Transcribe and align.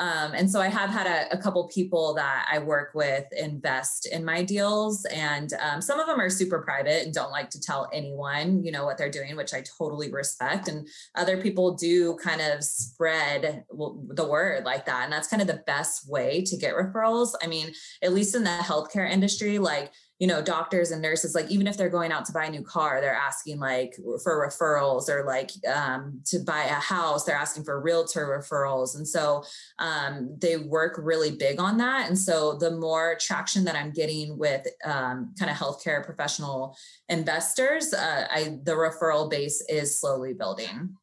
Um, 0.00 0.32
and 0.34 0.50
so 0.50 0.62
I 0.62 0.68
have 0.68 0.88
had 0.88 1.06
a, 1.06 1.34
a, 1.34 1.36
couple 1.36 1.68
people 1.68 2.14
that 2.14 2.48
I 2.50 2.58
work 2.58 2.92
with 2.94 3.26
invest 3.36 4.06
in 4.06 4.24
my 4.24 4.42
deals, 4.42 5.04
and 5.04 5.52
um, 5.60 5.82
some 5.82 6.00
of 6.00 6.06
them 6.06 6.18
are 6.18 6.30
super 6.30 6.62
private 6.62 7.04
and 7.04 7.12
don't 7.12 7.30
like 7.30 7.50
to 7.50 7.60
tell 7.60 7.86
anyone, 7.92 8.64
you 8.64 8.72
know, 8.72 8.86
what 8.86 8.96
they're 8.96 9.10
doing, 9.10 9.36
which 9.36 9.52
I 9.52 9.62
totally 9.76 10.10
respect. 10.10 10.68
And 10.68 10.88
other 11.16 11.36
people 11.36 11.74
do 11.74 12.16
kind 12.16 12.40
of 12.40 12.64
spread 12.64 13.64
the 13.70 14.26
word 14.26 14.64
like 14.64 14.86
that, 14.86 15.04
and 15.04 15.12
that's 15.12 15.28
kind 15.28 15.42
of 15.42 15.48
the 15.48 15.62
best 15.66 16.08
way 16.08 16.42
to 16.46 16.56
get 16.56 16.74
referrals. 16.74 17.34
I 17.42 17.46
mean, 17.46 17.74
at 18.00 18.14
least 18.14 18.34
in 18.34 18.42
the 18.42 18.50
healthcare 18.50 19.08
industry, 19.08 19.58
like 19.58 19.92
you 20.20 20.26
know 20.26 20.42
doctors 20.42 20.90
and 20.90 21.02
nurses 21.02 21.34
like 21.34 21.50
even 21.50 21.66
if 21.66 21.76
they're 21.76 21.88
going 21.88 22.12
out 22.12 22.26
to 22.26 22.32
buy 22.32 22.44
a 22.44 22.50
new 22.50 22.62
car 22.62 23.00
they're 23.00 23.14
asking 23.14 23.58
like 23.58 23.96
for 24.22 24.46
referrals 24.46 25.08
or 25.08 25.24
like 25.24 25.50
um, 25.66 26.20
to 26.26 26.38
buy 26.40 26.64
a 26.64 26.74
house 26.74 27.24
they're 27.24 27.34
asking 27.34 27.64
for 27.64 27.80
realtor 27.80 28.26
referrals. 28.26 28.96
And 28.96 29.08
so 29.08 29.42
um, 29.78 30.36
they 30.38 30.58
work 30.58 31.00
really 31.02 31.32
big 31.32 31.58
on 31.58 31.78
that. 31.78 32.08
And 32.08 32.18
so 32.18 32.56
the 32.58 32.70
more 32.72 33.16
traction 33.18 33.64
that 33.64 33.74
i'm 33.74 33.92
getting 33.92 34.36
with 34.36 34.66
um, 34.84 35.34
kind 35.38 35.50
of 35.50 35.56
healthcare 35.56 36.04
professional 36.04 36.76
investors 37.08 37.92
uh, 37.94 38.26
I, 38.30 38.58
the 38.62 38.72
referral 38.72 39.30
base 39.30 39.64
is 39.68 39.98
slowly 39.98 40.34
building 40.34 40.96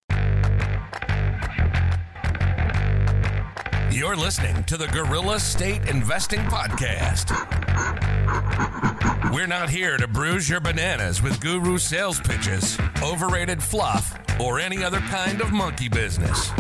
You're 3.98 4.16
listening 4.16 4.64
to 4.66 4.78
the 4.78 4.86
Gorilla 4.90 5.40
State 5.40 5.90
Investing 5.90 6.42
Podcast. 6.42 7.34
We're 9.34 9.48
not 9.48 9.72
here 9.72 9.98
to 9.98 10.08
bruise 10.08 10.48
your 10.48 10.60
bananas 10.60 11.24
with 11.24 11.42
guru 11.42 11.80
sales 11.80 12.20
pitches, 12.20 12.78
overrated 13.02 13.62
fluff, 13.62 14.16
or 14.40 14.60
any 14.60 14.84
other 14.84 15.00
kind 15.00 15.42
of 15.42 15.52
monkey 15.52 15.90
business. 15.90 16.52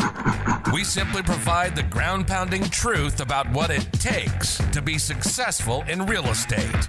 We 0.73 0.83
simply 0.83 1.21
provide 1.21 1.75
the 1.75 1.83
ground 1.83 2.25
pounding 2.25 2.63
truth 2.63 3.21
about 3.21 3.47
what 3.51 3.69
it 3.69 3.87
takes 3.93 4.57
to 4.71 4.81
be 4.81 4.97
successful 4.97 5.83
in 5.87 6.07
real 6.07 6.25
estate. 6.25 6.87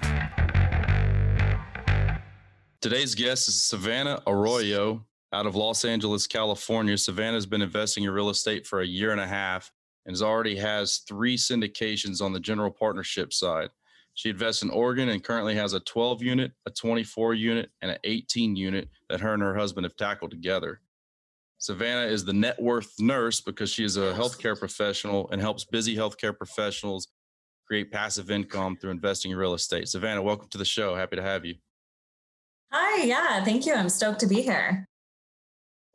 Today's 2.81 3.13
guest 3.13 3.49
is 3.49 3.61
Savannah 3.61 4.23
Arroyo 4.25 5.05
out 5.31 5.45
of 5.45 5.53
Los 5.53 5.85
Angeles, 5.85 6.25
California. 6.25 6.97
Savannah 6.97 7.37
has 7.37 7.45
been 7.45 7.61
investing 7.61 8.03
in 8.05 8.09
real 8.09 8.31
estate 8.31 8.65
for 8.65 8.81
a 8.81 8.87
year 8.87 9.11
and 9.11 9.21
a 9.21 9.27
half 9.27 9.71
and 10.09 10.21
already 10.23 10.55
has 10.55 11.03
three 11.07 11.37
syndications 11.37 12.19
on 12.19 12.33
the 12.33 12.39
general 12.39 12.71
partnership 12.71 13.31
side. 13.31 13.69
She 14.15 14.31
invests 14.31 14.63
in 14.63 14.71
Oregon 14.71 15.09
and 15.09 15.23
currently 15.23 15.53
has 15.53 15.73
a 15.73 15.79
12 15.81 16.23
unit, 16.23 16.51
a 16.65 16.71
24 16.71 17.35
unit, 17.35 17.69
and 17.83 17.91
an 17.91 17.99
18 18.03 18.55
unit 18.55 18.89
that 19.09 19.21
her 19.21 19.35
and 19.35 19.43
her 19.43 19.55
husband 19.55 19.85
have 19.85 19.95
tackled 19.95 20.31
together. 20.31 20.81
Savannah 21.59 22.11
is 22.11 22.25
the 22.25 22.33
net 22.33 22.59
worth 22.59 22.91
nurse 22.99 23.39
because 23.39 23.69
she 23.69 23.83
is 23.83 23.97
a 23.97 24.13
healthcare 24.13 24.57
professional 24.57 25.29
and 25.29 25.39
helps 25.39 25.63
busy 25.63 25.95
healthcare 25.95 26.35
professionals 26.35 27.09
create 27.67 27.91
passive 27.91 28.31
income 28.31 28.77
through 28.77 28.91
investing 28.91 29.29
in 29.29 29.37
real 29.37 29.53
estate. 29.53 29.87
Savannah, 29.87 30.23
welcome 30.23 30.49
to 30.49 30.57
the 30.57 30.65
show. 30.65 30.95
Happy 30.95 31.17
to 31.17 31.21
have 31.21 31.45
you. 31.45 31.53
Hi, 32.71 33.03
yeah, 33.03 33.43
thank 33.43 33.67
you. 33.67 33.75
I'm 33.75 33.89
stoked 33.89 34.21
to 34.21 34.27
be 34.27 34.41
here. 34.41 34.88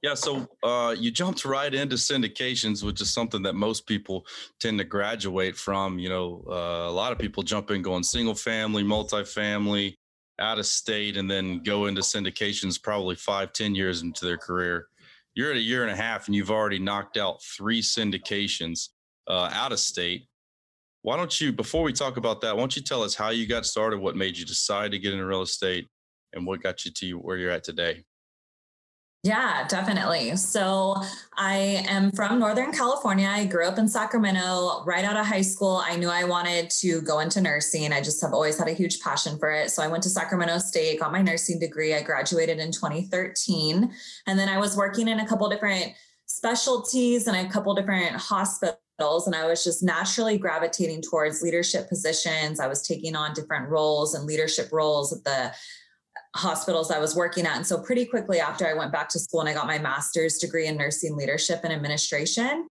Yeah, 0.04 0.12
so 0.12 0.46
uh, 0.62 0.94
you 0.98 1.10
jumped 1.10 1.46
right 1.46 1.72
into 1.72 1.96
syndications, 1.96 2.84
which 2.84 3.00
is 3.00 3.10
something 3.10 3.40
that 3.44 3.54
most 3.54 3.86
people 3.86 4.26
tend 4.60 4.76
to 4.76 4.84
graduate 4.84 5.56
from. 5.56 5.98
You 5.98 6.10
know, 6.10 6.44
uh, 6.46 6.90
a 6.90 6.92
lot 6.92 7.10
of 7.10 7.18
people 7.18 7.42
jump 7.42 7.70
in 7.70 7.80
going 7.80 8.02
single 8.02 8.34
family, 8.34 8.84
multifamily, 8.84 9.94
out 10.38 10.58
of 10.58 10.66
state, 10.66 11.16
and 11.16 11.30
then 11.30 11.62
go 11.62 11.86
into 11.86 12.02
syndications 12.02 12.82
probably 12.82 13.14
five, 13.14 13.54
ten 13.54 13.74
years 13.74 14.02
into 14.02 14.26
their 14.26 14.36
career. 14.36 14.88
You're 15.34 15.52
at 15.52 15.56
a 15.56 15.60
year 15.60 15.84
and 15.84 15.90
a 15.90 15.96
half, 15.96 16.26
and 16.26 16.34
you've 16.34 16.50
already 16.50 16.78
knocked 16.78 17.16
out 17.16 17.42
three 17.42 17.80
syndications 17.80 18.90
uh, 19.26 19.48
out 19.54 19.72
of 19.72 19.80
state. 19.80 20.26
Why 21.00 21.16
don't 21.16 21.40
you, 21.40 21.50
before 21.50 21.82
we 21.82 21.94
talk 21.94 22.18
about 22.18 22.42
that, 22.42 22.54
why 22.54 22.60
don't 22.60 22.76
you 22.76 22.82
tell 22.82 23.02
us 23.02 23.14
how 23.14 23.30
you 23.30 23.46
got 23.46 23.64
started, 23.64 24.00
what 24.00 24.16
made 24.16 24.36
you 24.36 24.44
decide 24.44 24.90
to 24.90 24.98
get 24.98 25.14
into 25.14 25.24
real 25.24 25.40
estate, 25.40 25.88
and 26.34 26.46
what 26.46 26.62
got 26.62 26.84
you 26.84 26.90
to 26.90 27.12
where 27.14 27.38
you're 27.38 27.50
at 27.50 27.64
today? 27.64 28.04
Yeah, 29.24 29.66
definitely. 29.68 30.36
So 30.36 30.96
I 31.34 31.82
am 31.88 32.12
from 32.12 32.38
Northern 32.38 32.72
California. 32.72 33.26
I 33.26 33.46
grew 33.46 33.66
up 33.66 33.78
in 33.78 33.88
Sacramento. 33.88 34.84
Right 34.84 35.02
out 35.02 35.16
of 35.16 35.24
high 35.24 35.40
school, 35.40 35.82
I 35.82 35.96
knew 35.96 36.10
I 36.10 36.24
wanted 36.24 36.68
to 36.82 37.00
go 37.00 37.20
into 37.20 37.40
nursing. 37.40 37.90
I 37.90 38.02
just 38.02 38.20
have 38.20 38.34
always 38.34 38.58
had 38.58 38.68
a 38.68 38.72
huge 38.72 39.00
passion 39.00 39.38
for 39.38 39.50
it. 39.50 39.70
So 39.70 39.82
I 39.82 39.86
went 39.86 40.02
to 40.02 40.10
Sacramento 40.10 40.58
State, 40.58 41.00
got 41.00 41.10
my 41.10 41.22
nursing 41.22 41.58
degree. 41.58 41.94
I 41.94 42.02
graduated 42.02 42.58
in 42.58 42.70
2013. 42.70 43.90
And 44.26 44.38
then 44.38 44.50
I 44.50 44.58
was 44.58 44.76
working 44.76 45.08
in 45.08 45.18
a 45.20 45.26
couple 45.26 45.48
different 45.48 45.94
specialties 46.26 47.26
and 47.26 47.34
a 47.34 47.50
couple 47.50 47.74
different 47.74 48.16
hospitals 48.16 48.78
and 49.00 49.34
I 49.34 49.46
was 49.46 49.64
just 49.64 49.82
naturally 49.82 50.38
gravitating 50.38 51.02
towards 51.02 51.42
leadership 51.42 51.88
positions. 51.88 52.60
I 52.60 52.68
was 52.68 52.86
taking 52.86 53.16
on 53.16 53.34
different 53.34 53.68
roles 53.68 54.14
and 54.14 54.24
leadership 54.24 54.68
roles 54.70 55.12
at 55.12 55.24
the 55.24 55.52
hospitals 56.34 56.90
I 56.90 56.98
was 56.98 57.14
working 57.14 57.46
at. 57.46 57.56
And 57.56 57.66
so, 57.66 57.80
pretty 57.80 58.04
quickly 58.04 58.40
after 58.40 58.66
I 58.66 58.74
went 58.74 58.92
back 58.92 59.08
to 59.10 59.18
school 59.18 59.40
and 59.40 59.48
I 59.48 59.54
got 59.54 59.66
my 59.66 59.78
master's 59.78 60.38
degree 60.38 60.66
in 60.66 60.76
nursing 60.76 61.16
leadership 61.16 61.60
and 61.64 61.72
administration. 61.72 62.68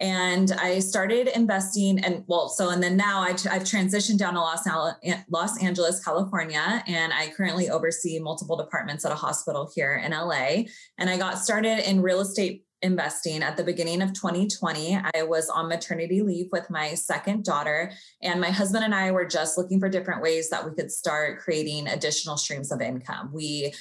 And 0.00 0.50
I 0.52 0.78
started 0.78 1.28
investing, 1.28 2.02
and 2.02 2.24
well, 2.26 2.48
so 2.48 2.70
and 2.70 2.82
then 2.82 2.96
now 2.96 3.20
I, 3.20 3.32
have 3.32 3.64
transitioned 3.64 4.16
down 4.16 4.32
to 4.32 4.40
Los, 4.40 4.66
eh, 5.04 5.20
Los 5.28 5.62
Angeles, 5.62 6.02
California, 6.02 6.82
and 6.86 7.12
I 7.12 7.28
currently 7.36 7.68
oversee 7.68 8.18
multiple 8.18 8.56
departments 8.56 9.04
at 9.04 9.12
a 9.12 9.14
hospital 9.14 9.70
here 9.74 10.00
in 10.02 10.12
LA. 10.12 10.62
And 10.96 11.10
I 11.10 11.18
got 11.18 11.38
started 11.38 11.86
in 11.86 12.00
real 12.00 12.20
estate 12.20 12.64
investing 12.82 13.42
at 13.42 13.56
the 13.56 13.64
beginning 13.64 14.02
of 14.02 14.12
2020. 14.12 14.98
I 15.14 15.22
was 15.22 15.48
on 15.48 15.68
maternity 15.68 16.22
leave 16.22 16.48
with 16.52 16.70
my 16.70 16.94
second 16.94 17.44
daughter, 17.44 17.92
and 18.22 18.40
my 18.40 18.50
husband 18.50 18.84
and 18.84 18.94
I 18.94 19.10
were 19.10 19.26
just 19.26 19.58
looking 19.58 19.80
for 19.80 19.88
different 19.88 20.22
ways 20.22 20.50
that 20.50 20.64
we 20.64 20.74
could 20.74 20.90
start 20.90 21.40
creating 21.40 21.88
additional 21.88 22.36
streams 22.36 22.72
of 22.72 22.80
income. 22.80 23.30
We 23.32 23.72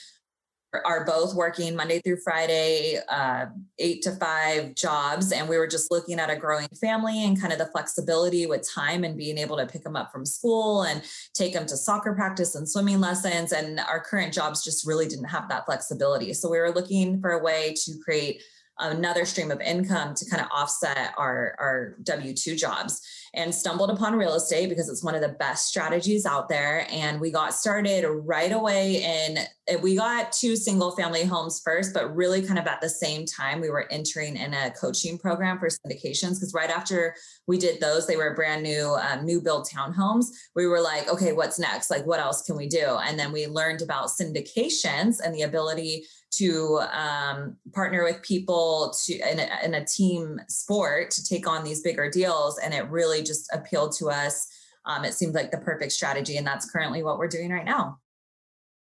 are 0.85 1.03
both 1.03 1.33
working 1.33 1.75
Monday 1.75 1.99
through 1.99 2.17
Friday, 2.17 2.99
uh, 3.09 3.47
eight 3.79 4.03
to 4.03 4.11
five 4.11 4.75
jobs. 4.75 5.31
And 5.31 5.49
we 5.49 5.57
were 5.57 5.67
just 5.67 5.89
looking 5.89 6.19
at 6.19 6.29
a 6.29 6.35
growing 6.35 6.67
family 6.79 7.25
and 7.25 7.39
kind 7.39 7.51
of 7.51 7.57
the 7.57 7.66
flexibility 7.67 8.45
with 8.45 8.69
time 8.69 9.03
and 9.03 9.17
being 9.17 9.37
able 9.37 9.57
to 9.57 9.66
pick 9.66 9.83
them 9.83 9.95
up 9.95 10.11
from 10.11 10.25
school 10.25 10.83
and 10.83 11.01
take 11.33 11.53
them 11.53 11.66
to 11.66 11.77
soccer 11.77 12.13
practice 12.13 12.53
and 12.53 12.69
swimming 12.69 12.99
lessons. 12.99 13.51
And 13.51 13.79
our 13.79 13.99
current 13.99 14.33
jobs 14.33 14.63
just 14.63 14.85
really 14.85 15.07
didn't 15.07 15.25
have 15.25 15.49
that 15.49 15.66
flexibility. 15.66 16.33
So 16.33 16.49
we 16.49 16.59
were 16.59 16.71
looking 16.71 17.19
for 17.19 17.31
a 17.31 17.43
way 17.43 17.73
to 17.85 17.93
create 18.03 18.43
another 18.79 19.25
stream 19.25 19.51
of 19.51 19.62
income 19.62 20.13
to 20.16 20.25
kind 20.29 20.41
of 20.41 20.47
offset 20.51 21.13
our, 21.17 21.56
our 21.59 21.95
W 22.03 22.34
2 22.34 22.56
jobs 22.56 23.01
and 23.34 23.53
stumbled 23.53 23.90
upon 23.90 24.16
real 24.16 24.34
estate 24.34 24.69
because 24.69 24.90
it's 24.90 25.03
one 25.03 25.16
of 25.16 25.22
the 25.22 25.29
best 25.29 25.67
strategies 25.67 26.25
out 26.25 26.50
there. 26.50 26.88
And 26.90 27.19
we 27.19 27.31
got 27.31 27.53
started 27.53 28.07
right 28.07 28.51
away 28.51 29.03
in, 29.03 29.79
we 29.81 29.95
got 29.95 30.31
two 30.31 30.56
single 30.56 30.91
family 30.91 31.25
homes 31.25 31.62
first, 31.63 31.94
but 31.94 32.16
really 32.16 32.41
kind 32.41 32.57
of 32.57 32.66
at 32.66 32.81
the 32.81 32.90
same 32.90 33.25
time, 33.25 33.62
we 33.62 33.69
were 33.69 33.88
entering 33.91 34.35
in 34.35 34.53
a 34.53 34.72
coaching 34.72 35.17
program 35.17 35.59
for 35.59 35.67
syndications 35.67 36.35
because 36.35 36.53
right 36.56 36.72
after 36.72 37.16
we 37.47 37.57
did 37.57 37.79
those, 37.79 38.07
they 38.07 38.17
were 38.17 38.34
brand 38.34 38.63
new, 38.63 38.96
um, 38.96 39.25
new 39.25 39.41
build 39.41 39.67
townhomes. 39.67 40.28
We 40.56 40.66
were 40.66 40.81
like, 40.81 41.07
okay, 41.07 41.34
what's 41.34 41.59
next? 41.59 41.91
Like, 41.91 42.06
what 42.06 42.19
else 42.19 42.41
can 42.41 42.56
we 42.56 42.67
do? 42.67 42.97
And 43.03 43.19
then 43.19 43.31
we 43.31 43.46
learned 43.46 43.81
about 43.81 44.07
syndications 44.07 45.19
and 45.23 45.35
the 45.35 45.44
ability 45.44 46.06
to 46.31 46.79
um, 46.91 47.57
partner 47.73 48.03
with 48.03 48.22
people 48.22 48.94
to 49.06 49.13
in 49.13 49.40
a, 49.40 49.50
in 49.63 49.73
a, 49.73 49.85
team 49.85 50.40
sport 50.47 51.09
to 51.12 51.23
take 51.23 51.47
on 51.47 51.63
these 51.63 51.81
bigger 51.81 52.09
deals 52.09 52.59
and 52.59 52.73
it 52.73 52.88
really 52.90 53.23
just 53.23 53.50
appealed 53.53 53.95
to 53.97 54.09
us 54.09 54.47
um, 54.85 55.03
it 55.03 55.13
seemed 55.13 55.34
like 55.34 55.51
the 55.51 55.57
perfect 55.57 55.91
strategy 55.91 56.38
and 56.38 56.45
that's 56.45 56.69
currently 56.69 57.03
what 57.03 57.17
we're 57.17 57.28
doing 57.28 57.50
right 57.50 57.66
now 57.66 57.97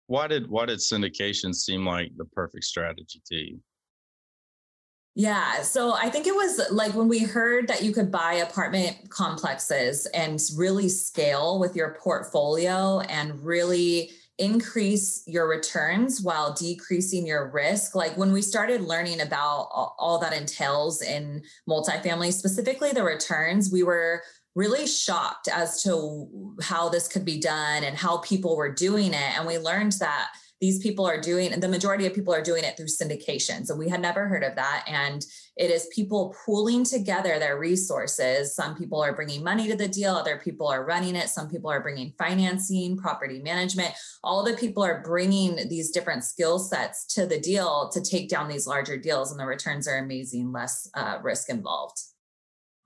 why 0.07 0.27
did 0.27 0.49
why 0.49 0.67
did 0.67 0.79
syndication 0.79 1.55
seem 1.55 1.87
like 1.87 2.11
the 2.17 2.25
perfect 2.27 2.65
strategy 2.65 3.23
to 3.27 3.37
you 3.37 3.61
yeah. 5.19 5.63
So 5.63 5.95
I 5.95 6.11
think 6.11 6.29
it 6.29 6.35
was 6.35 6.61
like 6.71 6.95
when 6.95 7.09
we 7.09 7.19
heard 7.19 7.67
that 7.67 7.83
you 7.83 7.93
could 7.93 8.09
buy 8.09 8.35
apartment 8.35 9.11
complexes 9.11 10.07
and 10.15 10.41
really 10.57 10.89
scale 10.89 11.59
with 11.59 11.75
your 11.75 11.97
portfolio 12.01 13.01
and 13.01 13.45
really 13.45 14.13
increase 14.39 15.23
your 15.27 15.49
returns 15.49 16.23
while 16.23 16.55
decreasing 16.55 17.27
your 17.27 17.51
risk. 17.51 17.95
Like 17.95 18.17
when 18.17 18.33
we 18.33 18.41
started 18.41 18.83
learning 18.83 19.21
about 19.21 19.69
all, 19.73 20.19
that 20.21 20.33
entails 20.33 21.03
in 21.03 21.43
multifamily, 21.69 22.33
specifically 22.33 22.93
the 22.93 23.03
returns, 23.03 23.71
we 23.73 23.83
were 23.83 24.23
really 24.55 24.87
shocked 24.87 25.49
as 25.49 25.83
to 25.83 26.57
how 26.63 26.89
this 26.89 27.09
could 27.09 27.25
be 27.25 27.41
done 27.41 27.85
and 27.85 27.97
how 27.97 28.19
people 28.19 28.57
were 28.57 28.73
doing 28.73 29.13
it. 29.13 29.39
And 29.39 29.47
we 29.47 29.59
learned 29.59 29.93
that 30.01 30.31
these 30.61 30.81
people 30.81 31.07
are 31.07 31.21
doing, 31.21 31.59
the 31.61 31.69
majority 31.69 32.07
of 32.07 32.15
people 32.15 32.35
are 32.35 32.43
doing 32.43 32.65
it 32.65 32.77
through 32.77 32.87
syndication. 32.87 33.65
So 33.65 33.77
we 33.77 33.89
had 33.89 34.01
never 34.01 34.27
heard 34.27 34.43
of 34.43 34.57
that. 34.57 34.85
And 34.89 35.25
it 35.59 35.71
is 35.71 35.89
people 35.93 36.35
pooling 36.47 36.85
together 36.85 37.39
their 37.39 37.59
resources. 37.59 38.55
Some 38.55 38.77
people 38.77 39.03
are 39.03 39.13
bringing 39.13 39.43
money 39.43 39.67
to 39.69 39.77
the 39.77 39.89
deal, 39.89 40.15
other 40.15 40.39
people 40.39 40.69
are 40.69 40.85
running 40.85 41.17
it, 41.17 41.29
some 41.29 41.49
people 41.49 41.71
are 41.71 41.81
bringing 41.81 42.13
financing, 42.17 42.97
property 42.97 43.41
management. 43.41 43.93
All 44.23 44.45
the 44.45 44.55
people 44.55 44.85
are 44.85 45.03
bringing 45.03 45.69
these 45.69 45.91
different 45.91 46.25
skill 46.25 46.59
sets 46.59 47.07
to 47.15 47.27
the 47.27 47.41
deal 47.41 47.91
to 47.93 48.01
take 48.01 48.29
down 48.29 48.49
these 48.49 48.67
larger 48.67 48.97
deals, 48.97 49.33
and 49.33 49.41
the 49.41 49.47
returns 49.47 49.89
are 49.89 49.99
amazing, 49.99 50.53
less 50.53 50.89
uh, 50.95 51.19
risk 51.23 51.51
involved. 51.51 51.99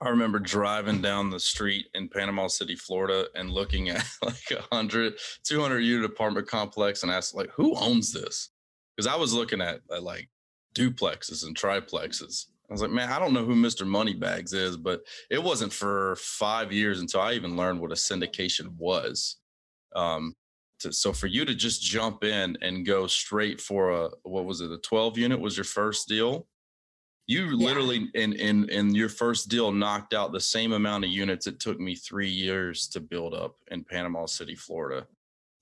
I 0.01 0.09
remember 0.09 0.39
driving 0.39 1.01
down 1.01 1.29
the 1.29 1.39
street 1.39 1.85
in 1.93 2.09
Panama 2.09 2.47
City, 2.47 2.75
Florida, 2.75 3.27
and 3.35 3.51
looking 3.51 3.89
at 3.89 4.03
like 4.23 4.51
a 4.51 4.55
100, 4.55 5.13
200 5.43 5.79
unit 5.79 6.09
apartment 6.09 6.47
complex 6.47 7.03
and 7.03 7.11
asked, 7.11 7.35
like, 7.35 7.51
who 7.51 7.75
owns 7.75 8.11
this? 8.11 8.49
Because 8.95 9.11
I 9.11 9.15
was 9.15 9.31
looking 9.31 9.61
at, 9.61 9.81
at 9.91 10.03
like 10.03 10.29
duplexes 10.75 11.45
and 11.45 11.55
triplexes. 11.55 12.47
I 12.73 12.75
was 12.75 12.81
like, 12.81 12.89
man, 12.89 13.11
I 13.11 13.19
don't 13.19 13.33
know 13.33 13.45
who 13.45 13.53
Mr. 13.53 13.85
Moneybags 13.85 14.51
is, 14.51 14.77
but 14.77 15.03
it 15.29 15.37
wasn't 15.43 15.71
for 15.71 16.15
five 16.15 16.71
years 16.71 17.01
until 17.01 17.21
I 17.21 17.33
even 17.33 17.55
learned 17.55 17.79
what 17.79 17.91
a 17.91 17.95
syndication 17.95 18.75
was. 18.77 19.35
Um, 19.95 20.33
to, 20.79 20.91
so 20.91 21.13
for 21.13 21.27
you 21.27 21.45
to 21.45 21.53
just 21.53 21.83
jump 21.83 22.23
in 22.23 22.57
and 22.63 22.83
go 22.83 23.05
straight 23.05 23.61
for 23.61 23.91
a 23.91 24.09
what 24.23 24.45
was 24.45 24.61
it, 24.61 24.71
a 24.71 24.79
12 24.79 25.19
unit 25.19 25.39
was 25.39 25.55
your 25.55 25.65
first 25.65 26.07
deal? 26.07 26.47
You 27.27 27.45
yeah. 27.45 27.63
literally 27.63 28.09
in 28.15 28.33
in 28.33 28.67
in 28.69 28.95
your 28.95 29.07
first 29.07 29.49
deal 29.49 29.71
knocked 29.71 30.15
out 30.15 30.31
the 30.31 30.39
same 30.39 30.73
amount 30.73 31.03
of 31.03 31.11
units 31.11 31.45
it 31.45 31.59
took 31.59 31.79
me 31.79 31.93
three 31.93 32.27
years 32.27 32.87
to 32.87 32.99
build 32.99 33.35
up 33.35 33.57
in 33.69 33.83
Panama 33.83 34.25
City, 34.25 34.55
Florida. 34.55 35.05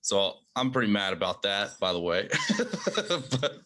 So 0.02 0.34
I'm 0.56 0.72
pretty 0.72 0.90
mad 0.92 1.12
about 1.12 1.42
that, 1.42 1.78
by 1.78 1.92
the 1.92 2.00
way. 2.00 2.28
but 2.58 3.60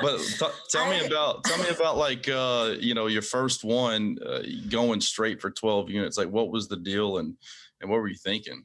but 0.00 0.18
t- 0.18 0.46
tell 0.70 0.90
me 0.90 1.04
about 1.04 1.44
tell 1.44 1.58
me 1.58 1.68
about 1.68 1.98
like 1.98 2.28
uh, 2.28 2.74
you 2.80 2.94
know 2.94 3.06
your 3.06 3.22
first 3.22 3.62
one 3.62 4.18
uh, 4.26 4.40
going 4.70 5.02
straight 5.02 5.40
for 5.40 5.50
12 5.50 5.90
units. 5.90 6.16
Like 6.16 6.30
what 6.30 6.50
was 6.50 6.66
the 6.66 6.78
deal 6.78 7.18
and 7.18 7.36
and 7.80 7.90
what 7.90 8.00
were 8.00 8.08
you 8.08 8.16
thinking? 8.16 8.64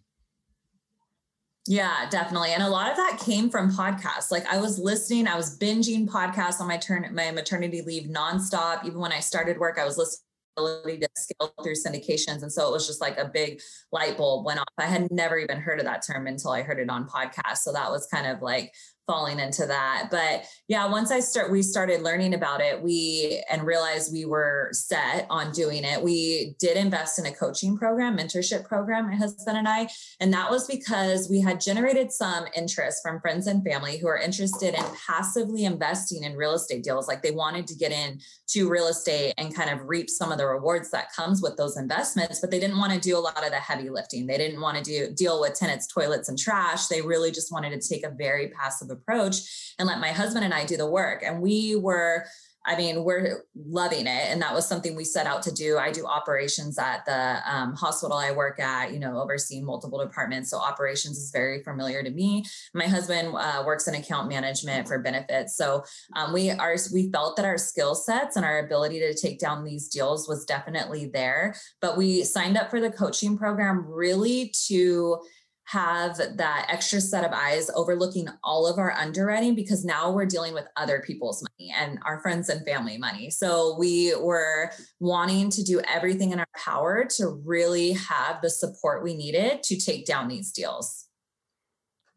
Yeah, 1.68 2.08
definitely. 2.10 2.54
And 2.54 2.64
a 2.64 2.70
lot 2.70 2.90
of 2.90 2.96
that 2.96 3.20
came 3.20 3.50
from 3.50 3.74
podcasts. 3.74 4.32
Like 4.32 4.46
I 4.48 4.58
was 4.58 4.80
listening, 4.80 5.28
I 5.28 5.36
was 5.36 5.60
binging 5.60 6.08
podcasts 6.08 6.62
on 6.62 6.68
my 6.70 6.78
turn 6.78 7.10
my 7.14 7.32
maternity 7.32 7.82
leave 7.82 8.10
nonstop. 8.10 8.86
Even 8.86 9.00
when 9.00 9.12
I 9.12 9.20
started 9.20 9.60
work, 9.60 9.78
I 9.78 9.84
was 9.84 9.98
listening 9.98 10.27
ability 10.58 11.00
to 11.00 11.08
scale 11.16 11.54
through 11.64 11.76
syndications. 11.76 12.42
And 12.42 12.52
so 12.52 12.68
it 12.68 12.72
was 12.72 12.88
just 12.88 13.02
like 13.02 13.18
a 13.18 13.26
big 13.26 13.62
light 13.92 14.18
bulb 14.18 14.46
went 14.46 14.60
off. 14.60 14.68
I 14.78 14.86
had 14.86 15.12
never 15.12 15.38
even 15.38 15.60
heard 15.60 15.80
of 15.80 15.86
that 15.86 16.04
term 16.06 16.28
until 16.28 16.52
I 16.52 16.62
heard 16.64 16.80
it 16.80 16.90
on 16.90 17.08
podcast. 17.08 17.58
So 17.58 17.74
that 17.74 17.92
was 17.92 18.08
kind 18.08 18.28
of 18.28 18.42
like 18.42 18.74
falling 19.08 19.40
into 19.40 19.66
that. 19.66 20.10
But 20.12 20.44
yeah, 20.68 20.86
once 20.86 21.12
I 21.12 21.22
start, 21.22 21.50
we 21.50 21.64
started 21.64 22.02
learning 22.02 22.34
about 22.34 22.60
it, 22.60 22.82
we 22.82 23.42
and 23.50 23.64
realized 23.64 24.12
we 24.12 24.26
were 24.26 24.70
set 24.74 25.26
on 25.30 25.54
doing 25.54 25.86
it. 25.86 26.04
We 26.04 26.56
did 26.60 26.76
invest 26.76 27.18
in 27.18 27.26
a 27.26 27.32
coaching 27.32 27.78
program, 27.78 28.18
mentorship 28.18 28.66
program, 28.66 29.08
my 29.08 29.16
husband 29.16 29.58
and 29.58 29.68
I. 29.68 29.88
And 30.20 30.34
that 30.34 30.52
was 30.52 30.68
because 30.68 31.30
we 31.30 31.40
had 31.40 31.62
generated 31.62 32.12
some 32.12 32.46
interest 32.56 33.02
from 33.02 33.22
friends 33.22 33.48
and 33.48 33.64
family 33.64 33.98
who 33.98 34.08
are 34.08 34.18
interested 34.18 34.74
in 34.74 34.84
passively 35.08 35.64
investing 35.64 36.24
in 36.24 36.36
real 36.36 36.54
estate 36.54 36.84
deals. 36.84 37.08
Like 37.08 37.24
they 37.24 37.32
wanted 37.32 37.66
to 37.68 37.76
get 37.76 37.94
in 37.94 38.20
to 38.48 38.70
real 38.70 38.88
estate 38.88 39.34
and 39.38 39.54
kind 39.54 39.70
of 39.70 39.88
reap 39.88 40.10
some 40.10 40.32
of 40.32 40.38
the 40.38 40.46
rewards 40.46 40.90
that 40.92 41.12
comes 41.14 41.42
with 41.42 41.58
those 41.58 41.78
investments, 41.78 42.40
but 42.40 42.50
they 42.50 42.60
didn't 42.60 42.78
want 42.78 42.94
to 42.94 43.00
do 43.00 43.18
a 43.18 43.20
lot 43.20 43.44
of 43.44 43.52
the 43.52 43.58
heavy 43.58 43.90
lifting. 43.90 44.26
They 44.26 44.38
didn't 44.38 44.62
want 44.62 44.78
to 44.78 44.84
do 44.84 45.14
deal 45.14 45.42
with 45.42 45.56
tenants, 45.56 45.88
toilets, 45.88 46.30
and 46.30 46.38
trash. 46.38 46.88
They 46.88 47.02
really 47.02 47.32
just 47.32 47.52
wanted 47.52 47.80
to 47.80 47.88
take 47.88 48.06
a 48.06 48.10
very 48.10 48.50
passive 48.50 48.90
approach 48.90 49.74
and 49.78 49.88
let 49.88 50.00
my 50.00 50.12
husband 50.12 50.46
and 50.46 50.54
I 50.54 50.66
do 50.66 50.78
the 50.78 50.90
work. 50.90 51.24
And 51.24 51.42
we 51.42 51.76
were 51.76 52.26
I 52.68 52.76
mean, 52.76 53.06
we're 53.06 53.46
loving 53.56 54.08
it. 54.08 54.08
And 54.30 54.42
that 54.42 54.54
was 54.54 54.68
something 54.68 54.94
we 54.94 55.06
set 55.06 55.26
out 55.26 55.42
to 55.44 55.52
do. 55.52 55.78
I 55.78 55.90
do 55.90 56.06
operations 56.06 56.78
at 56.78 57.06
the 57.06 57.40
um, 57.50 57.74
hospital 57.74 58.18
I 58.18 58.32
work 58.32 58.60
at, 58.60 58.92
you 58.92 59.00
know, 59.00 59.22
overseeing 59.22 59.66
multiple 59.66 60.00
departments. 60.00 60.52
So 60.52 60.58
operations 60.58 61.18
is 61.18 61.32
very 61.32 61.64
familiar 61.64 62.04
to 62.04 62.10
me. 62.10 62.44
My 62.74 62.86
husband 62.86 63.34
uh, 63.34 63.64
works 63.66 63.88
in 63.88 63.96
account 63.96 64.28
management 64.28 64.86
for 64.86 65.00
benefits. 65.00 65.56
So 65.56 65.86
um, 66.18 66.34
we 66.34 66.52
are, 66.52 66.76
we 66.94 67.10
felt 67.10 67.38
that 67.38 67.46
our 67.46 67.58
skill 67.58 67.96
sets 67.96 68.36
and 68.36 68.46
our 68.46 68.60
ability 68.60 69.00
to 69.00 69.14
take 69.14 69.40
down 69.40 69.64
these 69.64 69.88
deals 69.88 70.28
was 70.28 70.44
definitely 70.44 71.10
there. 71.14 71.56
But 71.80 71.98
we 71.98 72.26
signed 72.26 72.58
up 72.58 72.70
for 72.70 72.82
the 72.82 72.92
coaching 72.92 73.38
program 73.38 73.86
really 73.88 74.54
to 74.68 75.20
have 75.68 76.18
that 76.38 76.66
extra 76.70 77.02
set 77.02 77.26
of 77.26 77.32
eyes 77.34 77.70
overlooking 77.76 78.30
all 78.42 78.66
of 78.66 78.80
our 78.80 78.94
underwriting 78.94 79.54
because 79.54 79.84
now 79.84 80.10
we're 80.10 80.26
dealing 80.26 80.54
with 80.54 80.66
other 80.78 81.04
people's 81.06 81.44
money 81.44 81.74
and 81.78 82.00
our 82.06 82.22
friends 82.22 82.48
and 82.48 82.66
family 82.66 82.98
money. 82.98 83.30
So 83.30 83.76
we 83.78 84.16
were 84.16 84.72
wanting 85.02 85.50
to 85.50 85.64
do 85.64 85.82
everything 85.82 86.32
in 86.32 86.40
our 86.40 86.48
power 86.56 87.06
to 87.18 87.42
really 87.46 87.92
have 87.92 88.42
the 88.42 88.50
support 88.50 89.04
we 89.04 89.14
needed 89.14 89.62
to 89.64 89.76
take 89.76 90.06
down 90.06 90.30
these 90.30 90.54
deals. 90.54 91.08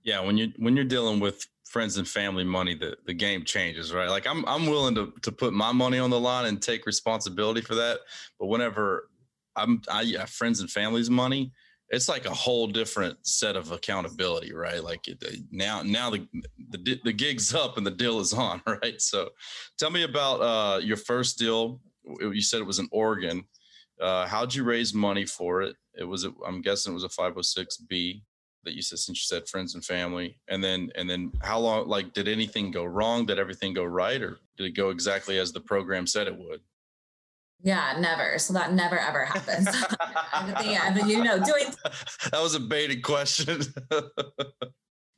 Yeah, 0.04 0.20
when 0.20 0.38
you 0.38 0.52
when 0.58 0.76
you're 0.76 0.84
dealing 0.84 1.18
with 1.18 1.44
friends 1.68 1.98
and 1.98 2.06
family 2.06 2.44
money, 2.44 2.76
the, 2.76 2.96
the 3.04 3.14
game 3.14 3.44
changes, 3.44 3.92
right? 3.92 4.08
Like 4.08 4.28
I'm 4.28 4.44
I'm 4.46 4.66
willing 4.66 4.94
to 4.94 5.12
to 5.22 5.32
put 5.32 5.52
my 5.52 5.72
money 5.72 5.98
on 5.98 6.10
the 6.10 6.20
line 6.20 6.46
and 6.46 6.62
take 6.62 6.86
responsibility 6.86 7.62
for 7.62 7.74
that. 7.74 7.98
But 8.38 8.46
whenever 8.46 9.08
I'm 9.56 9.82
I 9.90 10.04
have 10.20 10.30
friends 10.30 10.60
and 10.60 10.70
family's 10.70 11.10
money, 11.10 11.52
it's 11.90 12.08
like 12.08 12.24
a 12.24 12.34
whole 12.34 12.68
different 12.68 13.26
set 13.26 13.56
of 13.56 13.72
accountability, 13.72 14.52
right? 14.52 14.82
Like 14.82 15.06
now, 15.50 15.82
now 15.82 16.10
the, 16.10 16.26
the 16.70 17.00
the 17.04 17.12
gig's 17.12 17.54
up 17.62 17.76
and 17.76 17.86
the 17.86 17.90
deal 17.90 18.20
is 18.20 18.32
on, 18.32 18.62
right? 18.66 19.00
So, 19.00 19.30
tell 19.78 19.90
me 19.90 20.04
about 20.04 20.40
uh, 20.40 20.78
your 20.78 20.96
first 20.96 21.38
deal. 21.38 21.80
You 22.20 22.42
said 22.42 22.60
it 22.60 22.66
was 22.66 22.78
in 22.78 22.88
Oregon. 22.92 23.44
Uh, 24.00 24.26
how'd 24.26 24.54
you 24.54 24.64
raise 24.64 24.94
money 24.94 25.26
for 25.26 25.62
it? 25.62 25.76
It 25.94 26.04
was, 26.04 26.26
I'm 26.46 26.62
guessing, 26.62 26.92
it 26.92 26.94
was 26.94 27.04
a 27.04 27.08
506b 27.08 28.22
that 28.64 28.74
you 28.74 28.80
said 28.80 28.98
since 28.98 29.18
you 29.18 29.36
said 29.36 29.48
friends 29.48 29.74
and 29.74 29.84
family, 29.84 30.38
and 30.48 30.62
then 30.62 30.90
and 30.94 31.08
then 31.08 31.32
how 31.42 31.58
long? 31.58 31.88
Like, 31.88 32.12
did 32.12 32.28
anything 32.28 32.70
go 32.70 32.84
wrong? 32.84 33.26
Did 33.26 33.38
everything 33.38 33.74
go 33.74 33.84
right, 33.84 34.22
or 34.22 34.38
did 34.56 34.66
it 34.66 34.76
go 34.76 34.90
exactly 34.90 35.38
as 35.38 35.52
the 35.52 35.60
program 35.60 36.06
said 36.06 36.28
it 36.28 36.36
would? 36.36 36.60
Yeah, 37.62 37.96
never. 37.98 38.38
So 38.38 38.52
that 38.54 38.72
never 38.72 38.98
ever 38.98 39.24
happens. 39.24 39.66
yeah, 40.64 40.94
but 40.94 41.06
you 41.06 41.22
know, 41.22 41.42
doing 41.44 41.66
that 42.30 42.40
was 42.40 42.54
a 42.54 42.60
baited 42.60 43.02
question. 43.02 43.62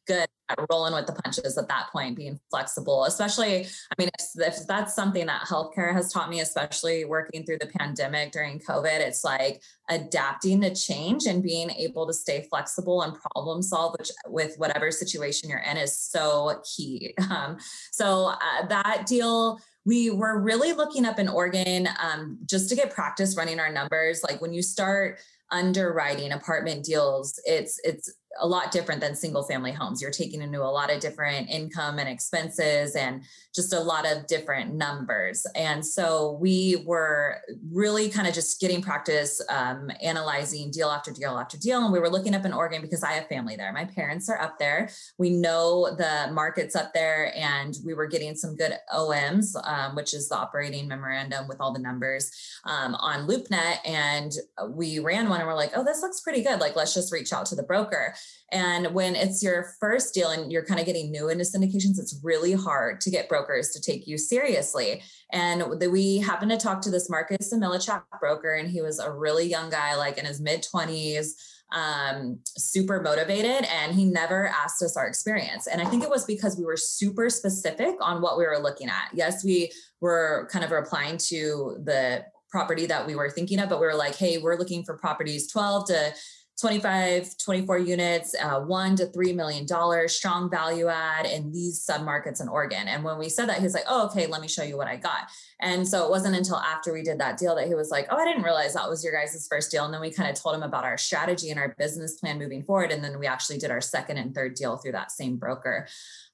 good 0.07 0.27
at 0.49 0.59
rolling 0.71 0.95
with 0.95 1.07
the 1.07 1.13
punches 1.13 1.57
at 1.57 1.69
that 1.69 1.89
point, 1.93 2.17
being 2.17 2.39
flexible, 2.51 3.05
especially, 3.05 3.65
I 3.65 3.95
mean, 3.99 4.09
if, 4.19 4.27
if 4.37 4.67
that's 4.67 4.95
something 4.95 5.27
that 5.27 5.43
healthcare 5.43 5.93
has 5.93 6.13
taught 6.13 6.29
me, 6.29 6.41
especially 6.41 7.05
working 7.05 7.45
through 7.45 7.59
the 7.61 7.71
pandemic 7.79 8.33
during 8.33 8.59
COVID, 8.59 9.01
it's 9.01 9.25
like 9.25 9.63
adapting 9.89 10.61
to 10.63 10.75
change 10.75 11.27
and 11.27 11.43
being 11.43 11.71
able 11.71 12.07
to 12.07 12.13
stay 12.13 12.47
flexible 12.51 13.03
and 13.03 13.15
problem 13.15 13.63
solve 13.63 13.95
which, 13.99 14.11
with 14.27 14.57
whatever 14.57 14.91
situation 14.91 15.49
you're 15.49 15.61
in 15.61 15.77
is 15.77 15.97
so 15.97 16.61
key. 16.77 17.15
Um, 17.31 17.59
so 17.93 18.27
uh, 18.27 18.67
that 18.69 19.07
deal, 19.07 19.61
we 19.85 20.11
were 20.11 20.41
really 20.41 20.73
looking 20.73 21.05
up 21.05 21.19
in 21.19 21.29
Oregon 21.29 21.89
um, 22.01 22.39
just 22.47 22.69
to 22.69 22.77
get 22.77 22.95
practice 22.95 23.37
running 23.37 23.59
our 23.59 23.73
numbers. 23.73 24.23
Like 24.23 24.41
when 24.41 24.53
you 24.53 24.63
start 24.63 25.19
underwriting 25.51 26.33
apartment 26.33 26.85
deals, 26.85 27.39
it's 27.45 27.81
it's 27.85 28.13
a 28.41 28.47
lot 28.47 28.73
different 28.73 29.01
than 29.01 29.15
single 29.15 29.43
family 29.43 29.73
homes. 29.73 30.01
You're 30.01 30.11
taking 30.11 30.41
into 30.41 30.63
a 30.63 30.65
lot 30.65 30.91
of 30.91 31.01
different 31.01 31.51
income 31.51 31.99
and 31.99 32.09
expenses 32.09 32.97
and 32.97 33.23
just 33.55 33.75
a 33.75 33.81
lot 33.81 34.11
of 34.11 34.27
different 34.27 34.75
numbers. 34.75 35.45
And 35.55 35.85
so 35.85 36.39
we 36.41 36.83
were 36.87 37.41
really 37.71 38.09
kind 38.09 38.27
of 38.27 38.33
just 38.33 38.61
getting 38.61 38.81
practice 38.81 39.43
um, 39.51 39.91
analyzing 40.01 40.71
deal 40.71 40.89
after 40.89 41.13
deal 41.13 41.39
after 41.39 41.59
deal. 41.59 41.85
And 41.85 41.93
we 41.93 42.01
were 42.01 42.09
looking 42.09 42.35
up 42.35 42.47
in 42.47 42.53
Oregon 42.53 42.81
because 42.81 43.03
I 43.03 43.13
have 43.13 43.27
family 43.27 43.57
there. 43.57 43.71
My 43.73 43.85
parents 43.85 44.31
are 44.31 44.41
up 44.41 44.59
there. 44.59 44.89
We 45.19 45.31
know 45.31 45.95
the 45.95 46.33
markets 46.33 46.75
up 46.75 46.95
there, 46.95 47.33
and 47.37 47.77
we 47.85 47.93
were 47.93 48.07
getting 48.07 48.35
some 48.35 48.57
good 48.57 48.73
OMs, 48.95 49.55
um, 49.65 49.95
which 49.95 50.15
is 50.15 50.29
the 50.29 50.37
operating 50.37 50.89
memorandum 50.89 51.47
with 51.47 51.61
all 51.61 51.73
the 51.73 51.79
numbers 51.79 52.31
um, 52.65 52.95
on 52.95 53.29
LoopNet. 53.29 53.77
And 53.85 54.33
we 54.71 54.99
ran 54.99 55.29
one 55.29 55.41
and 55.41 55.49
we're 55.49 55.55
like, 55.55 55.73
oh, 55.77 55.85
this 55.85 56.01
looks 56.01 56.21
pretty 56.21 56.43
good. 56.43 56.61
Like, 56.61 56.77
let's 56.77 56.95
just 56.95 57.13
reach 57.13 57.33
out 57.33 57.47
to 57.47 57.55
the 57.55 57.63
broker. 57.63 58.15
And 58.51 58.93
when 58.93 59.17
it's 59.17 59.43
your 59.43 59.75
first 59.81 60.13
deal 60.13 60.29
and 60.29 60.53
you're 60.53 60.65
kind 60.65 60.79
of 60.79 60.85
getting 60.85 61.11
new 61.11 61.31
into 61.31 61.45
syndications, 61.45 61.99
it's 61.99 62.21
really 62.23 62.53
hard 62.53 63.01
to 63.01 63.11
get 63.11 63.29
brokers 63.29 63.42
to 63.45 63.81
take 63.81 64.07
you 64.07 64.19
seriously. 64.19 65.03
And 65.33 65.81
we 65.91 66.19
happened 66.19 66.51
to 66.51 66.57
talk 66.57 66.83
to 66.83 66.91
this 66.91 67.09
Marcus 67.09 67.53
Millichap 67.53 68.03
broker, 68.21 68.55
and 68.55 68.71
he 68.71 68.83
was 68.83 68.99
a 68.99 69.11
really 69.11 69.47
young 69.47 69.71
guy, 69.71 69.95
like 69.97 70.19
in 70.19 70.25
his 70.25 70.41
mid 70.41 70.63
20s 70.63 71.35
um, 71.73 72.39
super 72.47 73.01
motivated 73.01 73.65
and 73.65 73.95
he 73.95 74.05
never 74.05 74.49
asked 74.49 74.83
us 74.83 74.97
our 74.97 75.07
experience. 75.07 75.67
And 75.67 75.81
I 75.81 75.87
think 75.87 76.03
it 76.03 76.11
was 76.11 76.25
because 76.25 76.59
we 76.59 76.65
were 76.65 76.77
super 76.77 77.31
specific 77.31 77.97
on 78.01 78.21
what 78.21 78.37
we 78.37 78.45
were 78.45 78.59
looking 78.59 78.89
at. 78.89 79.09
Yes, 79.15 79.45
we 79.45 79.73
were 80.01 80.49
kind 80.53 80.65
of 80.65 80.71
replying 80.71 81.17
to 81.29 81.79
the 81.85 82.25
property 82.51 82.87
that 82.87 83.07
we 83.07 83.15
were 83.15 83.31
thinking 83.31 83.59
of, 83.59 83.71
but 83.71 83.81
we 83.81 83.87
were 83.87 83.95
like, 83.95 84.15
hey, 84.15 84.39
we're 84.39 84.59
looking 84.59 84.85
for 84.85 84.97
properties 84.99 85.51
12 85.51 85.87
to 85.87 86.15
25, 86.61 87.37
24 87.39 87.79
units, 87.79 88.35
uh, 88.41 88.61
one 88.61 88.95
to 88.95 89.07
three 89.07 89.33
million 89.33 89.67
dollars, 89.67 90.15
strong 90.15 90.51
value 90.51 90.89
add 90.89 91.27
in 91.27 91.51
these 91.51 91.85
submarkets 91.85 92.41
in 92.41 92.49
Oregon. 92.49 92.87
And 92.89 93.03
when 93.03 93.19
we 93.19 93.29
said 93.29 93.49
that, 93.49 93.61
he's 93.61 93.75
like, 93.75 93.85
oh, 93.89 94.07
okay, 94.07 94.27
let 94.27 94.41
me 94.41 94.49
show 94.49 94.63
you 94.63 94.77
what 94.77 94.87
I 94.87 94.97
got. 94.97 95.29
And 95.61 95.87
so 95.87 96.05
it 96.05 96.11
wasn't 96.11 96.37
until 96.37 96.57
after 96.57 96.93
we 96.93 97.03
did 97.03 97.19
that 97.19 97.39
deal 97.39 97.57
that 97.57 97.67
he 97.67 97.75
was 97.75 97.91
like, 97.91 98.07
oh, 98.11 98.17
I 98.17 98.25
didn't 98.25 98.45
realize 98.45 98.75
that 98.75 98.89
was 98.89 99.03
your 99.03 99.13
guys' 99.13 99.47
first 99.51 99.71
deal. 99.71 99.85
And 99.85 99.93
then 99.93 100.01
we 100.01 100.13
kind 100.13 100.31
of 100.31 100.41
told 100.41 100.55
him 100.55 100.63
about 100.63 100.85
our 100.85 100.99
strategy 100.99 101.51
and 101.51 101.59
our 101.59 101.75
business 101.79 102.21
plan 102.21 102.39
moving 102.39 102.63
forward. 102.63 102.93
And 102.93 103.03
then 103.03 103.19
we 103.19 103.27
actually 103.27 103.59
did 103.59 103.71
our 103.71 103.81
second 103.81 104.19
and 104.19 104.35
third 104.35 104.55
deal 104.55 104.77
through 104.77 104.93
that 104.93 105.11
same 105.11 105.37
broker. 105.37 105.89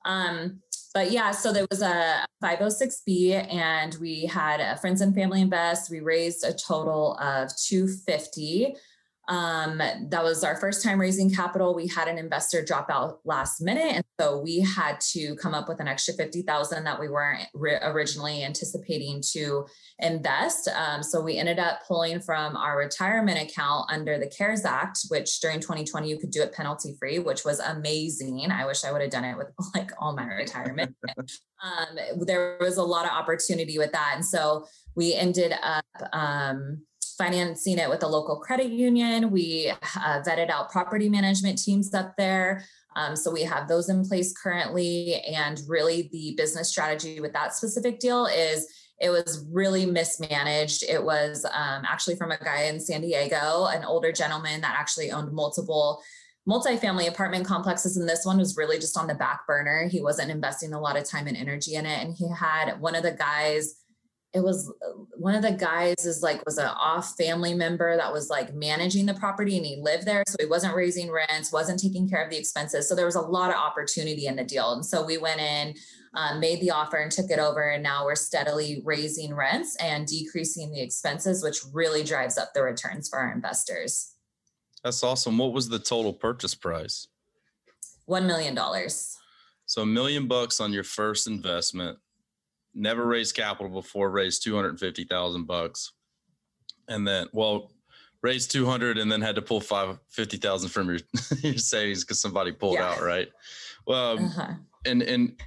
Um, 0.05 0.61
but 0.95 1.11
yeah, 1.11 1.31
so 1.31 1.53
there 1.53 1.67
was 1.71 1.83
a 1.83 2.27
506b, 2.43 3.53
and 3.53 3.95
we 4.01 4.27
had 4.27 4.61
a 4.61 4.77
friends 4.77 5.01
and 5.01 5.15
family 5.15 5.43
invest. 5.43 5.91
We 5.91 6.01
raised 6.01 6.45
a 6.45 6.53
total 6.53 7.17
of 7.19 7.55
250. 7.57 8.75
Um, 9.29 9.77
that 9.77 10.25
was 10.25 10.43
our 10.43 10.57
first 10.57 10.83
time 10.83 10.99
raising 10.99 11.31
capital. 11.31 11.75
We 11.75 11.87
had 11.87 12.09
an 12.09 12.17
investor 12.17 12.65
drop 12.65 12.89
out 12.89 13.21
last 13.27 13.61
minute, 13.61 13.97
and 13.97 14.05
so 14.19 14.39
we 14.39 14.61
had 14.61 15.01
to 15.13 15.37
come 15.37 15.53
up 15.53 15.69
with 15.69 15.81
an 15.81 15.89
extra 15.89 16.15
fifty 16.15 16.41
thousand 16.41 16.85
that 16.85 16.99
we 16.99 17.11
weren't 17.11 17.47
re- 17.53 17.79
originally 17.83 18.43
anticipating 18.43 19.23
to 19.33 19.67
invest. 19.99 20.69
Um, 20.69 21.03
so 21.03 21.21
we 21.21 21.37
ended 21.37 21.59
up 21.59 21.81
pulling 21.87 22.21
from 22.21 22.57
our 22.57 22.79
retirement 22.79 23.39
account 23.39 23.93
under 23.93 24.19
the 24.19 24.29
CARES 24.29 24.65
Act, 24.65 25.01
which 25.09 25.41
during 25.41 25.61
2020 25.61 26.09
you 26.09 26.19
could 26.19 26.31
do 26.31 26.43
it 26.43 26.55
penalty 26.55 26.97
free, 26.99 27.19
which 27.19 27.45
was 27.45 27.61
amazing. 27.61 28.51
I 28.51 28.65
wish 28.65 28.83
I 28.83 28.93
would 28.93 29.03
have 29.03 29.11
done 29.11 29.25
it 29.25 29.37
with 29.37 29.49
like 29.75 29.91
all 29.99 30.17
my 30.17 30.25
retirement. 30.25 30.97
um, 31.19 31.99
there 32.21 32.57
was 32.61 32.79
a 32.79 32.83
lot 32.83 33.05
of 33.05 33.11
opportunity 33.11 33.77
with 33.77 33.93
that, 33.93 34.13
and 34.15 34.25
so 34.25 34.67
we 34.97 35.13
ended 35.13 35.53
up. 35.63 35.85
Um, 36.15 36.83
financing 37.19 37.79
it 37.79 37.91
with 37.91 38.03
a 38.05 38.07
local 38.07 38.37
credit 38.37 38.71
union. 38.71 39.31
We 39.31 39.71
uh, 39.71 40.23
vetted 40.23 40.49
out 40.49 40.71
property 40.71 41.09
management 41.09 41.59
teams 41.59 41.93
up 41.93 42.15
there. 42.17 42.65
Um, 42.97 43.15
so 43.17 43.31
we 43.31 43.43
have 43.43 43.69
those 43.69 43.89
in 43.89 44.07
place 44.07 44.33
currently. 44.33 45.17
And 45.23 45.61
really, 45.69 46.09
the 46.13 46.35
business 46.37 46.69
strategy 46.69 47.21
with 47.21 47.33
that 47.33 47.55
specific 47.55 47.99
deal 47.99 48.27
is 48.27 48.67
it 49.01 49.11
was 49.11 49.47
really 49.51 49.87
mismanaged. 49.87 50.85
It 50.89 51.05
was 51.05 51.45
um, 51.45 51.85
actually 51.87 52.17
from 52.17 52.31
a 52.31 52.39
guy 52.39 52.63
in 52.63 52.81
San 52.81 53.03
Diego, 53.03 53.67
an 53.67 53.85
older 53.85 54.13
gentleman 54.13 54.61
that 54.63 54.77
actually 54.79 55.11
owned 55.11 55.33
multiple 55.33 56.03
multifamily 56.49 57.09
apartment 57.09 57.45
complexes 57.45 57.99
and 57.99 58.09
this 58.09 58.25
one 58.25 58.39
was 58.39 58.57
really 58.57 58.79
just 58.79 58.97
on 58.97 59.07
the 59.07 59.15
back 59.15 59.47
burner 59.47 59.87
he 59.87 60.01
wasn't 60.01 60.31
investing 60.31 60.73
a 60.73 60.81
lot 60.81 60.97
of 60.97 61.05
time 61.05 61.27
and 61.27 61.37
energy 61.37 61.75
in 61.75 61.85
it 61.85 62.03
and 62.03 62.17
he 62.17 62.27
had 62.33 62.81
one 62.81 62.95
of 62.95 63.03
the 63.03 63.11
guys 63.11 63.83
it 64.35 64.41
was 64.41 64.71
uh, 64.85 64.91
one 65.17 65.35
of 65.35 65.43
the 65.43 65.53
guys 65.53 66.05
is 66.05 66.23
like 66.23 66.45
was 66.45 66.59
an 66.59 66.67
off 66.67 67.17
family 67.17 67.55
member 67.55 67.97
that 67.97 68.13
was 68.13 68.29
like 68.29 68.55
managing 68.55 69.07
the 69.07 69.15
property 69.15 69.57
and 69.57 69.65
he 69.65 69.81
lived 69.81 70.05
there 70.05 70.23
so 70.27 70.37
he 70.39 70.47
wasn't 70.47 70.75
raising 70.75 71.11
rents 71.11 71.51
wasn't 71.51 71.81
taking 71.81 72.09
care 72.09 72.23
of 72.23 72.31
the 72.31 72.37
expenses. 72.37 72.89
So 72.89 72.95
there 72.95 73.07
was 73.07 73.15
a 73.15 73.21
lot 73.21 73.51
of 73.51 73.57
opportunity 73.57 74.27
in 74.27 74.37
the 74.37 74.45
deal. 74.45 74.73
And 74.73 74.85
so 74.85 75.05
we 75.05 75.17
went 75.19 75.41
in 75.41 75.75
um, 76.15 76.41
made 76.41 76.61
the 76.61 76.71
offer 76.71 76.97
and 76.99 77.11
took 77.11 77.31
it 77.31 77.39
over 77.39 77.71
and 77.71 77.83
now 77.83 78.05
we're 78.05 78.17
steadily 78.17 78.83
raising 78.85 79.35
rents 79.35 79.77
and 79.77 80.07
decreasing 80.07 80.73
the 80.73 80.81
expenses 80.81 81.43
which 81.43 81.61
really 81.73 82.03
drives 82.03 82.37
up 82.37 82.53
the 82.55 82.63
returns 82.63 83.09
for 83.09 83.19
our 83.19 83.33
investors. 83.33 84.15
That's 84.85 85.03
awesome. 85.03 85.39
What 85.39 85.53
was 85.53 85.69
the 85.69 85.79
total 85.79 86.13
purchase 86.13 86.55
price? 86.55 87.09
One 88.05 88.27
million 88.27 88.55
dollars. 88.55 89.17
So 89.67 89.83
a 89.83 89.87
million 89.87 90.29
bucks 90.29 90.61
on 90.61 90.73
your 90.73 90.85
first 90.85 91.27
investment 91.27 91.99
never 92.79 93.07
raised 93.07 93.35
capital 93.35 93.71
before, 93.71 94.11
raised 94.11 94.43
250,000 94.45 95.47
bucks. 95.47 95.93
And 96.89 97.07
then, 97.07 97.27
well, 97.33 97.73
raised 98.23 98.51
200 98.51 98.99
and 98.99 99.11
then 99.11 99.21
had 99.21 99.35
to 99.35 99.43
pull 99.43 99.61
five, 99.61 99.99
50,000 100.11 100.69
from 100.71 100.89
your, 100.89 100.99
your 101.43 101.59
savings 101.59 102.05
because 102.05 102.21
somebody 102.21 102.53
pulled 102.53 102.75
yeah. 102.75 102.91
out. 102.91 103.03
Right. 103.03 103.29
Well, 103.87 104.19
uh-huh. 104.19 104.55
and, 104.87 105.03
and 105.03 105.41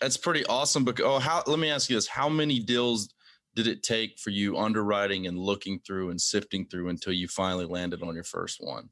that's 0.00 0.16
pretty 0.16 0.44
awesome. 0.46 0.84
But 0.84 1.00
oh, 1.00 1.18
how, 1.18 1.42
let 1.46 1.58
me 1.58 1.70
ask 1.70 1.88
you 1.88 1.96
this. 1.96 2.08
How 2.08 2.28
many 2.28 2.58
deals 2.58 3.12
did 3.54 3.66
it 3.66 3.82
take 3.82 4.18
for 4.18 4.30
you 4.30 4.56
underwriting 4.58 5.26
and 5.26 5.38
looking 5.38 5.78
through 5.86 6.10
and 6.10 6.20
sifting 6.20 6.66
through 6.66 6.88
until 6.88 7.12
you 7.12 7.28
finally 7.28 7.66
landed 7.66 8.02
on 8.02 8.14
your 8.14 8.24
first 8.24 8.58
one? 8.60 8.88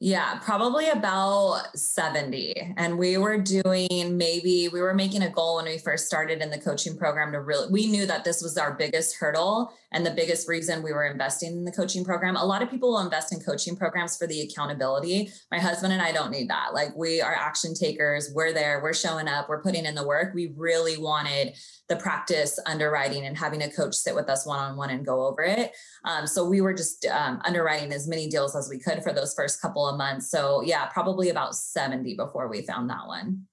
Yeah, 0.00 0.38
probably 0.38 0.88
about 0.90 1.76
70. 1.76 2.74
And 2.76 2.96
we 2.98 3.18
were 3.18 3.36
doing 3.36 4.16
maybe 4.16 4.68
we 4.72 4.80
were 4.80 4.94
making 4.94 5.22
a 5.22 5.28
goal 5.28 5.56
when 5.56 5.64
we 5.64 5.76
first 5.76 6.06
started 6.06 6.40
in 6.40 6.50
the 6.50 6.58
coaching 6.58 6.96
program 6.96 7.32
to 7.32 7.40
really 7.40 7.68
we 7.72 7.88
knew 7.88 8.06
that 8.06 8.22
this 8.22 8.40
was 8.40 8.56
our 8.56 8.74
biggest 8.74 9.16
hurdle 9.16 9.72
and 9.90 10.06
the 10.06 10.12
biggest 10.12 10.46
reason 10.46 10.84
we 10.84 10.92
were 10.92 11.06
investing 11.06 11.50
in 11.50 11.64
the 11.64 11.72
coaching 11.72 12.04
program. 12.04 12.36
A 12.36 12.44
lot 12.44 12.62
of 12.62 12.70
people 12.70 12.90
will 12.90 13.00
invest 13.00 13.32
in 13.32 13.40
coaching 13.40 13.74
programs 13.74 14.16
for 14.16 14.28
the 14.28 14.42
accountability. 14.42 15.32
My 15.50 15.58
husband 15.58 15.92
and 15.92 16.00
I 16.00 16.12
don't 16.12 16.30
need 16.30 16.48
that. 16.48 16.74
Like 16.74 16.94
we 16.96 17.20
are 17.20 17.34
action 17.34 17.74
takers. 17.74 18.30
We're 18.32 18.52
there, 18.52 18.80
we're 18.80 18.94
showing 18.94 19.26
up, 19.26 19.48
we're 19.48 19.62
putting 19.62 19.84
in 19.84 19.96
the 19.96 20.06
work. 20.06 20.32
We 20.32 20.52
really 20.56 20.96
wanted 20.96 21.54
the 21.88 21.96
practice 21.96 22.58
underwriting 22.66 23.24
and 23.26 23.36
having 23.36 23.62
a 23.62 23.70
coach 23.70 23.94
sit 23.94 24.14
with 24.14 24.28
us 24.28 24.46
one 24.46 24.58
on 24.58 24.76
one 24.76 24.90
and 24.90 25.06
go 25.06 25.26
over 25.26 25.42
it. 25.42 25.72
Um, 26.04 26.26
so 26.26 26.46
we 26.46 26.60
were 26.60 26.74
just 26.74 27.06
um, 27.06 27.40
underwriting 27.44 27.92
as 27.92 28.06
many 28.06 28.28
deals 28.28 28.54
as 28.54 28.68
we 28.68 28.78
could 28.78 29.02
for 29.02 29.12
those 29.12 29.34
first 29.34 29.60
couple 29.60 29.88
of 29.88 29.96
months. 29.96 30.30
So 30.30 30.60
yeah, 30.62 30.86
probably 30.86 31.30
about 31.30 31.54
70 31.54 32.14
before 32.14 32.48
we 32.48 32.62
found 32.62 32.90
that 32.90 33.06
one. 33.06 33.46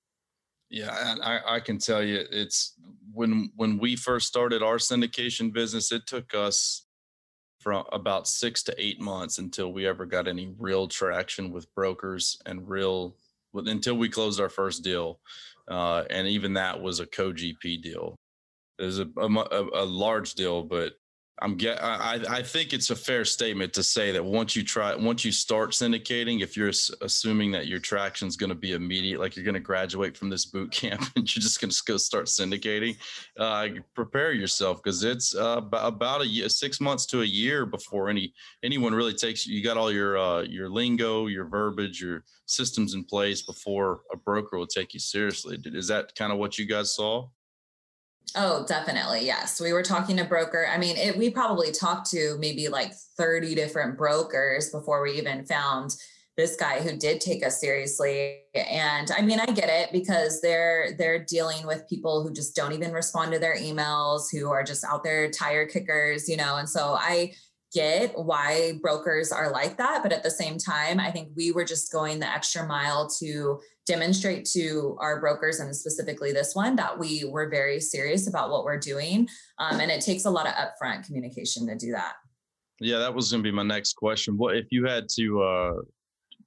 Yeah, 0.70 1.16
I, 1.24 1.56
I 1.56 1.60
can 1.60 1.78
tell 1.78 2.04
you 2.04 2.24
it's 2.32 2.74
when 3.14 3.52
when 3.56 3.78
we 3.78 3.96
first 3.96 4.28
started 4.28 4.62
our 4.62 4.78
syndication 4.78 5.54
business, 5.54 5.92
it 5.92 6.06
took 6.06 6.34
us 6.36 6.86
from 7.60 7.86
about 7.92 8.28
six 8.28 8.62
to 8.64 8.76
eight 8.78 9.00
months 9.00 9.38
until 9.38 9.72
we 9.72 9.88
ever 9.88 10.06
got 10.06 10.28
any 10.28 10.54
real 10.60 10.88
traction 10.88 11.52
with 11.52 11.74
brokers 11.74 12.38
and 12.46 12.68
real 12.68 13.16
until 13.54 13.96
we 13.96 14.10
closed 14.10 14.42
our 14.42 14.50
first 14.50 14.84
deal. 14.84 15.20
Uh, 15.68 16.04
and 16.10 16.28
even 16.28 16.54
that 16.54 16.80
was 16.80 17.00
a 17.00 17.06
co 17.06 17.32
GP 17.32 17.82
deal. 17.82 18.16
It 18.80 19.08
a, 19.18 19.22
a, 19.22 19.84
a 19.84 19.86
large 19.86 20.34
deal, 20.34 20.64
but 20.64 20.94
I'm 21.42 21.58
get. 21.58 21.84
I 21.84 22.22
I 22.30 22.42
think 22.42 22.72
it's 22.72 22.92
a 22.92 22.96
fair 22.96 23.26
statement 23.26 23.74
to 23.74 23.84
say 23.84 24.14
that 24.14 24.24
once 24.24 24.56
you 24.56 24.64
try, 24.64 24.96
once 24.96 25.26
you 25.26 25.34
start 25.34 25.72
syndicating, 25.72 26.42
if 26.42 26.56
you're 26.56 26.72
assuming 27.02 27.52
that 27.52 27.68
your 27.68 27.80
traction 27.80 28.30
is 28.30 28.38
going 28.38 28.52
to 28.52 28.56
be 28.56 28.72
immediate, 28.72 29.20
like 29.20 29.36
you're 29.36 29.44
going 29.44 29.56
to 29.56 29.60
graduate 29.60 30.16
from 30.16 30.30
this 30.30 30.46
boot 30.46 30.72
camp 30.72 31.02
and 31.18 31.36
you're 31.36 31.42
just 31.42 31.60
going 31.60 31.72
to 31.72 31.82
go 31.86 31.98
start 31.98 32.28
syndicating, 32.28 32.96
uh, 33.38 33.68
prepare 33.96 34.32
yourself 34.32 34.82
because 34.82 35.04
it's 35.04 35.36
uh, 35.36 35.60
about 35.74 36.22
a 36.22 36.28
year, 36.28 36.48
six 36.48 36.80
months 36.80 37.06
to 37.08 37.22
a 37.22 37.26
year 37.26 37.66
before 37.66 38.08
any 38.08 38.34
anyone 38.64 38.94
really 38.94 39.14
takes. 39.14 39.46
You 39.46 39.58
You 39.58 39.64
got 39.64 39.76
all 39.76 39.92
your 39.92 40.18
uh, 40.18 40.44
your 40.44 40.70
lingo, 40.70 41.28
your 41.28 41.46
verbiage, 41.46 42.02
your 42.02 42.24
systems 42.46 42.94
in 42.94 43.04
place 43.04 43.42
before 43.42 44.02
a 44.14 44.16
broker 44.16 44.58
will 44.58 44.68
take 44.68 44.94
you 44.94 45.02
seriously. 45.02 45.60
Is 45.66 45.90
that 45.90 46.16
kind 46.16 46.32
of 46.32 46.38
what 46.38 46.58
you 46.58 46.66
guys 46.66 46.96
saw? 46.96 47.28
Oh, 48.36 48.66
definitely. 48.68 49.26
Yes. 49.26 49.62
We 49.62 49.72
were 49.72 49.84
talking 49.84 50.18
to 50.18 50.26
broker. 50.26 50.68
I 50.70 50.78
mean, 50.78 50.98
it, 50.98 51.18
we 51.18 51.30
probably 51.30 51.72
talked 51.72 52.10
to 52.12 52.36
maybe 52.40 52.68
like 52.68 52.94
30 53.18 53.56
different 53.56 53.98
brokers 53.98 54.70
before 54.70 55.02
we 55.02 55.14
even 55.14 55.46
found 55.46 55.96
this 56.36 56.58
guy 56.58 56.82
who 56.82 56.98
did 56.98 57.22
take 57.22 57.46
us 57.46 57.62
seriously. 57.62 58.40
And 58.54 59.10
I 59.18 59.22
mean, 59.22 59.40
I 59.40 59.46
get 59.46 59.70
it 59.70 59.94
because 59.94 60.42
they're 60.42 60.94
they're 60.98 61.24
dealing 61.24 61.66
with 61.66 61.88
people 61.88 62.24
who 62.24 62.34
just 62.34 62.56
don't 62.56 62.74
even 62.74 62.92
respond 62.92 63.32
to 63.32 63.40
their 63.40 63.56
emails, 63.56 64.24
who 64.30 64.50
are 64.50 64.64
just 64.64 64.84
out 64.84 65.04
there 65.04 65.32
tire 65.32 65.66
kickers, 65.66 66.28
you 66.28 66.36
know. 66.36 66.58
And 66.58 66.70
so 66.70 66.98
I 67.00 67.34
get 67.74 68.18
why 68.18 68.74
brokers 68.82 69.32
are 69.32 69.52
like 69.52 69.78
that. 69.78 70.04
But 70.04 70.12
at 70.12 70.24
the 70.24 70.32
same 70.32 70.58
time, 70.58 71.00
I 71.00 71.10
think 71.10 71.30
we 71.36 71.54
were 71.54 71.66
just 71.66 71.92
going 71.92 72.20
the 72.20 72.28
extra 72.30 72.68
mile 72.68 73.10
to 73.20 73.62
demonstrate 73.86 74.46
to 74.46 74.98
our 75.00 75.20
brokers 75.20 75.60
and 75.60 75.76
specifically 75.76 76.32
this 76.32 76.56
one 76.56 76.76
that 76.76 76.98
we 76.98 77.24
were 77.26 77.50
very 77.50 77.80
serious 77.80 78.28
about 78.28 78.50
what 78.50 78.64
we're 78.64 78.80
doing. 78.80 79.28
Um, 79.60 79.80
and 79.80 79.92
it 79.92 80.02
takes 80.02 80.26
a 80.26 80.30
lot 80.30 80.48
of 80.48 80.54
upfront 80.54 81.06
communication 81.06 81.68
to 81.68 81.76
do 81.76 81.92
that. 81.92 82.14
Yeah, 82.80 82.98
that 82.98 83.14
was 83.14 83.32
going 83.32 83.44
to 83.44 83.48
be 83.48 83.56
my 83.56 83.64
next 83.64 83.94
question. 83.94 84.38
What 84.38 84.58
if 84.58 84.66
you 84.72 84.86
had 84.86 85.08
to, 85.16 85.42
uh, 85.42 85.74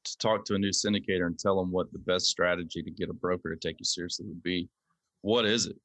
to 0.04 0.18
talk 0.18 0.44
to 0.46 0.54
a 0.54 0.58
new 0.58 0.70
syndicator 0.70 1.26
and 1.26 1.38
tell 1.38 1.58
them 1.58 1.70
what 1.70 1.90
the 1.92 1.98
best 1.98 2.26
strategy 2.26 2.82
to 2.82 2.90
get 2.90 3.08
a 3.08 3.14
broker 3.14 3.54
to 3.54 3.58
take 3.58 3.78
you 3.78 3.84
seriously 3.84 4.26
would 4.26 4.42
be? 4.42 4.68
What 5.22 5.46
is 5.46 5.66
it? 5.66 5.76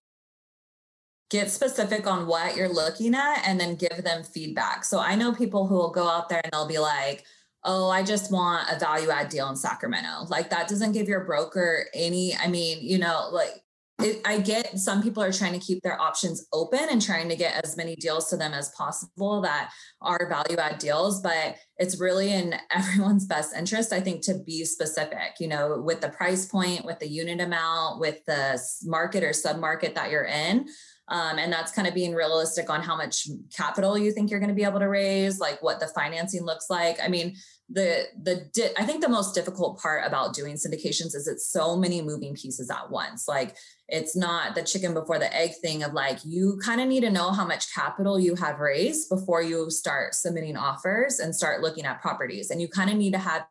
get 1.34 1.50
specific 1.50 2.06
on 2.06 2.28
what 2.28 2.56
you're 2.56 2.70
looking 2.70 3.16
at 3.16 3.42
and 3.48 3.60
then 3.60 3.74
give 3.74 4.04
them 4.04 4.24
feedback. 4.24 4.86
So 4.86 5.00
I 5.00 5.16
know 5.16 5.34
people 5.34 5.66
who 5.66 5.74
will 5.74 5.90
go 5.90 6.08
out 6.08 6.30
there 6.30 6.42
and 6.44 6.54
they'll 6.54 6.68
be 6.68 6.78
like, 6.78 7.26
oh, 7.66 7.90
I 7.90 8.04
just 8.04 8.32
want 8.32 8.70
a 8.70 8.78
value 8.78 9.10
add 9.10 9.30
deal 9.30 9.50
in 9.50 9.56
Sacramento. 9.56 10.26
Like 10.28 10.50
that 10.50 10.68
doesn't 10.68 10.92
give 10.92 11.08
your 11.08 11.24
broker 11.24 11.86
any, 11.94 12.36
I 12.36 12.48
mean, 12.48 12.80
you 12.82 12.98
know, 12.98 13.30
like 13.32 13.64
it, 14.02 14.22
I 14.26 14.40
get 14.40 14.78
some 14.80 15.04
people 15.04 15.22
are 15.24 15.32
trying 15.32 15.54
to 15.54 15.60
keep 15.60 15.82
their 15.82 16.00
options 16.00 16.48
open 16.52 16.88
and 16.90 17.02
trying 17.02 17.30
to 17.30 17.36
get 17.36 17.64
as 17.64 17.78
many 17.78 17.96
deals 17.96 18.30
to 18.30 18.38
them 18.38 18.54
as 18.54 18.70
possible 18.72 19.42
that 19.42 19.72
are 20.02 20.28
value 20.28 20.58
add 20.58 20.80
deals, 20.80 21.22
but 21.22 21.56
it's 21.78 22.00
really 22.00 22.34
in 22.34 22.56
everyone's 22.72 23.26
best 23.26 23.56
interest, 23.56 23.94
I 23.94 24.02
think, 24.02 24.24
to 24.24 24.40
be 24.40 24.66
specific, 24.66 25.36
you 25.40 25.48
know, 25.48 25.82
with 25.82 26.02
the 26.02 26.10
price 26.10 26.46
point, 26.46 26.86
with 26.86 27.00
the 27.00 27.08
unit 27.08 27.40
amount, 27.40 28.00
with 28.00 28.26
the 28.26 28.60
market 28.84 29.24
or 29.24 29.32
sub 29.32 29.60
market 29.60 29.96
that 29.96 30.10
you're 30.10 30.26
in. 30.26 30.68
Um, 31.10 31.38
and 31.38 31.52
that's 31.52 31.74
kind 31.74 31.88
of 31.88 31.94
being 31.94 32.14
realistic 32.14 32.70
on 32.70 32.82
how 32.82 32.96
much 32.96 33.28
capital 33.56 33.98
you 33.98 34.12
think 34.12 34.32
you're 34.32 34.40
going 34.40 34.50
to 34.50 34.56
be 34.56 34.64
able 34.64 34.80
to 34.80 34.88
raise, 34.88 35.38
like 35.38 35.62
what 35.62 35.80
the 35.80 35.88
financing 35.88 36.44
looks 36.44 36.70
like. 36.70 36.98
I 37.04 37.10
mean, 37.10 37.36
the 37.70 38.06
the 38.22 38.50
di- 38.54 38.74
I 38.78 38.86
think 38.86 39.02
the 39.02 39.10
most 39.10 39.34
difficult 39.34 39.80
part 39.80 40.06
about 40.06 40.34
doing 40.34 40.56
syndications 40.56 41.16
is 41.16 41.28
it's 41.28 41.48
so 41.48 41.78
many 41.78 42.02
moving 42.02 42.36
pieces 42.36 42.70
at 42.70 42.92
once. 42.92 43.28
Like 43.28 43.56
it's 43.88 44.16
not 44.16 44.56
the 44.56 44.64
chicken 44.64 44.94
before 44.94 45.18
the 45.18 45.34
egg 45.36 45.52
thing 45.62 45.84
of 45.84 45.94
like 45.94 46.20
you 46.26 46.60
kind 46.64 46.82
of 46.82 46.88
need 46.88 47.02
to 47.02 47.10
know 47.10 47.32
how 47.32 47.46
much 47.46 47.74
capital 47.74 48.20
you 48.20 48.36
have 48.36 48.60
raised 48.60 49.10
before 49.10 49.42
you 49.42 49.70
start 49.70 50.14
submitting 50.14 50.58
offers 50.58 51.20
and 51.20 51.36
start 51.36 51.62
looking 51.62 51.86
at 51.86 52.02
properties, 52.02 52.50
and 52.50 52.62
you 52.62 52.68
kind 52.68 52.90
of 52.90 52.98
need 52.98 53.14
to 53.14 53.20
have 53.20 53.46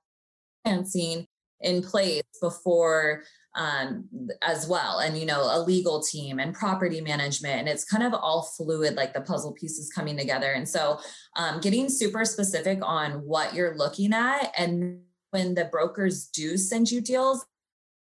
financing 0.64 1.26
in 1.60 1.82
place 1.82 2.22
before 2.40 3.22
um, 3.54 4.08
as 4.42 4.66
well 4.66 4.98
and 5.00 5.18
you 5.18 5.26
know 5.26 5.42
a 5.42 5.60
legal 5.60 6.02
team 6.02 6.38
and 6.38 6.54
property 6.54 7.00
management 7.00 7.60
and 7.60 7.68
it's 7.68 7.84
kind 7.84 8.02
of 8.02 8.14
all 8.14 8.42
fluid 8.56 8.94
like 8.94 9.12
the 9.12 9.20
puzzle 9.20 9.52
pieces 9.52 9.90
coming 9.90 10.16
together 10.16 10.52
and 10.52 10.68
so 10.68 10.98
um, 11.36 11.60
getting 11.60 11.88
super 11.88 12.24
specific 12.24 12.78
on 12.82 13.12
what 13.24 13.54
you're 13.54 13.76
looking 13.76 14.12
at 14.12 14.52
and 14.56 15.00
when 15.30 15.54
the 15.54 15.66
brokers 15.66 16.26
do 16.28 16.56
send 16.56 16.90
you 16.90 17.00
deals 17.00 17.44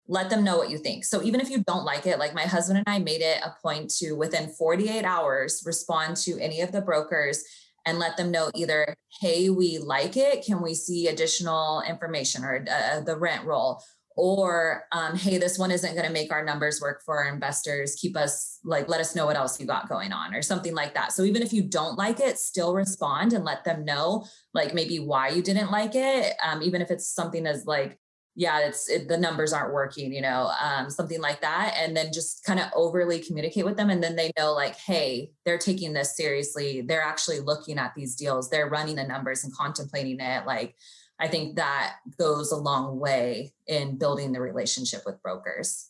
let 0.08 0.30
them 0.30 0.44
know 0.44 0.58
what 0.58 0.70
you 0.70 0.78
think. 0.78 1.06
So 1.06 1.24
even 1.24 1.40
if 1.40 1.50
you 1.50 1.64
don't 1.64 1.86
like 1.86 2.06
it 2.06 2.20
like 2.20 2.34
my 2.34 2.44
husband 2.44 2.78
and 2.78 2.94
i 2.94 3.00
made 3.00 3.22
it 3.22 3.40
a 3.44 3.56
point 3.62 3.90
to 4.00 4.14
within 4.14 4.50
48 4.50 5.06
hours 5.06 5.64
respond 5.66 6.18
to 6.18 6.38
any 6.40 6.62
of 6.62 6.72
the 6.72 6.82
brokers 6.82 7.44
and 7.86 8.00
let 8.00 8.18
them 8.18 8.32
know 8.32 8.50
either 8.56 8.96
hey 9.22 9.50
we 9.50 9.78
like 9.78 10.18
it. 10.18 10.46
Can 10.46 10.62
we 10.62 10.74
see 10.74 11.08
additional 11.08 11.82
information 11.88 12.44
or 12.44 12.66
uh, 12.70 13.02
the 13.02 13.18
rent 13.18 13.46
roll 13.46 13.82
or 14.16 14.84
um, 14.92 15.16
hey 15.16 15.38
this 15.38 15.58
one 15.58 15.72
isn't 15.72 15.94
going 15.94 16.08
to 16.08 16.14
make 16.14 16.32
our 16.32 16.44
numbers 16.44 16.82
work 16.82 17.02
for 17.06 17.24
our 17.24 17.34
investors. 17.34 17.96
Keep 17.96 18.18
us 18.18 18.60
like 18.64 18.88
let 18.88 19.00
us 19.00 19.16
know 19.16 19.26
what 19.26 19.36
else 19.36 19.60
you 19.60 19.66
got 19.66 19.90
going 19.90 20.12
on 20.12 20.34
or 20.34 20.42
something 20.42 20.74
like 20.74 20.94
that. 20.94 21.12
So 21.12 21.24
even 21.24 21.42
if 21.42 21.54
you 21.54 21.64
don't 21.64 21.98
like 21.98 22.20
it 22.20 22.38
still 22.38 22.74
respond 22.74 23.34
and 23.34 23.44
let 23.44 23.64
them 23.64 23.86
know 23.86 24.26
like 24.54 24.74
maybe 24.74 25.00
why 25.00 25.30
you 25.30 25.42
didn't 25.42 25.72
like 25.72 25.96
it 25.96 26.34
um, 26.44 26.62
even 26.62 26.82
if 26.82 26.92
it's 26.92 27.08
something 27.08 27.46
as 27.46 27.66
like 27.66 27.98
yeah 28.36 28.60
it's 28.60 28.90
it, 28.90 29.08
the 29.08 29.18
numbers 29.18 29.54
aren't 29.54 29.74
working 29.74 30.12
you 30.12 30.22
know 30.22 30.52
um, 30.62 30.90
something 30.90 31.22
like 31.22 31.42
that 31.42 31.76
and 31.78 31.96
then 31.96 32.12
just 32.12 32.44
kind 32.44 32.60
of 32.60 32.66
overly 32.76 33.20
communicate 33.20 33.64
with 33.64 33.78
them 33.78 33.92
and 33.92 34.02
then 34.02 34.16
they 34.16 34.32
know 34.38 34.54
like 34.54 34.76
hey 34.76 35.30
they're 35.46 35.58
taking 35.58 35.94
this 35.94 36.16
seriously. 36.16 36.82
They're 36.82 37.02
actually 37.02 37.40
looking 37.40 37.78
at 37.78 37.94
these 37.96 38.16
deals. 38.16 38.50
They're 38.50 38.70
running 38.70 38.96
the 38.96 39.04
numbers 39.04 39.44
and 39.44 39.56
contemplating 39.56 40.20
it 40.20 40.46
like 40.46 40.76
I 41.20 41.28
think 41.28 41.56
that 41.56 41.98
goes 42.18 42.52
a 42.52 42.58
long 42.58 43.00
way 43.00 43.54
in 43.68 43.98
building 43.98 44.32
the 44.32 44.42
relationship 44.42 45.04
with 45.06 45.22
brokers. 45.22 45.90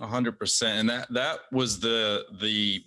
A 0.00 0.06
hundred 0.06 0.38
percent. 0.38 0.80
And 0.80 0.90
that, 0.90 1.12
that 1.12 1.40
was 1.50 1.80
the, 1.80 2.24
the, 2.40 2.82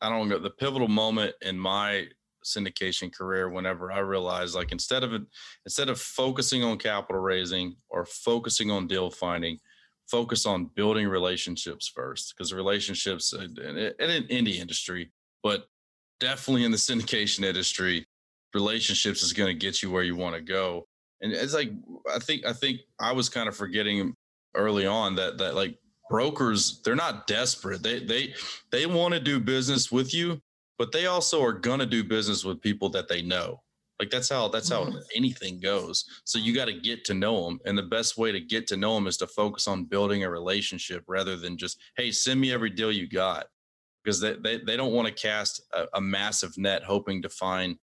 I 0.00 0.08
don't 0.08 0.28
know, 0.28 0.38
the 0.38 0.50
pivotal 0.50 0.88
moment 0.88 1.34
in 1.42 1.58
my 1.58 2.08
syndication 2.44 3.12
career 3.12 3.48
whenever 3.48 3.92
I 3.92 3.98
realized 3.98 4.54
like 4.54 4.72
instead 4.72 5.04
of 5.04 5.12
instead 5.66 5.88
of 5.88 6.00
focusing 6.00 6.64
on 6.64 6.78
capital 6.78 7.20
raising 7.20 7.76
or 7.88 8.04
focusing 8.04 8.70
on 8.70 8.86
deal 8.86 9.10
finding, 9.10 9.58
focus 10.10 10.46
on 10.46 10.70
building 10.74 11.08
relationships 11.08 11.90
first 11.94 12.34
because 12.34 12.52
relationships 12.52 13.34
uh, 13.34 13.42
and 13.42 13.58
in, 13.58 13.92
in 13.98 14.26
any 14.30 14.58
industry, 14.58 15.10
but 15.42 15.66
definitely 16.20 16.64
in 16.64 16.70
the 16.70 16.76
syndication 16.88 17.44
industry, 17.44 18.06
relationships 18.54 19.22
is 19.22 19.32
going 19.32 19.48
to 19.48 19.58
get 19.58 19.82
you 19.82 19.90
where 19.90 20.02
you 20.02 20.16
want 20.16 20.34
to 20.34 20.40
go. 20.40 20.86
And 21.20 21.32
it's 21.32 21.54
like 21.54 21.70
I 22.12 22.18
think 22.18 22.46
I 22.46 22.52
think 22.52 22.80
I 23.00 23.12
was 23.12 23.28
kind 23.28 23.48
of 23.48 23.56
forgetting 23.56 24.14
early 24.54 24.86
on 24.86 25.14
that 25.16 25.38
that 25.38 25.54
like 25.54 25.78
brokers 26.08 26.80
they're 26.84 26.96
not 26.96 27.26
desperate. 27.26 27.82
They 27.82 28.00
they 28.00 28.34
they 28.70 28.86
want 28.86 29.14
to 29.14 29.20
do 29.20 29.40
business 29.40 29.90
with 29.90 30.14
you, 30.14 30.40
but 30.78 30.92
they 30.92 31.06
also 31.06 31.42
are 31.42 31.52
going 31.52 31.80
to 31.80 31.86
do 31.86 32.04
business 32.04 32.44
with 32.44 32.60
people 32.60 32.88
that 32.90 33.08
they 33.08 33.22
know. 33.22 33.60
Like 33.98 34.10
that's 34.10 34.28
how 34.28 34.48
that's 34.48 34.68
how 34.68 34.84
mm-hmm. 34.84 34.98
anything 35.14 35.60
goes. 35.60 36.04
So 36.24 36.38
you 36.38 36.54
got 36.54 36.66
to 36.66 36.72
get 36.72 37.04
to 37.06 37.14
know 37.14 37.44
them, 37.44 37.58
and 37.64 37.76
the 37.76 37.82
best 37.82 38.16
way 38.16 38.30
to 38.30 38.40
get 38.40 38.66
to 38.68 38.76
know 38.76 38.94
them 38.94 39.08
is 39.08 39.16
to 39.18 39.26
focus 39.26 39.66
on 39.66 39.84
building 39.84 40.22
a 40.22 40.30
relationship 40.30 41.04
rather 41.08 41.36
than 41.36 41.56
just 41.56 41.80
hey 41.96 42.12
send 42.12 42.40
me 42.40 42.52
every 42.52 42.70
deal 42.70 42.92
you 42.92 43.08
got 43.08 43.46
because 44.04 44.20
they 44.20 44.34
they, 44.34 44.58
they 44.58 44.76
don't 44.76 44.92
want 44.92 45.08
to 45.08 45.14
cast 45.14 45.62
a, 45.72 45.86
a 45.94 46.00
massive 46.00 46.56
net 46.56 46.84
hoping 46.84 47.22
to 47.22 47.28
find 47.28 47.76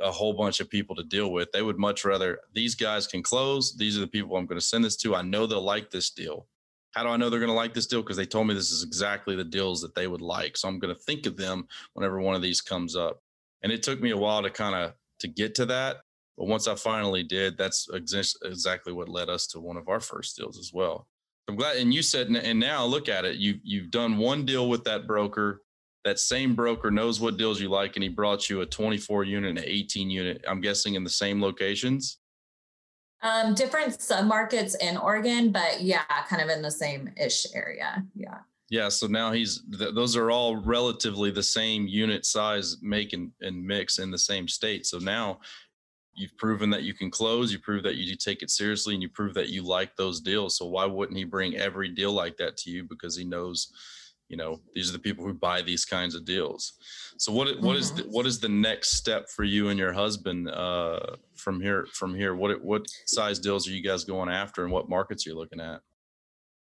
a 0.00 0.10
whole 0.10 0.32
bunch 0.32 0.60
of 0.60 0.70
people 0.70 0.94
to 0.96 1.04
deal 1.04 1.32
with. 1.32 1.50
They 1.52 1.62
would 1.62 1.78
much 1.78 2.04
rather 2.04 2.40
these 2.54 2.74
guys 2.74 3.06
can 3.06 3.22
close. 3.22 3.76
These 3.76 3.96
are 3.96 4.00
the 4.00 4.06
people 4.06 4.36
I'm 4.36 4.46
going 4.46 4.60
to 4.60 4.64
send 4.64 4.84
this 4.84 4.96
to. 4.98 5.14
I 5.14 5.22
know 5.22 5.46
they'll 5.46 5.60
like 5.62 5.90
this 5.90 6.10
deal. 6.10 6.46
How 6.92 7.02
do 7.02 7.10
I 7.10 7.16
know 7.16 7.30
they're 7.30 7.40
going 7.40 7.50
to 7.50 7.54
like 7.54 7.74
this 7.74 7.86
deal? 7.86 8.02
Because 8.02 8.16
they 8.16 8.26
told 8.26 8.46
me 8.46 8.54
this 8.54 8.70
is 8.70 8.82
exactly 8.82 9.36
the 9.36 9.44
deals 9.44 9.80
that 9.82 9.94
they 9.94 10.06
would 10.06 10.22
like. 10.22 10.56
So 10.56 10.68
I'm 10.68 10.78
going 10.78 10.94
to 10.94 11.00
think 11.00 11.26
of 11.26 11.36
them 11.36 11.68
whenever 11.92 12.20
one 12.20 12.34
of 12.34 12.42
these 12.42 12.60
comes 12.60 12.96
up. 12.96 13.20
And 13.62 13.70
it 13.70 13.82
took 13.82 14.00
me 14.00 14.10
a 14.10 14.16
while 14.16 14.42
to 14.42 14.50
kind 14.50 14.74
of 14.74 14.94
to 15.20 15.28
get 15.28 15.54
to 15.56 15.66
that. 15.66 15.98
But 16.36 16.46
once 16.46 16.68
I 16.68 16.76
finally 16.76 17.24
did, 17.24 17.58
that's 17.58 17.88
exactly 17.92 18.92
what 18.92 19.08
led 19.08 19.28
us 19.28 19.46
to 19.48 19.60
one 19.60 19.76
of 19.76 19.88
our 19.88 20.00
first 20.00 20.36
deals 20.36 20.58
as 20.58 20.72
well. 20.72 21.08
I'm 21.48 21.56
glad. 21.56 21.78
And 21.78 21.92
you 21.92 22.02
said, 22.02 22.28
and 22.28 22.60
now 22.60 22.84
look 22.84 23.08
at 23.08 23.24
it. 23.24 23.36
You've 23.36 23.60
you've 23.62 23.90
done 23.90 24.18
one 24.18 24.44
deal 24.44 24.68
with 24.68 24.84
that 24.84 25.06
broker 25.06 25.62
that 26.08 26.18
same 26.18 26.54
broker 26.54 26.90
knows 26.90 27.20
what 27.20 27.36
deals 27.36 27.60
you 27.60 27.68
like 27.68 27.96
and 27.96 28.02
he 28.02 28.08
brought 28.08 28.48
you 28.48 28.62
a 28.62 28.66
24 28.66 29.24
unit 29.24 29.50
and 29.50 29.58
an 29.58 29.64
18 29.66 30.08
unit 30.08 30.42
i'm 30.48 30.60
guessing 30.60 30.94
in 30.94 31.04
the 31.04 31.10
same 31.10 31.40
locations? 31.40 32.18
Um 33.22 33.54
different 33.54 33.98
submarkets 33.98 34.74
in 34.80 34.96
oregon 34.96 35.52
but 35.52 35.82
yeah 35.82 36.02
kind 36.28 36.40
of 36.40 36.48
in 36.48 36.62
the 36.62 36.70
same 36.70 37.10
ish 37.20 37.46
area 37.54 38.04
yeah. 38.14 38.38
Yeah 38.70 38.88
so 38.88 39.06
now 39.06 39.32
he's 39.32 39.62
th- 39.78 39.94
those 39.94 40.16
are 40.16 40.30
all 40.30 40.56
relatively 40.56 41.30
the 41.30 41.42
same 41.42 41.86
unit 41.86 42.24
size 42.24 42.78
make 42.80 43.12
and, 43.12 43.30
and 43.40 43.62
mix 43.62 43.98
in 43.98 44.10
the 44.10 44.18
same 44.18 44.46
state. 44.48 44.86
So 44.86 44.98
now 44.98 45.40
you've 46.14 46.36
proven 46.36 46.70
that 46.70 46.82
you 46.82 46.94
can 46.94 47.10
close 47.10 47.52
you 47.52 47.58
prove 47.58 47.82
that 47.84 47.96
you 47.96 48.14
take 48.16 48.42
it 48.42 48.50
seriously 48.50 48.94
and 48.94 49.02
you 49.02 49.08
prove 49.08 49.34
that 49.34 49.48
you 49.48 49.62
like 49.62 49.96
those 49.96 50.20
deals. 50.20 50.56
So 50.56 50.66
why 50.66 50.84
wouldn't 50.84 51.18
he 51.18 51.24
bring 51.24 51.56
every 51.56 51.88
deal 51.88 52.12
like 52.12 52.36
that 52.38 52.56
to 52.58 52.70
you 52.70 52.84
because 52.84 53.16
he 53.16 53.24
knows 53.24 53.72
you 54.28 54.36
know 54.36 54.60
these 54.74 54.88
are 54.88 54.92
the 54.92 54.98
people 54.98 55.24
who 55.24 55.32
buy 55.32 55.62
these 55.62 55.84
kinds 55.84 56.14
of 56.14 56.24
deals 56.24 56.74
so 57.16 57.32
what 57.32 57.60
what 57.60 57.76
is 57.76 57.92
the, 57.92 58.02
mm-hmm. 58.02 58.12
what 58.12 58.26
is 58.26 58.38
the 58.38 58.48
next 58.48 58.90
step 58.90 59.28
for 59.28 59.44
you 59.44 59.68
and 59.68 59.78
your 59.78 59.92
husband 59.92 60.48
uh, 60.50 61.16
from 61.34 61.60
here 61.60 61.86
from 61.92 62.14
here 62.14 62.34
what 62.34 62.62
what 62.62 62.86
size 63.06 63.38
deals 63.38 63.66
are 63.66 63.72
you 63.72 63.82
guys 63.82 64.04
going 64.04 64.28
after 64.28 64.64
and 64.64 64.72
what 64.72 64.88
markets 64.88 65.26
are 65.26 65.30
you 65.30 65.36
looking 65.36 65.60
at 65.60 65.80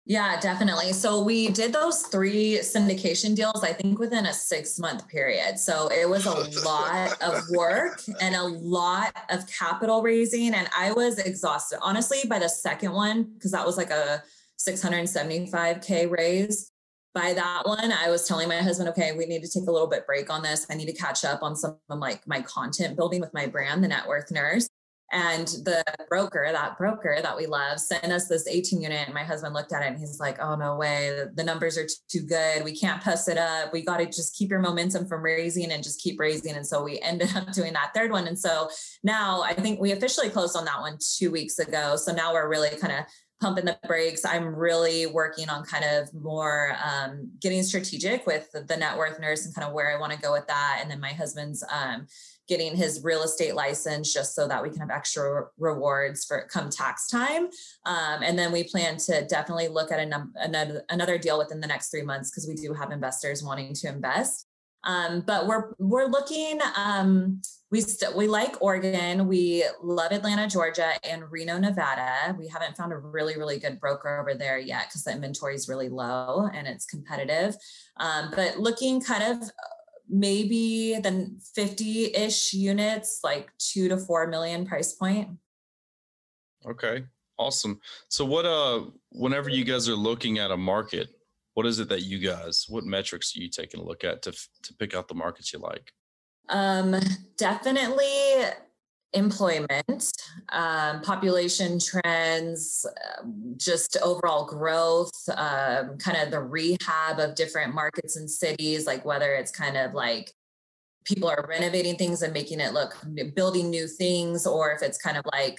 yeah, 0.07 0.41
definitely. 0.41 0.93
So 0.93 1.23
we 1.23 1.51
did 1.51 1.73
those 1.73 2.03
three 2.03 2.59
syndication 2.63 3.37
deals, 3.37 3.63
I 3.63 3.73
think 3.73 3.99
within 3.99 4.27
a 4.27 4.33
six 4.33 4.79
month 4.79 5.07
period. 5.07 5.59
So 5.59 5.89
it 5.89 6.09
was 6.09 6.27
a 6.27 6.33
lot 6.65 7.21
of 7.23 7.45
work 7.51 8.03
and 8.21 8.35
a 8.35 8.43
lot 8.43 9.15
of 9.29 9.47
capital 9.47 10.03
raising. 10.03 10.55
And 10.55 10.69
I 10.77 10.91
was 10.91 11.19
exhausted, 11.19 11.79
honestly, 11.81 12.21
by 12.29 12.41
the 12.41 12.49
second 12.49 12.93
one, 12.93 13.25
because 13.35 13.53
that 13.53 13.65
was 13.65 13.77
like 13.77 13.91
a 13.91 14.25
675K 14.59 16.11
raise 16.11 16.73
by 17.14 17.33
that 17.35 17.62
one, 17.66 17.92
I 17.92 18.09
was 18.09 18.27
telling 18.27 18.49
my 18.49 18.59
husband, 18.59 18.88
okay, 18.90 19.12
we 19.12 19.27
need 19.27 19.42
to 19.42 19.49
take 19.49 19.68
a 19.68 19.73
little 19.73 19.88
bit 19.88 20.07
break 20.07 20.31
on 20.31 20.42
this. 20.42 20.66
I 20.70 20.75
need 20.75 20.87
to 20.87 20.92
catch 20.92 21.25
up 21.25 21.42
on 21.42 21.57
some 21.57 21.77
of 21.88 21.99
like 21.99 22.27
my 22.27 22.40
content 22.42 22.96
building 22.96 23.20
with 23.20 23.35
my 23.35 23.46
brand, 23.46 23.83
the 23.83 23.88
Net 23.88 24.07
Worth 24.07 24.31
Nurse. 24.31 24.68
And 25.12 25.49
the 25.64 25.83
broker, 26.09 26.49
that 26.53 26.79
broker 26.79 27.18
that 27.20 27.37
we 27.37 27.46
love, 27.46 27.81
sent 27.81 28.12
us 28.12 28.29
this 28.29 28.46
18 28.46 28.81
unit. 28.81 29.07
And 29.07 29.14
my 29.14 29.25
husband 29.25 29.55
looked 29.55 29.73
at 29.73 29.83
it 29.83 29.88
and 29.88 29.99
he's 29.99 30.20
like, 30.20 30.40
oh, 30.40 30.55
no 30.55 30.77
way. 30.77 31.25
The 31.35 31.42
numbers 31.42 31.77
are 31.77 31.87
too 32.09 32.20
good. 32.20 32.62
We 32.62 32.77
can't 32.77 33.03
puss 33.03 33.27
it 33.27 33.37
up. 33.37 33.73
We 33.73 33.83
got 33.83 33.96
to 33.96 34.07
just 34.07 34.37
keep 34.37 34.51
your 34.51 34.61
momentum 34.61 35.09
from 35.09 35.23
raising 35.23 35.73
and 35.73 35.83
just 35.83 36.01
keep 36.01 36.20
raising. 36.20 36.55
And 36.55 36.64
so 36.64 36.85
we 36.85 37.01
ended 37.01 37.31
up 37.37 37.53
doing 37.53 37.73
that 37.73 37.90
third 37.92 38.12
one. 38.12 38.29
And 38.29 38.38
so 38.38 38.68
now 39.03 39.42
I 39.42 39.53
think 39.55 39.81
we 39.81 39.90
officially 39.90 40.31
closed 40.31 40.57
on 40.57 40.64
that 40.66 40.81
one 40.81 40.96
two 41.01 41.33
weeks 41.33 41.59
ago. 41.59 41.96
So 41.96 42.12
now 42.12 42.33
we're 42.33 42.49
really 42.49 42.70
kind 42.77 42.92
of 42.92 43.05
pumping 43.40 43.64
the 43.64 43.79
brakes. 43.87 44.24
I'm 44.24 44.55
really 44.55 45.07
working 45.07 45.48
on 45.48 45.64
kind 45.64 45.85
of 45.85 46.12
more 46.12 46.76
um, 46.85 47.31
getting 47.40 47.62
strategic 47.62 48.26
with 48.26 48.50
the, 48.53 48.61
the, 48.62 48.76
net 48.76 48.98
worth 48.98 49.18
nurse 49.18 49.46
and 49.46 49.55
kind 49.55 49.66
of 49.66 49.72
where 49.72 49.94
I 49.94 49.98
want 49.98 50.12
to 50.12 50.18
go 50.18 50.33
with 50.33 50.46
that. 50.46 50.81
And 50.83 50.90
then 50.90 51.00
my 51.00 51.12
husband's 51.12 51.64
um, 51.72 52.07
getting 52.48 52.76
his 52.76 53.00
real 53.03 53.22
estate 53.22 53.55
license 53.55 54.12
just 54.12 54.35
so 54.35 54.46
that 54.46 54.62
we 54.62 54.68
can 54.68 54.81
have 54.81 54.90
extra 54.90 55.46
rewards 55.59 56.24
for 56.24 56.46
come 56.53 56.68
tax 56.68 57.07
time. 57.07 57.48
Um, 57.87 58.22
and 58.22 58.38
then 58.38 58.53
we 58.53 58.64
plan 58.64 58.98
to 58.98 59.26
definitely 59.26 59.68
look 59.68 59.90
at 59.90 60.07
num- 60.07 60.35
another, 60.37 60.85
another 60.90 61.16
deal 61.16 61.38
within 61.38 61.61
the 61.61 61.66
next 61.66 61.90
three 61.90 62.03
months 62.03 62.31
because 62.31 62.46
we 62.46 62.55
do 62.55 62.74
have 62.74 62.90
investors 62.90 63.42
wanting 63.42 63.72
to 63.74 63.88
invest. 63.88 64.46
Um, 64.85 65.22
but 65.26 65.46
we're 65.46 65.74
we're 65.79 66.07
looking. 66.07 66.59
Um, 66.76 67.42
we 67.71 67.81
st- 67.81 68.17
we 68.17 68.27
like 68.27 68.61
Oregon. 68.61 69.29
We 69.29 69.65
love 69.83 70.11
Atlanta, 70.13 70.49
Georgia, 70.49 70.93
and 71.05 71.31
Reno, 71.31 71.59
Nevada. 71.59 72.35
We 72.37 72.49
haven't 72.49 72.77
found 72.77 72.93
a 72.93 72.99
really 72.99 73.37
really 73.37 73.59
good 73.59 73.79
broker 73.79 74.21
over 74.21 74.35
there 74.35 74.59
yet 74.59 74.89
because 74.89 75.05
the 75.05 75.13
inventory 75.13 75.55
is 75.55 75.69
really 75.69 75.89
low 75.89 76.49
and 76.53 76.67
it's 76.67 76.85
competitive. 76.85 77.57
Um, 77.99 78.33
but 78.35 78.59
looking 78.59 79.01
kind 79.01 79.23
of 79.23 79.43
uh, 79.43 79.77
maybe 80.09 80.99
the 81.01 81.31
50 81.55 82.15
ish 82.17 82.53
units, 82.53 83.21
like 83.23 83.51
two 83.59 83.89
to 83.89 83.97
four 83.97 84.27
million 84.27 84.67
price 84.67 84.93
point. 84.93 85.29
Okay, 86.67 87.05
awesome. 87.39 87.81
So 88.09 88.25
what 88.25 88.47
uh, 88.47 88.87
whenever 89.11 89.49
you 89.49 89.65
guys 89.65 89.89
are 89.89 89.95
looking 89.95 90.39
at 90.39 90.51
a 90.51 90.57
market 90.57 91.09
what 91.55 91.67
is 91.67 91.81
it 91.81 91.89
that 91.89 92.03
you 92.03 92.19
guys 92.21 92.65
what 92.69 92.85
metrics 92.85 93.37
are 93.37 93.41
you 93.41 93.49
taking 93.49 93.81
a 93.81 93.85
look 93.85 94.05
at 94.05 94.23
to 94.23 94.33
to 94.63 94.73
pick 94.79 94.95
out 94.95 95.09
the 95.09 95.15
markets 95.15 95.53
you 95.53 95.59
like 95.59 95.93
um 96.51 96.95
definitely 97.37 98.07
employment 99.13 100.13
um, 100.51 101.01
population 101.01 101.81
trends 101.81 102.87
um, 103.19 103.55
just 103.57 103.97
overall 104.05 104.45
growth 104.45 105.29
um, 105.31 105.99
kind 105.99 106.17
of 106.17 106.31
the 106.31 106.41
rehab 106.41 107.19
of 107.19 107.35
different 107.35 107.75
markets 107.75 108.17
and 108.17 108.31
cities 108.31 108.87
like 108.87 109.05
whether 109.05 109.35
it's 109.35 109.51
kind 109.51 109.77
of 109.77 109.95
like 109.95 110.33
people 111.05 111.29
are 111.29 111.45
renovating 111.49 111.97
things 111.97 112.23
and 112.23 112.33
making 112.33 112.61
it 112.61 112.73
look 112.73 112.97
building 113.35 113.69
new 113.69 113.89
things 113.89 114.47
or 114.47 114.73
if 114.73 114.81
it's 114.81 114.99
kind 114.99 115.17
of 115.17 115.25
like 115.33 115.59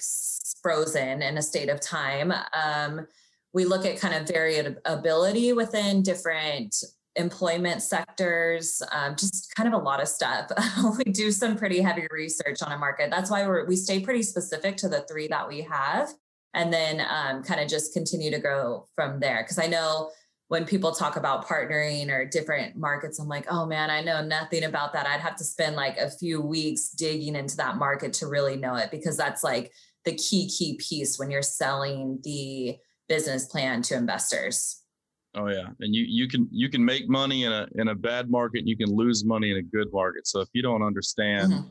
frozen 0.62 1.22
in 1.22 1.36
a 1.36 1.42
state 1.42 1.68
of 1.68 1.80
time. 1.80 2.32
Um, 2.52 3.06
we 3.52 3.64
look 3.66 3.84
at 3.84 4.00
kind 4.00 4.14
of 4.14 4.26
variability 4.26 5.52
within 5.52 6.02
different 6.02 6.74
employment 7.16 7.82
sectors, 7.82 8.82
um, 8.92 9.16
just 9.16 9.54
kind 9.54 9.72
of 9.72 9.80
a 9.80 9.82
lot 9.82 10.00
of 10.00 10.08
stuff. 10.08 10.50
we 10.98 11.12
do 11.12 11.30
some 11.30 11.56
pretty 11.56 11.80
heavy 11.80 12.06
research 12.10 12.62
on 12.62 12.72
a 12.72 12.78
market. 12.78 13.10
That's 13.10 13.30
why 13.30 13.46
we 13.46 13.64
we 13.64 13.76
stay 13.76 14.00
pretty 14.00 14.22
specific 14.22 14.76
to 14.78 14.88
the 14.88 15.02
three 15.02 15.28
that 15.28 15.48
we 15.48 15.62
have, 15.62 16.08
and 16.54 16.72
then 16.72 17.00
um, 17.08 17.42
kind 17.42 17.60
of 17.60 17.68
just 17.68 17.92
continue 17.92 18.30
to 18.30 18.38
grow 18.38 18.86
from 18.94 19.20
there. 19.20 19.42
Because 19.42 19.58
I 19.58 19.66
know 19.66 20.10
when 20.48 20.66
people 20.66 20.92
talk 20.92 21.16
about 21.16 21.46
partnering 21.46 22.10
or 22.10 22.26
different 22.26 22.76
markets, 22.76 23.18
I'm 23.18 23.28
like, 23.28 23.46
oh 23.50 23.64
man, 23.64 23.88
I 23.88 24.02
know 24.02 24.22
nothing 24.22 24.64
about 24.64 24.92
that. 24.92 25.06
I'd 25.06 25.20
have 25.20 25.36
to 25.36 25.44
spend 25.44 25.76
like 25.76 25.96
a 25.96 26.10
few 26.10 26.42
weeks 26.42 26.90
digging 26.90 27.36
into 27.36 27.56
that 27.56 27.76
market 27.76 28.12
to 28.14 28.26
really 28.26 28.56
know 28.56 28.74
it 28.74 28.90
because 28.90 29.16
that's 29.16 29.42
like 29.42 29.72
the 30.04 30.14
key 30.14 30.50
key 30.50 30.76
piece 30.76 31.18
when 31.18 31.30
you're 31.30 31.40
selling 31.40 32.20
the 32.22 32.76
business 33.08 33.46
plan 33.46 33.82
to 33.82 33.96
investors. 33.96 34.81
Oh 35.34 35.48
yeah, 35.48 35.68
and 35.80 35.94
you 35.94 36.04
you 36.06 36.28
can 36.28 36.46
you 36.50 36.68
can 36.68 36.84
make 36.84 37.08
money 37.08 37.44
in 37.44 37.52
a 37.52 37.66
in 37.76 37.88
a 37.88 37.94
bad 37.94 38.30
market, 38.30 38.66
you 38.66 38.76
can 38.76 38.94
lose 38.94 39.24
money 39.24 39.50
in 39.50 39.56
a 39.56 39.62
good 39.62 39.88
market. 39.92 40.26
So 40.26 40.40
if 40.40 40.48
you 40.52 40.62
don't 40.62 40.82
understand 40.82 41.52
mm-hmm. 41.52 41.68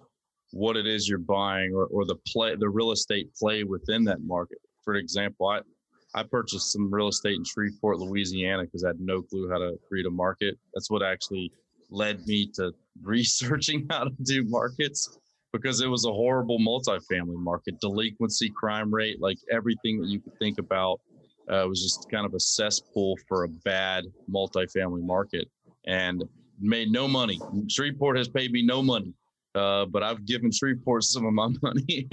what 0.51 0.77
it 0.77 0.87
is 0.87 1.07
you're 1.07 1.19
buying 1.19 1.71
or 1.73 1.85
or 1.85 2.05
the 2.05 2.15
play 2.27 2.55
the 2.55 2.69
real 2.69 2.91
estate 2.91 3.29
play 3.35 3.63
within 3.63 4.03
that 4.05 4.21
market. 4.23 4.57
For 4.83 4.95
example, 4.95 5.47
I 5.47 5.59
I 6.15 6.23
purchased 6.23 6.71
some 6.71 6.91
real 6.91 7.09
estate 7.09 7.35
in 7.35 7.43
Shreveport, 7.45 7.99
Louisiana, 7.99 8.63
because 8.63 8.83
I 8.83 8.89
had 8.89 8.99
no 8.99 9.21
clue 9.21 9.49
how 9.49 9.59
to 9.59 9.77
read 9.91 10.07
a 10.07 10.11
market. 10.11 10.57
That's 10.73 10.89
what 10.89 11.03
actually 11.03 11.51
led 11.91 12.25
me 12.25 12.47
to 12.55 12.73
researching 13.03 13.85
how 13.91 14.05
to 14.05 14.11
do 14.23 14.43
markets 14.45 15.19
because 15.53 15.81
it 15.81 15.87
was 15.87 16.05
a 16.05 16.11
horrible 16.11 16.59
multifamily 16.59 17.35
market, 17.35 17.79
delinquency, 17.79 18.49
crime 18.49 18.91
rate, 18.93 19.21
like 19.21 19.37
everything 19.51 19.99
that 19.99 20.07
you 20.07 20.19
could 20.19 20.37
think 20.39 20.57
about 20.59 20.99
uh, 21.49 21.65
was 21.67 21.81
just 21.81 22.09
kind 22.09 22.25
of 22.25 22.33
a 22.33 22.39
cesspool 22.39 23.17
for 23.27 23.43
a 23.43 23.47
bad 23.49 24.05
multifamily 24.29 25.03
market 25.03 25.49
and 25.85 26.23
made 26.59 26.91
no 26.91 27.07
money. 27.07 27.39
Shreveport 27.67 28.17
has 28.17 28.27
paid 28.27 28.51
me 28.51 28.63
no 28.63 28.81
money, 28.81 29.13
uh, 29.55 29.85
but 29.85 30.03
I've 30.03 30.25
given 30.25 30.51
Shreveport 30.51 31.03
some 31.03 31.25
of 31.25 31.33
my 31.33 31.49
money. 31.61 32.07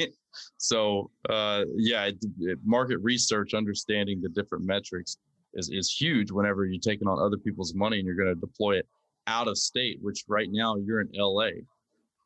so 0.57 1.11
uh, 1.29 1.65
yeah, 1.77 2.07
it, 2.07 2.25
it, 2.41 2.59
market 2.65 2.99
research, 2.99 3.55
understanding 3.55 4.21
the 4.21 4.31
different 4.31 4.65
metrics 4.65 5.19
is, 5.55 5.69
is 5.71 5.91
huge 5.93 6.31
whenever 6.31 6.65
you're 6.65 6.81
taking 6.81 7.09
on 7.09 7.19
other 7.19 7.37
people's 7.37 7.75
money 7.75 7.99
and 7.99 8.07
you're 8.07 8.17
going 8.17 8.35
to 8.35 8.41
deploy 8.41 8.79
it 8.79 8.87
out 9.27 9.49
of 9.49 9.59
state, 9.59 9.99
which 10.01 10.25
right 10.29 10.49
now 10.51 10.77
you're 10.77 11.01
in 11.01 11.09
LA. 11.15 11.51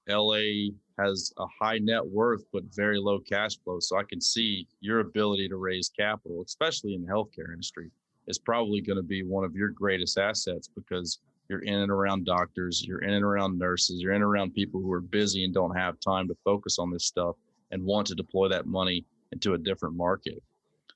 LA 0.08 0.70
has 0.98 1.32
a 1.38 1.46
high 1.60 1.78
net 1.78 2.04
worth 2.04 2.44
but 2.52 2.62
very 2.74 2.98
low 2.98 3.18
cash 3.18 3.58
flow. 3.64 3.78
So 3.80 3.98
I 3.98 4.04
can 4.04 4.20
see 4.20 4.66
your 4.80 5.00
ability 5.00 5.48
to 5.48 5.56
raise 5.56 5.88
capital, 5.88 6.42
especially 6.44 6.94
in 6.94 7.02
the 7.02 7.12
healthcare 7.12 7.52
industry, 7.52 7.90
is 8.26 8.38
probably 8.38 8.80
going 8.80 8.96
to 8.96 9.02
be 9.02 9.22
one 9.22 9.44
of 9.44 9.54
your 9.54 9.68
greatest 9.68 10.18
assets 10.18 10.68
because 10.68 11.20
you're 11.48 11.64
in 11.64 11.80
and 11.80 11.90
around 11.90 12.24
doctors, 12.24 12.82
you're 12.84 13.02
in 13.02 13.12
and 13.14 13.24
around 13.24 13.58
nurses, 13.58 14.00
you're 14.00 14.12
in 14.12 14.22
and 14.22 14.24
around 14.24 14.54
people 14.54 14.80
who 14.80 14.92
are 14.92 15.00
busy 15.00 15.44
and 15.44 15.52
don't 15.52 15.76
have 15.76 15.98
time 16.00 16.28
to 16.28 16.36
focus 16.44 16.78
on 16.78 16.90
this 16.90 17.04
stuff 17.04 17.36
and 17.70 17.82
want 17.82 18.06
to 18.06 18.14
deploy 18.14 18.48
that 18.48 18.66
money 18.66 19.04
into 19.32 19.54
a 19.54 19.58
different 19.58 19.96
market. 19.96 20.42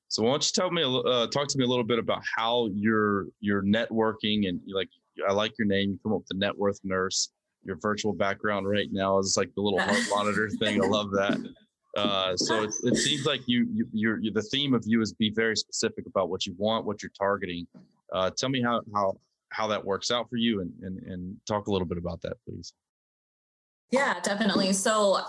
So 0.08 0.22
why 0.22 0.30
don't 0.30 0.44
you 0.44 0.52
tell 0.54 0.70
me, 0.70 0.82
uh, 0.84 1.26
talk 1.26 1.48
to 1.48 1.58
me 1.58 1.64
a 1.64 1.68
little 1.68 1.84
bit 1.84 1.98
about 1.98 2.22
how 2.36 2.68
your 2.72 3.26
your 3.40 3.62
networking 3.62 4.48
and 4.48 4.60
like 4.68 4.88
I 5.28 5.32
like 5.32 5.52
your 5.58 5.66
name. 5.66 5.90
You 5.90 5.98
come 6.02 6.12
up 6.12 6.20
with 6.20 6.28
the 6.28 6.36
net 6.36 6.56
worth 6.56 6.78
nurse 6.84 7.30
your 7.66 7.76
virtual 7.76 8.12
background 8.12 8.68
right 8.68 8.88
now 8.92 9.18
is 9.18 9.36
like 9.36 9.54
the 9.54 9.60
little 9.60 9.80
heart 9.80 9.98
monitor 10.10 10.48
thing. 10.48 10.82
I 10.82 10.86
love 10.86 11.10
that. 11.12 11.38
Uh, 11.96 12.36
so 12.36 12.62
it, 12.62 12.74
it, 12.84 12.96
seems 12.96 13.24
like 13.24 13.40
you, 13.46 13.66
you 13.72 13.88
you're, 13.92 14.18
you're, 14.20 14.32
the 14.32 14.42
theme 14.42 14.74
of 14.74 14.84
you 14.86 15.00
is 15.00 15.14
be 15.14 15.30
very 15.30 15.56
specific 15.56 16.04
about 16.06 16.28
what 16.28 16.44
you 16.44 16.54
want, 16.58 16.84
what 16.84 17.02
you're 17.02 17.12
targeting. 17.18 17.66
Uh, 18.12 18.30
tell 18.36 18.50
me 18.50 18.62
how 18.62 18.82
how 18.94 19.18
how 19.48 19.66
that 19.66 19.82
works 19.82 20.10
out 20.10 20.28
for 20.28 20.36
you, 20.36 20.60
and 20.60 20.72
and 20.82 20.98
and 21.10 21.36
talk 21.48 21.68
a 21.68 21.72
little 21.72 21.86
bit 21.86 21.96
about 21.96 22.20
that, 22.20 22.34
please. 22.46 22.74
Yeah, 23.90 24.18
definitely. 24.20 24.72
So 24.72 25.20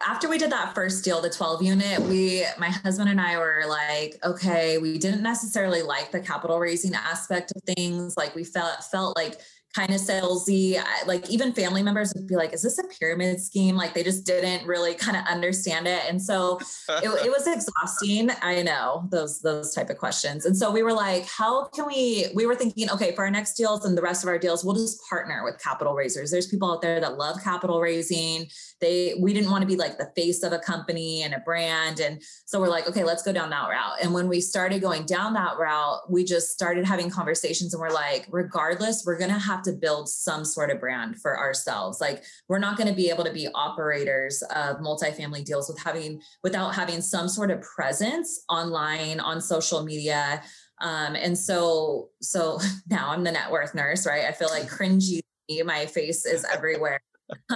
after 0.00 0.28
we 0.28 0.38
did 0.38 0.52
that 0.52 0.76
first 0.76 1.04
deal, 1.04 1.20
the 1.20 1.28
12 1.28 1.62
unit, 1.62 2.00
we, 2.02 2.44
my 2.56 2.68
husband 2.70 3.10
and 3.10 3.20
I 3.20 3.36
were 3.36 3.64
like, 3.66 4.16
okay, 4.24 4.78
we 4.78 4.96
didn't 4.96 5.24
necessarily 5.24 5.82
like 5.82 6.12
the 6.12 6.20
capital 6.20 6.60
raising 6.60 6.94
aspect 6.94 7.52
of 7.56 7.62
things. 7.74 8.16
Like 8.16 8.36
we 8.36 8.44
felt, 8.44 8.84
felt 8.84 9.16
like 9.16 9.40
kind 9.76 9.92
of 9.92 10.00
salesy. 10.00 10.82
Like 11.06 11.28
even 11.28 11.52
family 11.52 11.82
members 11.82 12.12
would 12.14 12.26
be 12.26 12.34
like, 12.34 12.54
"Is 12.54 12.62
this 12.62 12.78
a 12.78 12.84
pyramid 12.84 13.40
scheme?" 13.40 13.76
Like 13.76 13.92
they 13.92 14.02
just 14.02 14.24
didn't 14.24 14.66
really 14.66 14.94
kind 14.94 15.16
of 15.16 15.24
understand 15.26 15.86
it, 15.86 16.02
and 16.08 16.20
so 16.20 16.58
it, 16.88 17.26
it, 17.26 17.30
was 17.30 17.46
exhausting. 17.46 18.30
I 18.42 18.62
know 18.62 19.06
those 19.10 19.40
those 19.40 19.74
type 19.74 19.90
of 19.90 19.98
questions, 19.98 20.46
and 20.46 20.56
so 20.56 20.70
we 20.70 20.82
were 20.82 20.94
like, 20.94 21.26
"How 21.26 21.66
can 21.66 21.86
we?" 21.86 22.26
We 22.34 22.46
were 22.46 22.54
thinking, 22.54 22.90
okay, 22.90 23.14
for 23.14 23.24
our 23.24 23.30
next 23.30 23.54
deals 23.54 23.84
and 23.84 23.96
the 23.96 24.02
rest 24.02 24.24
of 24.24 24.28
our 24.28 24.38
deals, 24.38 24.64
we'll 24.64 24.76
just 24.76 25.00
partner 25.08 25.44
with 25.44 25.60
capital 25.62 25.94
raisers. 25.94 26.30
There's 26.30 26.46
people 26.46 26.72
out 26.72 26.80
there 26.80 26.98
that 27.00 27.18
love 27.18 27.42
capital 27.42 27.80
raising. 27.80 28.46
They 28.80 29.14
we 29.20 29.32
didn't 29.32 29.50
want 29.50 29.62
to 29.62 29.66
be 29.66 29.76
like 29.76 29.98
the 29.98 30.10
face 30.14 30.42
of 30.42 30.52
a 30.52 30.58
company 30.58 31.22
and 31.22 31.34
a 31.34 31.40
brand, 31.40 32.00
and 32.00 32.22
so 32.44 32.60
we're 32.60 32.68
like, 32.68 32.88
okay, 32.88 33.04
let's 33.04 33.22
go 33.22 33.32
down 33.32 33.50
that 33.50 33.68
route. 33.68 33.98
And 34.02 34.12
when 34.12 34.28
we 34.28 34.40
started 34.40 34.80
going 34.80 35.06
down 35.06 35.34
that 35.34 35.58
route, 35.58 36.10
we 36.10 36.24
just 36.24 36.50
started 36.50 36.84
having 36.84 37.10
conversations, 37.10 37.74
and 37.74 37.80
we're 37.80 37.90
like, 37.90 38.26
regardless, 38.30 39.04
we're 39.06 39.18
gonna 39.18 39.38
have 39.38 39.62
to 39.62 39.72
build 39.72 40.08
some 40.08 40.44
sort 40.44 40.70
of 40.70 40.80
brand 40.80 41.20
for 41.20 41.38
ourselves. 41.38 42.00
Like 42.00 42.24
we're 42.48 42.58
not 42.58 42.76
going 42.76 42.88
to 42.88 42.94
be 42.94 43.10
able 43.10 43.24
to 43.24 43.32
be 43.32 43.48
operators 43.54 44.42
of 44.54 44.78
multifamily 44.78 45.44
deals 45.44 45.68
with 45.68 45.78
having 45.78 46.20
without 46.42 46.74
having 46.74 47.00
some 47.00 47.28
sort 47.28 47.50
of 47.50 47.60
presence 47.62 48.44
online 48.48 49.20
on 49.20 49.40
social 49.40 49.84
media. 49.84 50.42
Um, 50.80 51.16
and 51.16 51.36
so 51.36 52.10
so 52.20 52.58
now 52.90 53.10
I'm 53.10 53.24
the 53.24 53.32
net 53.32 53.50
worth 53.50 53.74
nurse, 53.74 54.06
right? 54.06 54.24
I 54.24 54.32
feel 54.32 54.48
like 54.48 54.68
cringy. 54.68 55.20
My 55.64 55.86
face 55.86 56.26
is 56.26 56.44
everywhere. 56.52 57.00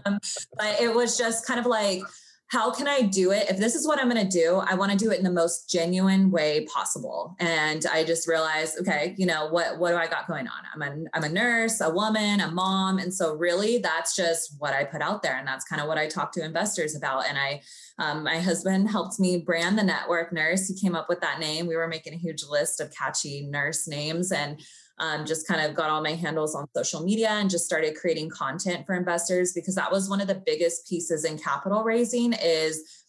Um, 0.05 0.19
but 0.57 0.81
it 0.81 0.95
was 0.95 1.17
just 1.17 1.47
kind 1.47 1.61
of 1.61 1.67
like 1.67 2.03
how 2.51 2.73
can 2.73 2.89
I 2.89 3.03
do 3.03 3.31
it? 3.31 3.49
If 3.49 3.59
this 3.59 3.77
is 3.77 3.87
what 3.87 4.01
I'm 4.01 4.11
going 4.11 4.29
to 4.29 4.39
do, 4.39 4.57
I 4.57 4.75
want 4.75 4.91
to 4.91 4.99
do 4.99 5.13
it 5.13 5.19
in 5.19 5.25
the 5.25 5.31
most 5.31 5.71
genuine 5.71 6.33
way 6.33 6.67
possible. 6.67 7.37
And 7.39 7.87
I 7.93 8.03
just 8.03 8.27
realized, 8.27 8.77
okay, 8.81 9.15
you 9.17 9.25
know, 9.25 9.47
what, 9.47 9.79
what 9.79 9.91
do 9.91 9.97
I 9.97 10.09
got 10.09 10.27
going 10.27 10.49
on? 10.49 10.59
I'm 10.75 10.83
a, 10.83 11.05
I'm 11.15 11.23
a 11.23 11.29
nurse, 11.29 11.81
a 11.81 11.89
woman, 11.89 12.41
a 12.41 12.51
mom. 12.51 12.99
And 12.99 13.15
so 13.15 13.37
really 13.37 13.79
that's 13.79 14.17
just 14.17 14.57
what 14.59 14.75
I 14.75 14.83
put 14.83 15.01
out 15.01 15.23
there. 15.23 15.37
And 15.37 15.47
that's 15.47 15.65
kind 15.65 15.81
of 15.81 15.87
what 15.87 15.97
I 15.97 16.09
talk 16.09 16.33
to 16.33 16.45
investors 16.45 16.97
about. 16.97 17.29
And 17.29 17.39
I, 17.39 17.63
um, 18.01 18.25
my 18.25 18.41
husband 18.41 18.91
helped 18.91 19.21
me 19.21 19.37
brand 19.37 19.79
the 19.79 19.85
net 19.85 20.09
worth 20.09 20.33
nurse. 20.33 20.67
He 20.67 20.75
came 20.75 20.97
up 20.97 21.09
with 21.09 21.21
that 21.21 21.39
name. 21.39 21.69
We 21.69 21.77
were 21.77 21.87
making 21.87 22.15
a 22.15 22.19
huge 22.19 22.43
list 22.43 22.81
of 22.81 22.93
catchy 22.93 23.47
nurse 23.49 23.87
names 23.87 24.33
and 24.33 24.61
um, 25.01 25.25
just 25.25 25.49
kind 25.49 25.61
of 25.63 25.75
got 25.75 25.91
all 25.91 26.03
my 26.03 26.13
handles 26.13 26.55
on 26.55 26.67
social 26.77 27.03
media 27.03 27.31
and 27.31 27.51
just 27.51 27.65
started 27.65 27.97
creating 27.97 28.29
content 28.29 28.87
for 28.87 28.95
investors 28.95 29.53
because 29.55 29.75
that 29.75 29.91
was 29.91 30.09
one 30.09 30.21
of 30.21 30.29
the 30.29 30.43
biggest 30.47 30.87
pieces 30.89 31.25
in 31.25 31.39
capital 31.39 31.83
raising 31.83 32.35
is 32.35 33.01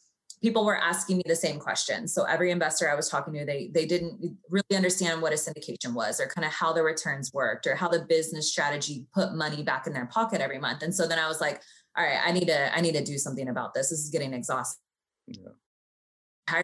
people 0.42 0.66
were 0.66 0.78
asking 0.78 1.18
me 1.18 1.24
the 1.28 1.36
same 1.36 1.60
question. 1.60 2.08
So 2.08 2.24
every 2.24 2.50
investor 2.50 2.90
I 2.90 2.96
was 2.96 3.10
talking 3.10 3.34
to, 3.34 3.46
they 3.46 3.70
they 3.74 3.86
didn't 3.86 4.38
really 4.50 4.76
understand 4.76 5.22
what 5.22 5.34
a 5.34 5.36
syndication 5.36 5.94
was 5.94 6.20
or 6.20 6.28
kind 6.28 6.46
of 6.46 6.54
how 6.54 6.72
the 6.74 6.82
returns 6.82 7.32
worked 7.34 7.68
or 7.68 7.76
how 7.76 7.90
the 7.90 8.06
business 8.08 8.50
strategy 8.50 9.06
put 9.14 9.36
money 9.36 9.62
back 9.62 9.86
in 9.86 9.94
their 9.94 10.08
pocket 10.08 10.42
every 10.42 10.60
month. 10.60 10.82
And 10.84 10.96
so 10.96 11.08
then 11.08 11.20
I 11.20 11.28
was 11.28 11.42
like, 11.42 11.62
all 11.98 12.06
right, 12.06 12.20
I 12.26 12.32
need 12.32 12.48
to 12.48 12.76
I 12.76 12.80
need 12.80 12.96
to 12.96 13.04
do 13.04 13.18
something 13.18 13.50
about 13.50 13.74
this. 13.74 13.90
This 13.90 14.00
is 14.00 14.10
getting 14.10 14.34
exhausting. 14.34 14.82
Yeah 15.28 15.61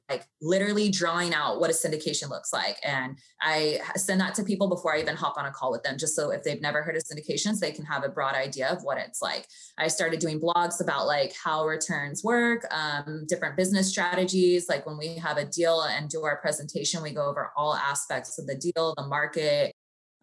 like 0.09 0.25
literally 0.41 0.89
drawing 0.89 1.33
out 1.33 1.59
what 1.59 1.69
a 1.69 1.73
syndication 1.73 2.29
looks 2.29 2.51
like. 2.51 2.77
And 2.83 3.17
I 3.41 3.79
send 3.95 4.21
that 4.21 4.35
to 4.35 4.43
people 4.43 4.67
before 4.67 4.95
I 4.95 4.99
even 4.99 5.15
hop 5.15 5.37
on 5.37 5.45
a 5.45 5.51
call 5.51 5.71
with 5.71 5.83
them, 5.83 5.97
just 5.97 6.15
so 6.15 6.31
if 6.31 6.43
they've 6.43 6.61
never 6.61 6.81
heard 6.81 6.95
of 6.95 7.03
syndications, 7.03 7.59
they 7.59 7.71
can 7.71 7.85
have 7.85 8.03
a 8.03 8.09
broad 8.09 8.35
idea 8.35 8.69
of 8.69 8.83
what 8.83 8.97
it's 8.97 9.21
like. 9.21 9.47
I 9.77 9.87
started 9.87 10.19
doing 10.19 10.39
blogs 10.39 10.81
about 10.81 11.07
like 11.07 11.33
how 11.33 11.65
returns 11.65 12.23
work, 12.23 12.65
um, 12.71 13.25
different 13.27 13.55
business 13.55 13.89
strategies. 13.89 14.67
Like 14.67 14.85
when 14.85 14.97
we 14.97 15.15
have 15.15 15.37
a 15.37 15.45
deal 15.45 15.81
and 15.81 16.09
do 16.09 16.23
our 16.23 16.37
presentation, 16.37 17.01
we 17.01 17.11
go 17.11 17.25
over 17.25 17.51
all 17.55 17.75
aspects 17.75 18.37
of 18.39 18.47
the 18.47 18.55
deal, 18.55 18.93
the 18.97 19.07
market, 19.07 19.73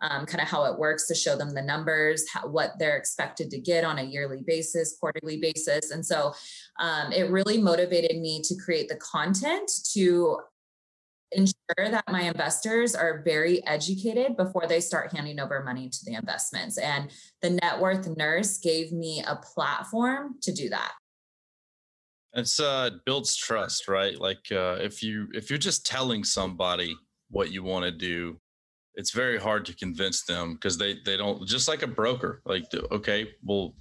um, 0.04 0.26
kind 0.26 0.40
of 0.40 0.48
how 0.48 0.64
it 0.64 0.78
works 0.78 1.06
to 1.08 1.14
show 1.14 1.36
them 1.36 1.54
the 1.54 1.62
numbers, 1.62 2.28
how, 2.30 2.46
what 2.46 2.72
they're 2.78 2.96
expected 2.96 3.50
to 3.50 3.58
get 3.58 3.84
on 3.84 3.98
a 3.98 4.02
yearly 4.02 4.42
basis, 4.46 4.96
quarterly 5.00 5.38
basis. 5.38 5.90
And 5.90 6.04
so 6.04 6.34
um, 6.78 7.10
it 7.12 7.30
really 7.30 7.60
motivated 7.60 8.20
me 8.20 8.42
to 8.42 8.54
create 8.54 8.88
the 8.88 8.96
content 8.96 9.70
to 9.92 10.38
ensure 11.32 11.90
that 11.90 12.04
my 12.08 12.22
investors 12.22 12.94
are 12.94 13.22
very 13.24 13.66
educated 13.66 14.36
before 14.36 14.66
they 14.68 14.80
start 14.80 15.12
handing 15.12 15.40
over 15.40 15.64
money 15.64 15.88
to 15.88 15.98
the 16.04 16.14
investments. 16.14 16.78
And 16.78 17.10
the 17.42 17.50
net 17.50 17.80
worth 17.80 18.06
nurse 18.16 18.58
gave 18.58 18.92
me 18.92 19.24
a 19.26 19.36
platform 19.36 20.36
to 20.42 20.52
do 20.52 20.68
that. 20.68 20.92
It's 22.34 22.58
uh 22.58 22.90
it 22.92 23.04
builds 23.04 23.36
trust, 23.36 23.88
right? 23.88 24.18
Like 24.18 24.46
uh 24.50 24.76
if 24.80 25.02
you 25.02 25.28
if 25.32 25.50
you're 25.50 25.58
just 25.58 25.86
telling 25.86 26.24
somebody 26.24 26.94
what 27.30 27.50
you 27.50 27.62
want 27.62 27.84
to 27.84 27.92
do, 27.92 28.38
it's 28.96 29.10
very 29.10 29.38
hard 29.38 29.64
to 29.66 29.74
convince 29.74 30.24
them 30.24 30.54
because 30.54 30.78
they 30.78 30.96
they 31.04 31.16
don't 31.16 31.46
just 31.46 31.68
like 31.68 31.82
a 31.82 31.86
broker 31.86 32.42
like 32.44 32.64
okay 32.90 33.28
well 33.42 33.74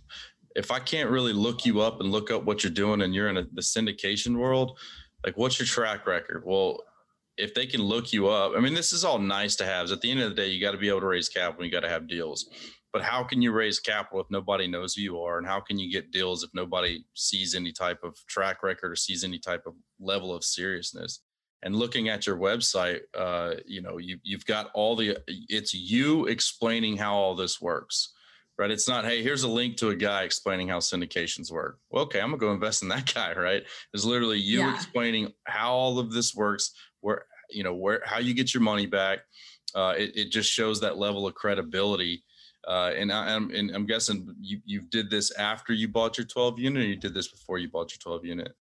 if 0.55 0.71
i 0.71 0.79
can't 0.79 1.09
really 1.09 1.33
look 1.33 1.65
you 1.65 1.81
up 1.81 1.99
and 1.99 2.11
look 2.11 2.31
up 2.31 2.43
what 2.43 2.63
you're 2.63 2.71
doing 2.71 3.01
and 3.01 3.13
you're 3.13 3.29
in 3.29 3.37
a, 3.37 3.43
the 3.53 3.61
syndication 3.61 4.37
world 4.37 4.77
like 5.25 5.37
what's 5.37 5.59
your 5.59 5.67
track 5.67 6.05
record 6.07 6.43
well 6.45 6.79
if 7.37 7.53
they 7.53 7.65
can 7.65 7.81
look 7.81 8.13
you 8.13 8.27
up, 8.27 8.53
I 8.55 8.59
mean, 8.59 8.73
this 8.73 8.93
is 8.93 9.03
all 9.03 9.17
nice 9.17 9.55
to 9.57 9.65
have. 9.65 9.91
At 9.91 10.01
the 10.01 10.11
end 10.11 10.21
of 10.21 10.29
the 10.29 10.35
day, 10.35 10.49
you 10.49 10.61
got 10.61 10.71
to 10.71 10.77
be 10.77 10.89
able 10.89 11.01
to 11.01 11.07
raise 11.07 11.29
capital. 11.29 11.65
You 11.65 11.71
got 11.71 11.81
to 11.81 11.89
have 11.89 12.07
deals. 12.07 12.49
But 12.91 13.01
how 13.01 13.23
can 13.23 13.41
you 13.41 13.51
raise 13.51 13.79
capital 13.79 14.21
if 14.21 14.27
nobody 14.29 14.67
knows 14.67 14.93
who 14.93 15.01
you 15.01 15.19
are? 15.19 15.39
And 15.39 15.47
how 15.47 15.59
can 15.59 15.79
you 15.79 15.91
get 15.91 16.11
deals 16.11 16.43
if 16.43 16.51
nobody 16.53 17.03
sees 17.15 17.55
any 17.55 17.71
type 17.71 18.03
of 18.03 18.15
track 18.27 18.61
record 18.61 18.91
or 18.91 18.95
sees 18.95 19.23
any 19.23 19.39
type 19.39 19.63
of 19.65 19.73
level 19.99 20.33
of 20.33 20.43
seriousness? 20.43 21.21
And 21.63 21.75
looking 21.75 22.09
at 22.09 22.27
your 22.27 22.37
website, 22.37 22.99
uh, 23.17 23.55
you 23.65 23.81
know, 23.81 23.97
you, 23.97 24.19
you've 24.21 24.45
got 24.45 24.69
all 24.73 24.95
the, 24.95 25.17
it's 25.27 25.73
you 25.73 26.25
explaining 26.25 26.97
how 26.97 27.15
all 27.15 27.35
this 27.35 27.61
works 27.61 28.13
right? 28.57 28.71
It's 28.71 28.87
not, 28.87 29.05
hey, 29.05 29.23
here's 29.23 29.43
a 29.43 29.47
link 29.47 29.77
to 29.77 29.89
a 29.89 29.95
guy 29.95 30.23
explaining 30.23 30.69
how 30.69 30.79
syndications 30.79 31.51
work. 31.51 31.79
Well, 31.89 32.03
okay, 32.03 32.19
I'm 32.19 32.29
gonna 32.29 32.37
go 32.37 32.51
invest 32.51 32.83
in 32.83 32.89
that 32.89 33.11
guy, 33.13 33.33
right? 33.33 33.63
It's 33.93 34.05
literally 34.05 34.39
you 34.39 34.59
yeah. 34.59 34.75
explaining 34.75 35.33
how 35.45 35.73
all 35.73 35.99
of 35.99 36.11
this 36.11 36.35
works, 36.35 36.71
where 37.01 37.25
you 37.49 37.63
know 37.63 37.73
where 37.73 38.01
how 38.05 38.19
you 38.19 38.33
get 38.33 38.53
your 38.53 38.63
money 38.63 38.85
back. 38.85 39.19
Uh, 39.75 39.93
it, 39.97 40.15
it 40.15 40.31
just 40.31 40.51
shows 40.51 40.79
that 40.81 40.97
level 40.97 41.25
of 41.25 41.33
credibility. 41.33 42.23
Uh, 42.65 42.93
and, 42.95 43.11
I, 43.11 43.33
am 43.33 43.51
and 43.53 43.71
I'm 43.71 43.85
guessing 43.85 44.33
you 44.39 44.59
you 44.65 44.81
did 44.81 45.09
this 45.09 45.31
after 45.31 45.73
you 45.73 45.89
bought 45.89 46.17
your 46.17 46.27
12 46.27 46.59
unit, 46.59 46.83
or 46.83 46.85
you 46.85 46.95
did 46.95 47.13
this 47.13 47.27
before 47.27 47.57
you 47.57 47.69
bought 47.69 47.91
your 47.91 47.99
12 47.99 48.25
unit. 48.25 48.53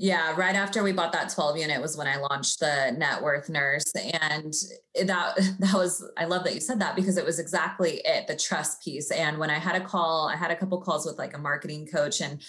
Yeah, 0.00 0.32
right 0.36 0.54
after 0.54 0.84
we 0.84 0.92
bought 0.92 1.10
that 1.12 1.28
12 1.28 1.58
unit 1.58 1.82
was 1.82 1.96
when 1.96 2.06
I 2.06 2.18
launched 2.18 2.60
the 2.60 2.94
net 2.96 3.20
worth 3.20 3.48
nurse. 3.48 3.92
And 3.96 4.54
that 4.94 5.34
that 5.58 5.74
was 5.74 6.08
I 6.16 6.24
love 6.26 6.44
that 6.44 6.54
you 6.54 6.60
said 6.60 6.80
that 6.80 6.94
because 6.94 7.16
it 7.16 7.24
was 7.24 7.40
exactly 7.40 8.00
it, 8.04 8.28
the 8.28 8.36
trust 8.36 8.80
piece. 8.82 9.10
And 9.10 9.38
when 9.38 9.50
I 9.50 9.58
had 9.58 9.74
a 9.74 9.84
call, 9.84 10.28
I 10.28 10.36
had 10.36 10.52
a 10.52 10.56
couple 10.56 10.80
calls 10.80 11.04
with 11.04 11.18
like 11.18 11.34
a 11.34 11.38
marketing 11.38 11.88
coach 11.88 12.20
and 12.20 12.40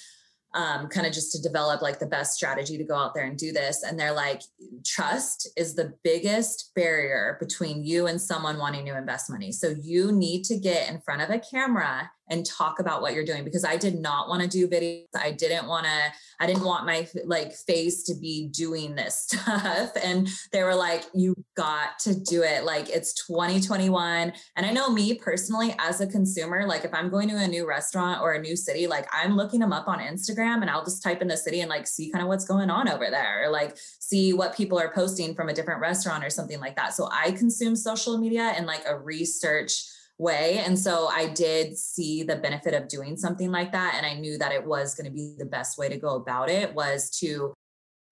um, 0.53 0.89
kind 0.89 1.07
of 1.07 1.13
just 1.13 1.31
to 1.31 1.41
develop 1.41 1.81
like 1.81 1.97
the 1.97 2.05
best 2.05 2.35
strategy 2.35 2.77
to 2.77 2.83
go 2.83 2.95
out 2.95 3.15
there 3.15 3.25
and 3.25 3.37
do 3.37 3.51
this. 3.51 3.81
And 3.81 3.99
they're 3.99 4.13
like, 4.13 4.43
trust 4.85 5.49
is 5.57 5.73
the 5.73 5.93
biggest 6.03 6.71
barrier 6.75 7.37
between 7.39 7.83
you 7.83 8.05
and 8.05 8.21
someone 8.21 8.59
wanting 8.59 8.85
to 8.85 8.97
invest 8.97 9.29
money. 9.29 9.51
So 9.51 9.75
you 9.81 10.11
need 10.11 10.43
to 10.45 10.57
get 10.57 10.89
in 10.89 11.01
front 11.01 11.23
of 11.23 11.31
a 11.31 11.39
camera 11.39 12.11
and 12.29 12.45
talk 12.45 12.79
about 12.79 13.01
what 13.01 13.13
you're 13.13 13.25
doing 13.25 13.43
because 13.43 13.65
I 13.65 13.77
did 13.77 13.95
not 13.95 14.29
want 14.29 14.41
to 14.41 14.47
do 14.47 14.67
videos. 14.67 15.05
I 15.15 15.31
didn't 15.31 15.67
want 15.67 15.85
to, 15.85 16.13
I 16.39 16.45
didn't 16.45 16.63
want 16.63 16.85
my 16.85 17.07
like 17.25 17.53
face 17.53 18.03
to 18.03 18.15
be 18.15 18.47
doing 18.47 18.95
this 18.95 19.15
stuff. 19.27 19.91
And 20.01 20.29
they 20.51 20.63
were 20.63 20.75
like, 20.75 21.05
you 21.13 21.35
got 21.55 21.99
to 21.99 22.15
do 22.19 22.43
it. 22.43 22.63
Like 22.63 22.89
it's 22.89 23.13
2021. 23.27 24.33
And 24.55 24.65
I 24.65 24.71
know 24.71 24.89
me 24.89 25.15
personally 25.15 25.75
as 25.79 26.01
a 26.01 26.07
consumer, 26.07 26.65
like 26.67 26.85
if 26.85 26.93
I'm 26.93 27.09
going 27.09 27.29
to 27.29 27.37
a 27.37 27.47
new 27.47 27.67
restaurant 27.67 28.21
or 28.21 28.33
a 28.33 28.41
new 28.41 28.55
city, 28.55 28.87
like 28.87 29.07
I'm 29.13 29.35
looking 29.35 29.59
them 29.59 29.73
up 29.73 29.87
on 29.87 29.99
Instagram 29.99 30.61
and 30.61 30.69
I'll 30.69 30.83
just 30.83 31.03
type 31.03 31.21
in 31.21 31.27
the 31.27 31.37
city 31.37 31.61
and 31.61 31.69
like 31.69 31.87
see 31.87 32.11
kind 32.11 32.21
of 32.21 32.27
what's 32.27 32.45
going 32.45 32.69
on 32.69 32.87
over 32.87 33.09
there, 33.09 33.45
or 33.45 33.49
like 33.49 33.77
see 33.99 34.33
what 34.33 34.55
people 34.55 34.79
are 34.79 34.91
posting 34.91 35.33
from 35.33 35.49
a 35.49 35.53
different 35.53 35.81
restaurant 35.81 36.23
or 36.23 36.29
something 36.29 36.59
like 36.59 36.75
that. 36.75 36.93
So 36.93 37.09
I 37.11 37.31
consume 37.31 37.75
social 37.75 38.17
media 38.17 38.53
and 38.55 38.65
like 38.65 38.83
a 38.87 38.97
research 38.97 39.83
way. 40.19 40.59
And 40.59 40.77
so 40.77 41.07
I 41.07 41.27
did 41.27 41.77
see 41.77 42.23
the 42.23 42.35
benefit 42.35 42.73
of 42.73 42.87
doing 42.87 43.17
something 43.17 43.51
like 43.51 43.71
that. 43.71 43.95
And 43.95 44.05
I 44.05 44.13
knew 44.13 44.37
that 44.37 44.51
it 44.51 44.65
was 44.65 44.93
going 44.93 45.05
to 45.05 45.11
be 45.11 45.35
the 45.37 45.45
best 45.45 45.77
way 45.77 45.89
to 45.89 45.97
go 45.97 46.15
about 46.15 46.49
it 46.49 46.73
was 46.75 47.09
to 47.21 47.53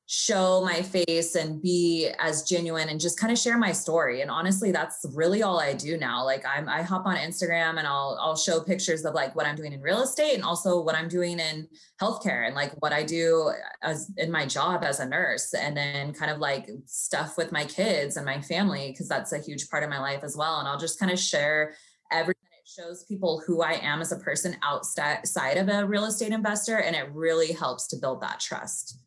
show 0.10 0.64
my 0.64 0.82
face 0.82 1.36
and 1.36 1.62
be 1.62 2.10
as 2.20 2.44
genuine 2.44 2.88
and 2.88 2.98
just 2.98 3.20
kind 3.20 3.32
of 3.32 3.38
share 3.38 3.58
my 3.58 3.74
story 3.74 4.22
and 4.22 4.32
honestly 4.32 4.72
that's 4.72 5.06
really 5.14 5.44
all 5.44 5.60
I 5.60 5.74
do 5.74 5.98
now 5.98 6.24
like 6.24 6.46
I'm 6.48 6.70
I 6.70 6.82
hop 6.82 7.06
on 7.06 7.18
Instagram 7.18 7.78
and 7.78 7.86
I'll 7.86 8.18
I'll 8.22 8.38
show 8.38 8.62
pictures 8.62 9.04
of 9.04 9.14
like 9.14 9.36
what 9.36 9.46
I'm 9.46 9.58
doing 9.58 9.74
in 9.74 9.82
real 9.82 10.02
estate 10.02 10.36
and 10.36 10.46
also 10.46 10.82
what 10.82 10.96
I'm 10.96 11.10
doing 11.10 11.42
in 11.42 11.68
healthcare 12.02 12.46
and 12.46 12.56
like 12.56 12.72
what 12.82 12.94
I 12.94 13.04
do 13.04 13.52
as 13.84 14.10
in 14.16 14.32
my 14.32 14.46
job 14.46 14.86
as 14.86 15.02
a 15.02 15.06
nurse 15.06 15.54
and 15.54 15.76
then 15.76 16.14
kind 16.14 16.32
of 16.32 16.38
like 16.38 16.70
stuff 16.86 17.38
with 17.38 17.52
my 17.52 17.66
kids 17.66 18.16
and 18.16 18.26
my 18.26 18.40
family 18.40 18.92
because 18.92 19.10
that's 19.10 19.34
a 19.34 19.40
huge 19.40 19.70
part 19.70 19.84
of 19.84 19.90
my 19.90 20.00
life 20.00 20.24
as 20.24 20.38
well 20.38 20.60
and 20.60 20.70
I'll 20.70 20.80
just 20.80 21.02
kind 21.02 21.12
of 21.12 21.20
share 21.20 21.74
everything 22.12 22.50
it 22.52 22.70
shows 22.70 23.04
people 23.06 23.42
who 23.46 23.62
I 23.62 23.74
am 23.74 24.02
as 24.02 24.12
a 24.12 24.18
person 24.18 24.56
outside 24.64 25.58
of 25.58 25.70
a 25.70 25.86
real 25.86 26.06
estate 26.06 26.32
investor 26.32 26.80
and 26.80 26.96
it 26.96 27.10
really 27.14 27.52
helps 27.52 27.88
to 27.88 27.98
build 27.98 28.22
that 28.22 28.40
trust. 28.40 29.00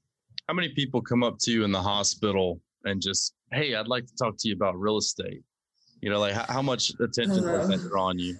How 0.49 0.55
many 0.55 0.71
people 0.71 1.01
come 1.01 1.23
up 1.23 1.39
to 1.41 1.53
you 1.53 1.65
in 1.65 1.73
the 1.73 1.83
hospital 1.83 2.61
and 2.85 3.01
just, 3.01 3.35
hey, 3.53 3.75
I'd 3.75 3.89
like 3.89 4.07
to 4.07 4.15
talk 4.17 4.37
to 4.39 4.49
you 4.49 4.55
about 4.55 4.79
real 4.79 4.99
estate? 4.99 5.43
You 6.01 6.11
know, 6.11 6.19
like 6.19 6.33
how, 6.33 6.47
how 6.49 6.63
much 6.63 6.93
attention 7.01 7.45
does 7.45 7.69
that 7.69 7.89
draw 7.89 8.07
on 8.07 8.19
you? 8.19 8.37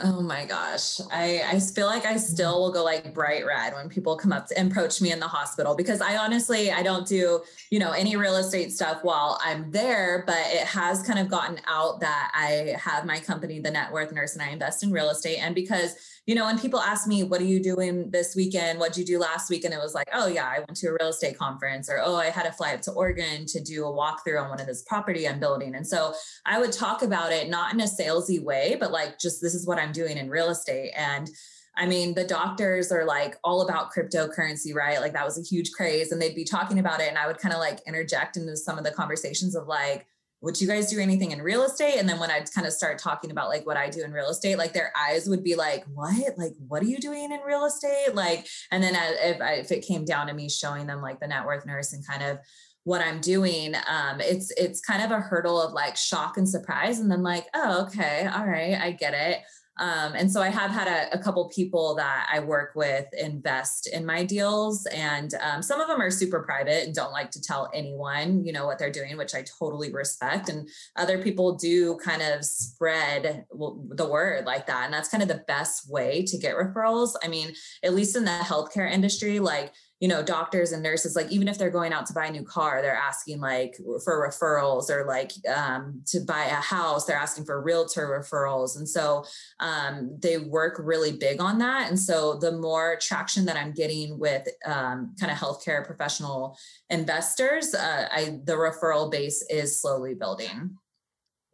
Oh 0.00 0.20
my 0.20 0.44
gosh. 0.44 1.00
I, 1.10 1.42
I 1.44 1.58
feel 1.60 1.86
like 1.86 2.04
I 2.04 2.16
still 2.18 2.60
will 2.60 2.70
go 2.70 2.84
like 2.84 3.12
bright 3.14 3.44
red 3.44 3.74
when 3.74 3.88
people 3.88 4.16
come 4.16 4.32
up 4.32 4.46
to 4.48 4.60
approach 4.60 5.00
me 5.00 5.10
in 5.10 5.18
the 5.18 5.26
hospital 5.26 5.74
because 5.74 6.00
I 6.00 6.16
honestly 6.16 6.70
I 6.70 6.82
don't 6.82 7.06
do, 7.06 7.42
you 7.70 7.78
know, 7.78 7.90
any 7.90 8.16
real 8.16 8.36
estate 8.36 8.72
stuff 8.72 9.02
while 9.02 9.40
I'm 9.42 9.70
there, 9.70 10.22
but 10.26 10.38
it 10.38 10.66
has 10.66 11.02
kind 11.02 11.18
of 11.18 11.28
gotten 11.28 11.60
out 11.66 12.00
that 12.00 12.30
I 12.34 12.76
have 12.78 13.06
my 13.06 13.18
company, 13.18 13.58
the 13.58 13.70
net 13.70 13.92
worth 13.92 14.12
nurse, 14.12 14.34
and 14.34 14.42
I 14.42 14.50
invest 14.50 14.84
in 14.84 14.92
real 14.92 15.10
estate. 15.10 15.38
And 15.38 15.54
because 15.54 15.96
you 16.28 16.34
know, 16.34 16.44
when 16.44 16.58
people 16.58 16.78
ask 16.78 17.06
me, 17.06 17.24
what 17.24 17.40
are 17.40 17.46
you 17.46 17.58
doing 17.58 18.10
this 18.10 18.36
weekend? 18.36 18.78
What'd 18.78 18.98
you 18.98 19.04
do 19.06 19.18
last 19.18 19.48
week? 19.48 19.64
And 19.64 19.72
it 19.72 19.80
was 19.80 19.94
like, 19.94 20.10
oh, 20.12 20.26
yeah, 20.26 20.44
I 20.44 20.58
went 20.58 20.76
to 20.76 20.88
a 20.88 20.96
real 21.00 21.08
estate 21.08 21.38
conference, 21.38 21.88
or 21.88 22.02
oh, 22.04 22.16
I 22.16 22.26
had 22.26 22.42
to 22.42 22.52
fly 22.52 22.74
up 22.74 22.82
to 22.82 22.92
Oregon 22.92 23.46
to 23.46 23.60
do 23.60 23.86
a 23.86 23.90
walkthrough 23.90 24.42
on 24.42 24.50
one 24.50 24.60
of 24.60 24.66
this 24.66 24.82
property 24.82 25.26
I'm 25.26 25.40
building. 25.40 25.74
And 25.74 25.86
so 25.86 26.12
I 26.44 26.60
would 26.60 26.70
talk 26.70 27.00
about 27.00 27.32
it 27.32 27.48
not 27.48 27.72
in 27.72 27.80
a 27.80 27.84
salesy 27.84 28.44
way, 28.44 28.76
but 28.78 28.92
like 28.92 29.18
just 29.18 29.40
this 29.40 29.54
is 29.54 29.66
what 29.66 29.78
I'm 29.78 29.90
doing 29.90 30.18
in 30.18 30.28
real 30.28 30.50
estate. 30.50 30.92
And 30.94 31.30
I 31.78 31.86
mean, 31.86 32.12
the 32.12 32.24
doctors 32.24 32.92
are 32.92 33.06
like 33.06 33.38
all 33.42 33.62
about 33.62 33.90
cryptocurrency, 33.90 34.74
right? 34.74 35.00
Like 35.00 35.14
that 35.14 35.24
was 35.24 35.38
a 35.38 35.42
huge 35.42 35.72
craze, 35.72 36.12
and 36.12 36.20
they'd 36.20 36.34
be 36.34 36.44
talking 36.44 36.78
about 36.78 37.00
it. 37.00 37.08
And 37.08 37.16
I 37.16 37.26
would 37.26 37.38
kind 37.38 37.54
of 37.54 37.60
like 37.60 37.80
interject 37.86 38.36
into 38.36 38.54
some 38.54 38.76
of 38.76 38.84
the 38.84 38.90
conversations 38.90 39.56
of 39.56 39.66
like, 39.66 40.06
would 40.40 40.60
you 40.60 40.68
guys 40.68 40.90
do 40.90 41.00
anything 41.00 41.32
in 41.32 41.42
real 41.42 41.64
estate? 41.64 41.98
And 41.98 42.08
then 42.08 42.20
when 42.20 42.30
I'd 42.30 42.52
kind 42.52 42.66
of 42.66 42.72
start 42.72 42.98
talking 42.98 43.30
about 43.30 43.48
like 43.48 43.66
what 43.66 43.76
I 43.76 43.88
do 43.88 44.04
in 44.04 44.12
real 44.12 44.28
estate, 44.28 44.56
like 44.56 44.72
their 44.72 44.92
eyes 44.96 45.28
would 45.28 45.42
be 45.42 45.56
like, 45.56 45.84
what? 45.92 46.38
Like, 46.38 46.52
what 46.68 46.82
are 46.82 46.86
you 46.86 46.98
doing 46.98 47.32
in 47.32 47.40
real 47.44 47.64
estate? 47.64 48.14
Like, 48.14 48.46
and 48.70 48.82
then 48.82 48.94
if, 48.94 49.38
if 49.40 49.72
it 49.72 49.86
came 49.86 50.04
down 50.04 50.28
to 50.28 50.34
me 50.34 50.48
showing 50.48 50.86
them 50.86 51.02
like 51.02 51.18
the 51.18 51.26
net 51.26 51.44
worth 51.44 51.66
nurse 51.66 51.92
and 51.92 52.06
kind 52.06 52.22
of 52.22 52.38
what 52.84 53.00
I'm 53.00 53.20
doing, 53.20 53.74
um, 53.88 54.20
it's 54.20 54.50
it's 54.52 54.80
kind 54.80 55.02
of 55.02 55.10
a 55.10 55.20
hurdle 55.20 55.60
of 55.60 55.72
like 55.72 55.96
shock 55.96 56.38
and 56.38 56.48
surprise, 56.48 57.00
and 57.00 57.10
then 57.10 57.22
like, 57.22 57.46
oh, 57.52 57.82
okay, 57.86 58.26
all 58.32 58.46
right, 58.46 58.78
I 58.80 58.92
get 58.92 59.14
it. 59.14 59.40
Um, 59.78 60.14
and 60.14 60.30
so 60.30 60.42
I 60.42 60.48
have 60.48 60.70
had 60.70 60.88
a, 60.88 61.14
a, 61.14 61.18
couple 61.18 61.48
people 61.48 61.94
that 61.96 62.28
I 62.32 62.40
work 62.40 62.72
with 62.74 63.06
invest 63.12 63.88
in 63.88 64.04
my 64.04 64.24
deals, 64.24 64.86
and 64.86 65.32
um, 65.40 65.62
some 65.62 65.80
of 65.80 65.86
them 65.86 66.00
are 66.00 66.10
super 66.10 66.42
private 66.42 66.84
and 66.84 66.94
don't 66.94 67.12
like 67.12 67.30
to 67.32 67.40
tell 67.40 67.70
anyone, 67.72 68.44
you 68.44 68.52
know, 68.52 68.66
what 68.66 68.78
they're 68.78 68.90
doing, 68.90 69.16
which 69.16 69.34
I 69.34 69.44
totally 69.58 69.92
respect. 69.92 70.48
And 70.48 70.68
other 70.96 71.22
people 71.22 71.56
do 71.56 71.96
kind 71.98 72.22
of 72.22 72.44
spread 72.44 73.44
the 73.50 74.08
word 74.08 74.46
like 74.46 74.66
that, 74.66 74.84
and 74.84 74.92
that's 74.92 75.08
kind 75.08 75.22
of 75.22 75.28
the 75.28 75.44
best 75.46 75.90
way 75.90 76.24
to 76.24 76.38
get 76.38 76.56
referrals. 76.56 77.12
I 77.22 77.28
mean, 77.28 77.52
at 77.84 77.94
least 77.94 78.16
in 78.16 78.24
the 78.24 78.30
healthcare 78.30 78.90
industry, 78.90 79.38
like 79.38 79.72
you 80.00 80.08
know 80.08 80.22
doctors 80.22 80.72
and 80.72 80.82
nurses 80.82 81.16
like 81.16 81.30
even 81.30 81.48
if 81.48 81.58
they're 81.58 81.70
going 81.70 81.92
out 81.92 82.06
to 82.06 82.12
buy 82.12 82.26
a 82.26 82.30
new 82.30 82.44
car 82.44 82.80
they're 82.82 82.94
asking 82.94 83.40
like 83.40 83.76
for 84.04 84.28
referrals 84.28 84.90
or 84.90 85.06
like 85.06 85.32
um, 85.54 86.02
to 86.06 86.20
buy 86.20 86.44
a 86.44 86.54
house 86.54 87.04
they're 87.04 87.16
asking 87.16 87.44
for 87.44 87.60
realtor 87.62 88.06
referrals. 88.08 88.76
And 88.76 88.88
so 88.88 89.24
um, 89.60 90.16
they 90.20 90.38
work 90.38 90.76
really 90.78 91.12
big 91.12 91.40
on 91.40 91.58
that. 91.58 91.88
And 91.88 91.98
so 91.98 92.38
the 92.38 92.52
more 92.52 92.96
traction 93.00 93.44
that 93.46 93.56
i'm 93.56 93.72
getting 93.72 94.18
with 94.18 94.46
um, 94.64 95.14
kind 95.18 95.32
of 95.32 95.38
healthcare 95.38 95.84
professional 95.84 96.56
investors 96.90 97.74
uh, 97.74 98.08
I, 98.10 98.38
the 98.44 98.54
referral 98.54 99.10
base 99.10 99.44
is 99.50 99.80
slowly 99.80 100.14
building. 100.14 100.76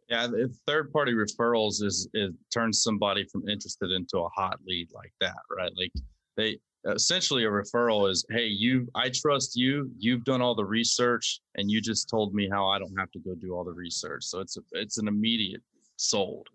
Yeah, 0.09 0.27
third 0.67 0.91
party 0.93 1.13
referrals 1.13 1.81
is 1.81 2.07
is 2.13 2.31
turns 2.53 2.83
somebody 2.83 3.25
from 3.31 3.47
interested 3.49 3.91
into 3.91 4.19
a 4.19 4.29
hot 4.29 4.59
lead 4.65 4.89
like 4.93 5.13
that, 5.19 5.37
right? 5.49 5.71
Like 5.75 5.91
they 6.37 6.59
essentially 6.93 7.45
a 7.45 7.49
referral 7.49 8.09
is 8.09 8.25
hey 8.29 8.45
you 8.45 8.87
i 8.95 9.09
trust 9.09 9.55
you. 9.55 9.89
You've 9.97 10.23
done 10.23 10.41
all 10.41 10.55
the 10.55 10.65
research 10.65 11.39
and 11.55 11.69
you 11.69 11.81
just 11.81 12.09
told 12.09 12.33
me 12.33 12.47
how 12.51 12.67
i 12.67 12.79
don't 12.79 12.95
have 12.97 13.11
to 13.11 13.19
go 13.19 13.33
do 13.35 13.53
all 13.53 13.63
the 13.63 13.71
research. 13.71 14.23
So 14.23 14.39
it's 14.39 14.57
a, 14.57 14.61
it's 14.73 14.97
an 14.97 15.07
immediate 15.07 15.61
sold. 15.97 16.47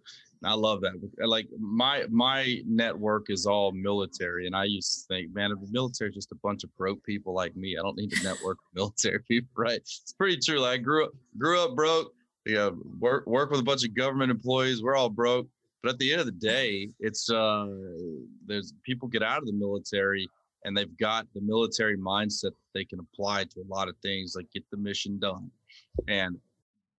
And 0.42 0.50
i 0.50 0.54
love 0.54 0.80
that. 0.82 0.92
Like 1.18 1.48
my 1.58 2.04
my 2.10 2.60
network 2.66 3.26
is 3.28 3.46
all 3.46 3.72
military 3.72 4.46
and 4.46 4.54
i 4.54 4.64
used 4.64 4.92
to 5.00 5.14
think 5.14 5.34
man 5.34 5.50
if 5.50 5.60
the 5.60 5.68
military 5.70 6.10
is 6.10 6.16
just 6.16 6.32
a 6.32 6.38
bunch 6.42 6.64
of 6.64 6.74
broke 6.76 7.02
people 7.04 7.34
like 7.34 7.56
me 7.56 7.76
i 7.78 7.82
don't 7.82 7.96
need 7.96 8.12
to 8.12 8.22
network 8.22 8.58
military 8.74 9.20
people 9.28 9.50
right? 9.56 9.76
It's 9.76 10.14
pretty 10.16 10.38
true. 10.38 10.60
Like 10.60 10.80
i 10.80 10.82
grew 10.82 11.04
up 11.06 11.12
grew 11.38 11.60
up 11.60 11.74
broke. 11.74 12.12
Yeah 12.46 12.70
work 12.98 13.26
work 13.26 13.50
with 13.50 13.60
a 13.60 13.64
bunch 13.64 13.84
of 13.84 13.94
government 13.94 14.30
employees. 14.30 14.82
We're 14.82 14.96
all 14.96 15.10
broke 15.10 15.48
but 15.82 15.92
at 15.92 15.98
the 15.98 16.12
end 16.12 16.20
of 16.20 16.26
the 16.26 16.32
day, 16.32 16.90
it's 17.00 17.30
uh, 17.30 17.68
there's 18.46 18.74
people 18.82 19.08
get 19.08 19.22
out 19.22 19.38
of 19.38 19.46
the 19.46 19.52
military 19.52 20.28
and 20.64 20.76
they've 20.76 20.96
got 20.98 21.26
the 21.34 21.40
military 21.40 21.96
mindset 21.96 22.42
that 22.42 22.72
they 22.74 22.84
can 22.84 23.00
apply 23.00 23.44
to 23.44 23.60
a 23.60 23.68
lot 23.68 23.88
of 23.88 23.96
things, 24.02 24.34
like 24.36 24.46
get 24.52 24.64
the 24.70 24.76
mission 24.76 25.18
done. 25.18 25.50
And 26.08 26.36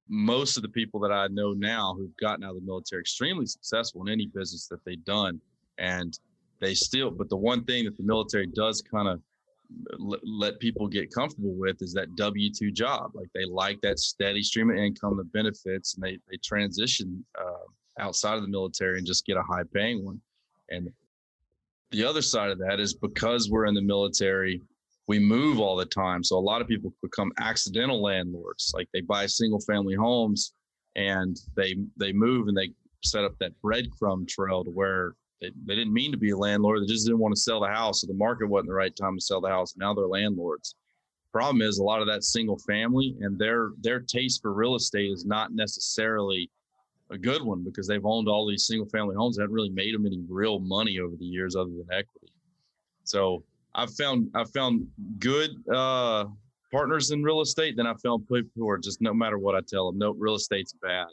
most 0.09 0.57
of 0.57 0.63
the 0.63 0.69
people 0.69 0.99
that 1.01 1.11
I 1.11 1.27
know 1.27 1.53
now 1.53 1.95
who've 1.97 2.15
gotten 2.17 2.43
out 2.43 2.51
of 2.51 2.55
the 2.55 2.65
military 2.65 3.01
extremely 3.01 3.45
successful 3.45 4.01
in 4.01 4.11
any 4.11 4.25
business 4.25 4.67
that 4.67 4.83
they've 4.83 5.03
done, 5.05 5.39
and 5.77 6.17
they 6.59 6.73
still. 6.73 7.11
But 7.11 7.29
the 7.29 7.37
one 7.37 7.63
thing 7.65 7.85
that 7.85 7.97
the 7.97 8.03
military 8.03 8.47
does 8.47 8.81
kind 8.81 9.07
of 9.07 9.21
let 10.23 10.59
people 10.59 10.87
get 10.87 11.13
comfortable 11.13 11.53
with 11.53 11.81
is 11.81 11.93
that 11.93 12.13
W 12.15 12.51
two 12.51 12.71
job. 12.71 13.11
Like 13.13 13.29
they 13.33 13.45
like 13.45 13.79
that 13.81 13.99
steady 13.99 14.43
stream 14.43 14.69
of 14.69 14.77
income, 14.77 15.15
the 15.17 15.23
benefits, 15.23 15.93
and 15.93 16.03
they 16.03 16.17
they 16.29 16.37
transition 16.43 17.23
uh, 17.39 17.50
outside 17.99 18.35
of 18.35 18.41
the 18.41 18.47
military 18.47 18.97
and 18.97 19.07
just 19.07 19.25
get 19.25 19.37
a 19.37 19.43
high 19.43 19.63
paying 19.73 20.03
one. 20.03 20.21
And 20.69 20.89
the 21.91 22.05
other 22.05 22.21
side 22.21 22.49
of 22.49 22.59
that 22.59 22.79
is 22.79 22.93
because 22.93 23.49
we're 23.49 23.65
in 23.65 23.73
the 23.73 23.81
military, 23.81 24.61
we 25.07 25.19
move 25.19 25.59
all 25.59 25.75
the 25.75 25.85
time. 25.85 26.23
So 26.23 26.37
a 26.37 26.39
lot 26.39 26.61
of 26.61 26.67
people 26.67 26.93
become 27.01 27.31
accidental 27.39 28.01
landlords. 28.01 28.71
Like 28.73 28.87
they 28.93 29.01
buy 29.01 29.25
single 29.25 29.59
family 29.59 29.95
homes 29.95 30.53
and 30.95 31.37
they 31.55 31.75
they 31.97 32.11
move 32.11 32.47
and 32.47 32.57
they 32.57 32.71
set 33.03 33.23
up 33.23 33.33
that 33.39 33.53
breadcrumb 33.63 34.27
trail 34.27 34.63
to 34.63 34.69
where 34.69 35.15
they, 35.41 35.51
they 35.65 35.75
didn't 35.75 35.93
mean 35.93 36.11
to 36.11 36.17
be 36.17 36.31
a 36.31 36.37
landlord. 36.37 36.81
They 36.81 36.87
just 36.87 37.05
didn't 37.05 37.19
want 37.19 37.35
to 37.35 37.41
sell 37.41 37.59
the 37.59 37.67
house. 37.67 38.01
So 38.01 38.07
the 38.07 38.13
market 38.13 38.47
wasn't 38.47 38.69
the 38.69 38.75
right 38.75 38.95
time 38.95 39.17
to 39.17 39.23
sell 39.23 39.41
the 39.41 39.49
house. 39.49 39.73
Now 39.75 39.93
they're 39.93 40.07
landlords. 40.07 40.75
Problem 41.33 41.61
is 41.61 41.77
a 41.77 41.83
lot 41.83 42.01
of 42.01 42.07
that 42.07 42.23
single 42.23 42.57
family 42.59 43.15
and 43.21 43.37
their 43.39 43.71
their 43.81 43.99
taste 43.99 44.41
for 44.41 44.53
real 44.53 44.75
estate 44.75 45.11
is 45.11 45.25
not 45.25 45.53
necessarily 45.53 46.49
a 47.11 47.17
good 47.17 47.43
one 47.43 47.63
because 47.63 47.87
they've 47.87 48.05
owned 48.05 48.27
all 48.27 48.47
these 48.47 48.65
single 48.65 48.87
family 48.87 49.15
homes 49.15 49.35
that 49.37 49.49
really 49.49 49.69
made 49.69 49.93
them 49.93 50.05
any 50.05 50.23
real 50.29 50.59
money 50.59 50.99
over 50.99 51.15
the 51.15 51.25
years 51.25 51.55
other 51.55 51.69
than 51.69 51.85
equity. 51.91 52.31
So 53.03 53.43
I've 53.75 53.93
found 53.95 54.29
I've 54.33 54.51
found 54.51 54.87
good 55.19 55.51
uh, 55.73 56.25
partners 56.71 57.11
in 57.11 57.21
real 57.21 57.41
estate. 57.41 57.75
Then 57.75 57.87
I 57.87 57.93
found 57.95 58.27
people 58.27 58.51
who 58.55 58.69
are 58.69 58.77
just 58.77 59.01
no 59.01 59.13
matter 59.13 59.37
what 59.37 59.55
I 59.55 59.59
tell 59.67 59.91
them, 59.91 59.99
no 59.99 60.11
real 60.11 60.35
estate's 60.35 60.73
bad. 60.73 61.07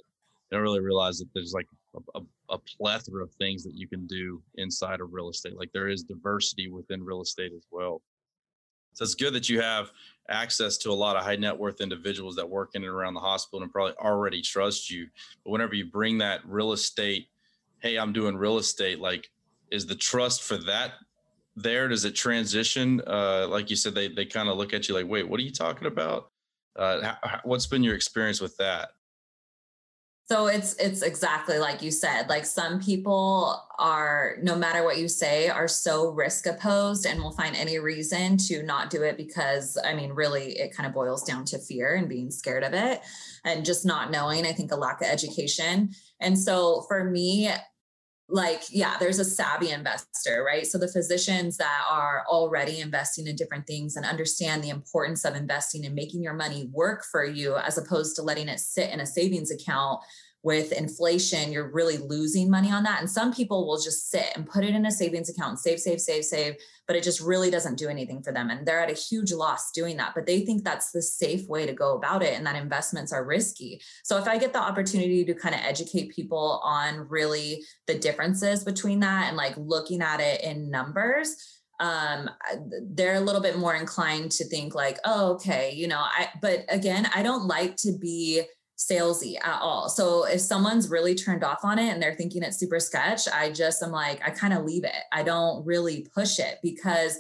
They 0.51 0.57
don't 0.57 0.63
really 0.63 0.81
realize 0.81 1.19
that 1.19 1.29
there's 1.35 1.53
like 1.53 1.67
a, 1.95 2.19
a, 2.19 2.55
a 2.55 2.59
plethora 2.59 3.23
of 3.23 3.33
things 3.35 3.65
that 3.65 3.75
you 3.75 3.87
can 3.87 4.07
do 4.07 4.41
inside 4.55 5.01
of 5.01 5.13
real 5.13 5.29
estate. 5.29 5.57
Like 5.57 5.73
there 5.73 5.89
is 5.89 6.05
diversity 6.05 6.71
within 6.71 7.05
real 7.05 7.23
estate 7.23 7.53
as 7.55 7.67
well. 7.71 8.01
So 8.95 9.05
it's 9.05 9.15
good 9.15 9.35
that 9.35 9.49
you 9.49 9.61
have 9.61 9.91
access 10.29 10.77
to 10.79 10.91
a 10.91 10.93
lot 10.93 11.17
of 11.17 11.23
high 11.23 11.37
net 11.37 11.57
worth 11.57 11.81
individuals 11.81 12.37
that 12.37 12.49
work 12.49 12.71
in 12.75 12.83
and 12.83 12.93
around 12.93 13.15
the 13.15 13.21
hospital 13.21 13.63
and 13.63 13.73
probably 13.73 13.95
already 13.95 14.43
trust 14.43 14.91
you. 14.91 15.07
But 15.45 15.51
whenever 15.51 15.75
you 15.75 15.87
bring 15.87 16.19
that 16.19 16.41
real 16.45 16.73
estate, 16.73 17.29
hey, 17.81 17.97
I'm 17.97 18.13
doing 18.13 18.37
real 18.37 18.59
estate, 18.59 19.01
like 19.01 19.31
is 19.71 19.87
the 19.87 19.95
trust 19.95 20.43
for 20.43 20.57
that 20.59 20.93
there? 21.57 21.89
Does 21.89 22.05
it 22.05 22.15
transition? 22.15 23.01
Uh, 23.07 23.47
like 23.49 23.71
you 23.71 23.77
said, 23.77 23.95
they 23.95 24.09
they 24.09 24.25
kind 24.25 24.49
of 24.49 24.57
look 24.57 24.73
at 24.75 24.89
you 24.89 24.95
like, 24.95 25.09
wait, 25.09 25.29
what 25.29 25.41
are 25.41 25.45
you 25.45 25.53
talking 25.53 25.87
about? 25.87 26.31
Uh, 26.77 27.15
how, 27.23 27.41
what's 27.45 27.67
been 27.67 27.83
your 27.83 27.95
experience 27.95 28.41
with 28.41 28.57
that? 28.57 28.91
So 30.31 30.47
it's 30.47 30.75
it's 30.75 31.01
exactly 31.01 31.59
like 31.59 31.81
you 31.81 31.91
said. 31.91 32.29
Like 32.29 32.45
some 32.45 32.81
people 32.81 33.65
are, 33.79 34.37
no 34.43 34.57
matter 34.57 34.85
what 34.85 34.99
you 34.99 35.09
say, 35.09 35.49
are 35.49 35.69
so 35.69 36.11
risk 36.11 36.45
opposed 36.45 37.07
and 37.07 37.23
will 37.23 37.33
find 37.33 37.57
any 37.57 37.79
reason 37.79 38.37
to 38.49 38.63
not 38.63 38.91
do 38.91 39.03
it 39.05 39.17
because 39.17 39.79
I 39.83 39.95
mean, 39.95 40.11
really, 40.11 40.59
it 40.59 40.77
kind 40.77 40.87
of 40.87 40.93
boils 40.93 41.23
down 41.23 41.47
to 41.47 41.59
fear 41.59 41.95
and 41.95 42.11
being 42.11 42.31
scared 42.31 42.63
of 42.63 42.75
it 42.75 43.01
and 43.43 43.65
just 43.65 43.87
not 43.87 44.11
knowing. 44.11 44.45
I 44.45 44.53
think 44.53 44.71
a 44.71 44.77
lack 44.77 45.01
of 45.01 45.07
education. 45.07 45.93
And 46.21 46.39
so 46.39 46.85
for 46.89 47.05
me, 47.05 47.51
like 48.31 48.63
yeah 48.71 48.97
there's 49.01 49.19
a 49.19 49.25
savvy 49.25 49.71
investor 49.71 50.45
right? 50.47 50.67
So 50.67 50.79
the 50.79 50.89
physicians 50.89 51.57
that 51.57 51.85
are 51.91 52.25
already 52.29 52.81
investing 52.81 53.27
in 53.27 53.37
different 53.37 53.67
things 53.67 53.97
and 53.97 54.05
understand 54.05 54.63
the 54.63 54.69
importance 54.69 55.25
of 55.25 55.35
investing 55.35 55.87
and 55.87 55.95
making 55.95 56.23
your 56.23 56.35
money 56.35 56.69
work 56.73 57.05
for 57.05 57.25
you 57.25 57.57
as 57.57 57.79
opposed 57.79 58.17
to 58.17 58.23
letting 58.23 58.49
it 58.49 58.61
sit 58.61 58.91
in 58.91 59.01
a 59.01 59.07
savings 59.07 59.51
account 59.51 60.01
with 60.49 60.73
inflation, 60.73 61.53
you're 61.53 61.71
really 61.71 61.99
losing 61.99 62.51
money 62.51 62.71
on 62.71 62.83
that. 62.83 63.01
And 63.01 63.11
some 63.11 63.35
people 63.35 63.67
will 63.67 63.79
just 63.79 64.11
sit 64.11 64.33
and 64.35 64.49
put 64.49 64.65
it 64.65 64.75
in 64.75 64.87
a 64.87 64.91
savings 64.91 65.29
account, 65.29 65.59
save, 65.59 65.79
save, 65.79 66.01
save, 66.01 66.25
save, 66.25 66.55
but 66.87 66.97
it 66.97 67.03
just 67.03 67.21
really 67.21 67.51
doesn't 67.51 67.77
do 67.77 67.91
anything 67.91 68.23
for 68.23 68.33
them. 68.33 68.49
And 68.49 68.67
they're 68.67 68.81
at 68.81 68.91
a 68.91 68.95
huge 68.95 69.31
loss 69.31 69.73
doing 69.73 69.99
that. 69.99 70.13
But 70.15 70.25
they 70.25 70.47
think 70.47 70.65
that's 70.65 70.91
the 70.91 71.03
safe 71.03 71.47
way 71.49 71.67
to 71.67 71.75
go 71.75 71.97
about 71.97 72.23
it 72.23 72.33
and 72.33 72.47
that 72.47 72.57
investments 72.57 73.13
are 73.13 73.27
risky. 73.27 73.83
So 74.05 74.17
if 74.17 74.27
I 74.27 74.39
get 74.39 74.55
the 74.55 74.63
opportunity 74.63 75.23
to 75.27 75.35
kind 75.35 75.55
of 75.55 75.61
educate 75.63 76.17
people 76.17 76.63
on 76.65 77.07
really 77.11 77.63
the 77.87 77.99
differences 77.99 78.65
between 78.65 79.01
that 79.01 79.29
and 79.29 79.37
like 79.37 79.53
looking 79.59 80.01
at 80.01 80.21
it 80.21 80.41
in 80.41 80.71
numbers, 80.71 81.37
um 81.81 82.29
they're 82.91 83.15
a 83.15 83.21
little 83.21 83.41
bit 83.41 83.57
more 83.57 83.77
inclined 83.77 84.33
to 84.33 84.45
think 84.45 84.75
like 84.75 84.99
oh 85.05 85.35
okay 85.35 85.71
you 85.73 85.87
know 85.87 86.01
i 86.01 86.29
but 86.43 86.65
again 86.69 87.09
i 87.15 87.23
don't 87.23 87.47
like 87.47 87.77
to 87.77 87.97
be 87.97 88.43
salesy 88.79 89.35
at 89.43 89.61
all. 89.61 89.89
So 89.89 90.25
if 90.25 90.41
someone's 90.41 90.89
really 90.89 91.15
turned 91.15 91.43
off 91.43 91.65
on 91.65 91.79
it 91.79 91.93
and 91.93 92.01
they're 92.01 92.15
thinking 92.15 92.43
it's 92.43 92.59
super 92.59 92.79
sketch, 92.79 93.29
I 93.29 93.51
just 93.51 93.83
am 93.83 93.91
like, 93.91 94.21
I 94.25 94.31
kind 94.31 94.55
of 94.55 94.65
leave 94.65 94.85
it. 94.85 94.93
I 95.13 95.25
don't 95.25 95.67
really 95.67 96.07
push 96.15 96.39
it 96.39 96.59
because 96.63 97.19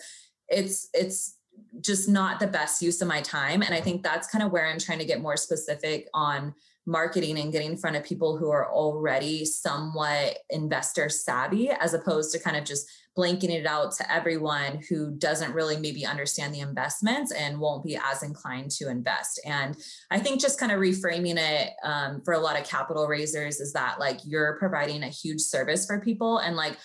it's 0.48 0.88
it's 0.94 1.36
just 1.80 2.08
not 2.08 2.38
the 2.38 2.46
best 2.46 2.80
use 2.80 3.02
of 3.02 3.08
my 3.08 3.20
time. 3.20 3.62
And 3.62 3.74
I 3.74 3.80
think 3.80 4.02
that's 4.02 4.28
kind 4.28 4.44
of 4.44 4.52
where 4.52 4.66
I'm 4.66 4.78
trying 4.78 5.00
to 5.00 5.04
get 5.04 5.20
more 5.20 5.36
specific 5.36 6.08
on 6.14 6.54
marketing 6.86 7.38
and 7.38 7.52
getting 7.52 7.72
in 7.72 7.76
front 7.76 7.96
of 7.96 8.04
people 8.04 8.36
who 8.36 8.50
are 8.50 8.70
already 8.70 9.44
somewhat 9.44 10.38
investor 10.50 11.08
savvy 11.08 11.70
as 11.70 11.92
opposed 11.92 12.32
to 12.32 12.38
kind 12.38 12.56
of 12.56 12.64
just 12.64 12.88
blanking 13.18 13.50
it 13.50 13.66
out 13.66 13.90
to 13.90 14.12
everyone 14.12 14.80
who 14.88 15.10
doesn't 15.16 15.52
really 15.52 15.76
maybe 15.76 16.06
understand 16.06 16.54
the 16.54 16.60
investments 16.60 17.32
and 17.32 17.58
won't 17.58 17.82
be 17.82 17.96
as 17.96 18.22
inclined 18.22 18.70
to 18.70 18.88
invest. 18.88 19.40
And 19.44 19.76
I 20.10 20.20
think 20.20 20.40
just 20.40 20.60
kind 20.60 20.70
of 20.70 20.78
reframing 20.78 21.36
it 21.36 21.72
um, 21.82 22.22
for 22.24 22.34
a 22.34 22.38
lot 22.38 22.58
of 22.58 22.64
capital 22.64 23.08
raisers 23.08 23.58
is 23.58 23.72
that 23.72 23.98
like 23.98 24.20
you're 24.24 24.56
providing 24.58 25.02
a 25.02 25.08
huge 25.08 25.40
service 25.40 25.84
for 25.84 26.00
people 26.00 26.38
and 26.38 26.54
like 26.54 26.78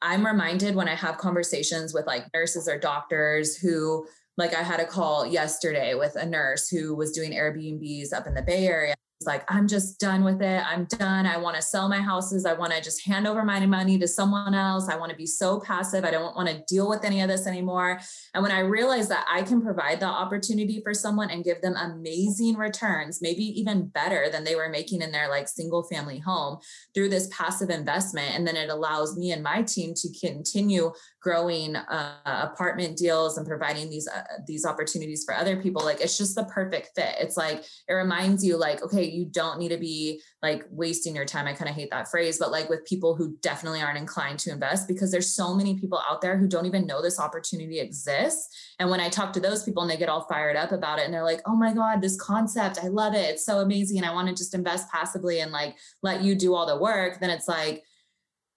I'm 0.00 0.26
reminded 0.26 0.74
when 0.74 0.88
I 0.88 0.94
have 0.94 1.18
conversations 1.18 1.92
with 1.94 2.06
like 2.06 2.24
nurses 2.34 2.68
or 2.68 2.78
doctors 2.78 3.56
who 3.56 4.06
like 4.36 4.54
I 4.54 4.62
had 4.62 4.80
a 4.80 4.86
call 4.86 5.26
yesterday 5.26 5.94
with 5.94 6.16
a 6.16 6.26
nurse 6.26 6.68
who 6.68 6.94
was 6.94 7.12
doing 7.12 7.32
Airbnbs 7.32 8.12
up 8.12 8.26
in 8.26 8.34
the 8.34 8.42
Bay 8.42 8.66
Area 8.66 8.94
like, 9.26 9.44
I'm 9.48 9.66
just 9.68 9.98
done 9.98 10.24
with 10.24 10.42
it. 10.42 10.62
I'm 10.66 10.84
done. 10.86 11.26
I 11.26 11.36
want 11.36 11.56
to 11.56 11.62
sell 11.62 11.88
my 11.88 12.00
houses. 12.00 12.46
I 12.46 12.52
want 12.52 12.72
to 12.72 12.80
just 12.80 13.06
hand 13.06 13.26
over 13.26 13.44
my 13.44 13.64
money 13.66 13.98
to 13.98 14.08
someone 14.08 14.54
else. 14.54 14.88
I 14.88 14.96
want 14.96 15.10
to 15.10 15.16
be 15.16 15.26
so 15.26 15.60
passive. 15.60 16.04
I 16.04 16.10
don't 16.10 16.36
want 16.36 16.48
to 16.48 16.62
deal 16.66 16.88
with 16.88 17.04
any 17.04 17.20
of 17.20 17.28
this 17.28 17.46
anymore. 17.46 18.00
And 18.34 18.42
when 18.42 18.52
I 18.52 18.60
realized 18.60 19.10
that 19.10 19.26
I 19.30 19.42
can 19.42 19.62
provide 19.62 20.00
the 20.00 20.06
opportunity 20.06 20.80
for 20.82 20.94
someone 20.94 21.30
and 21.30 21.44
give 21.44 21.60
them 21.60 21.76
amazing 21.76 22.56
returns, 22.56 23.20
maybe 23.22 23.44
even 23.58 23.88
better 23.88 24.28
than 24.30 24.44
they 24.44 24.54
were 24.54 24.68
making 24.68 25.02
in 25.02 25.12
their 25.12 25.28
like 25.28 25.48
single 25.48 25.82
family 25.84 26.18
home 26.18 26.58
through 26.94 27.08
this 27.08 27.28
passive 27.30 27.70
investment. 27.70 28.34
And 28.34 28.46
then 28.46 28.56
it 28.56 28.70
allows 28.70 29.16
me 29.16 29.32
and 29.32 29.42
my 29.42 29.62
team 29.62 29.94
to 29.94 30.08
continue 30.20 30.92
growing 31.24 31.74
uh, 31.74 32.12
apartment 32.26 32.98
deals 32.98 33.38
and 33.38 33.46
providing 33.46 33.88
these 33.88 34.06
uh, 34.06 34.22
these 34.46 34.66
opportunities 34.66 35.24
for 35.24 35.34
other 35.34 35.56
people 35.56 35.82
like 35.82 36.02
it's 36.02 36.18
just 36.18 36.34
the 36.34 36.44
perfect 36.44 36.90
fit. 36.94 37.14
It's 37.18 37.38
like 37.38 37.64
it 37.88 37.94
reminds 37.94 38.44
you 38.44 38.58
like 38.58 38.82
okay 38.82 39.04
you 39.04 39.24
don't 39.24 39.58
need 39.58 39.70
to 39.70 39.78
be 39.78 40.20
like 40.42 40.66
wasting 40.70 41.16
your 41.16 41.24
time. 41.24 41.46
I 41.46 41.54
kind 41.54 41.70
of 41.70 41.74
hate 41.74 41.90
that 41.92 42.08
phrase 42.08 42.38
but 42.38 42.52
like 42.52 42.68
with 42.68 42.84
people 42.84 43.16
who 43.16 43.38
definitely 43.40 43.80
aren't 43.80 43.96
inclined 43.96 44.38
to 44.40 44.52
invest 44.52 44.86
because 44.86 45.10
there's 45.10 45.34
so 45.34 45.54
many 45.54 45.80
people 45.80 45.98
out 46.10 46.20
there 46.20 46.36
who 46.36 46.46
don't 46.46 46.66
even 46.66 46.86
know 46.86 47.00
this 47.00 47.18
opportunity 47.18 47.80
exists. 47.80 48.74
And 48.78 48.90
when 48.90 49.00
i 49.00 49.08
talk 49.08 49.32
to 49.32 49.40
those 49.40 49.64
people 49.64 49.82
and 49.82 49.90
they 49.90 49.96
get 49.96 50.10
all 50.10 50.26
fired 50.28 50.56
up 50.56 50.72
about 50.72 50.98
it 50.98 51.06
and 51.06 51.14
they're 51.14 51.24
like 51.24 51.40
oh 51.46 51.56
my 51.56 51.72
god 51.72 52.02
this 52.02 52.20
concept 52.20 52.84
i 52.84 52.88
love 52.88 53.14
it. 53.14 53.30
It's 53.30 53.46
so 53.46 53.60
amazing 53.60 53.96
And 53.96 54.06
i 54.06 54.12
want 54.12 54.28
to 54.28 54.34
just 54.34 54.54
invest 54.54 54.90
passively 54.90 55.40
and 55.40 55.52
like 55.52 55.74
let 56.02 56.22
you 56.22 56.34
do 56.34 56.54
all 56.54 56.66
the 56.66 56.76
work 56.76 57.18
then 57.18 57.30
it's 57.30 57.48
like 57.48 57.82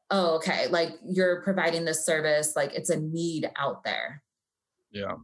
oh, 0.09 0.35
okay, 0.35 0.67
like 0.67 0.97
you're 1.05 1.41
providing 1.41 1.85
this 1.85 2.05
service, 2.05 2.55
like 2.55 2.73
it's 2.73 2.89
a 2.89 2.99
need 2.99 3.49
out 3.57 3.83
there. 3.83 4.21
Yeah. 4.91 5.15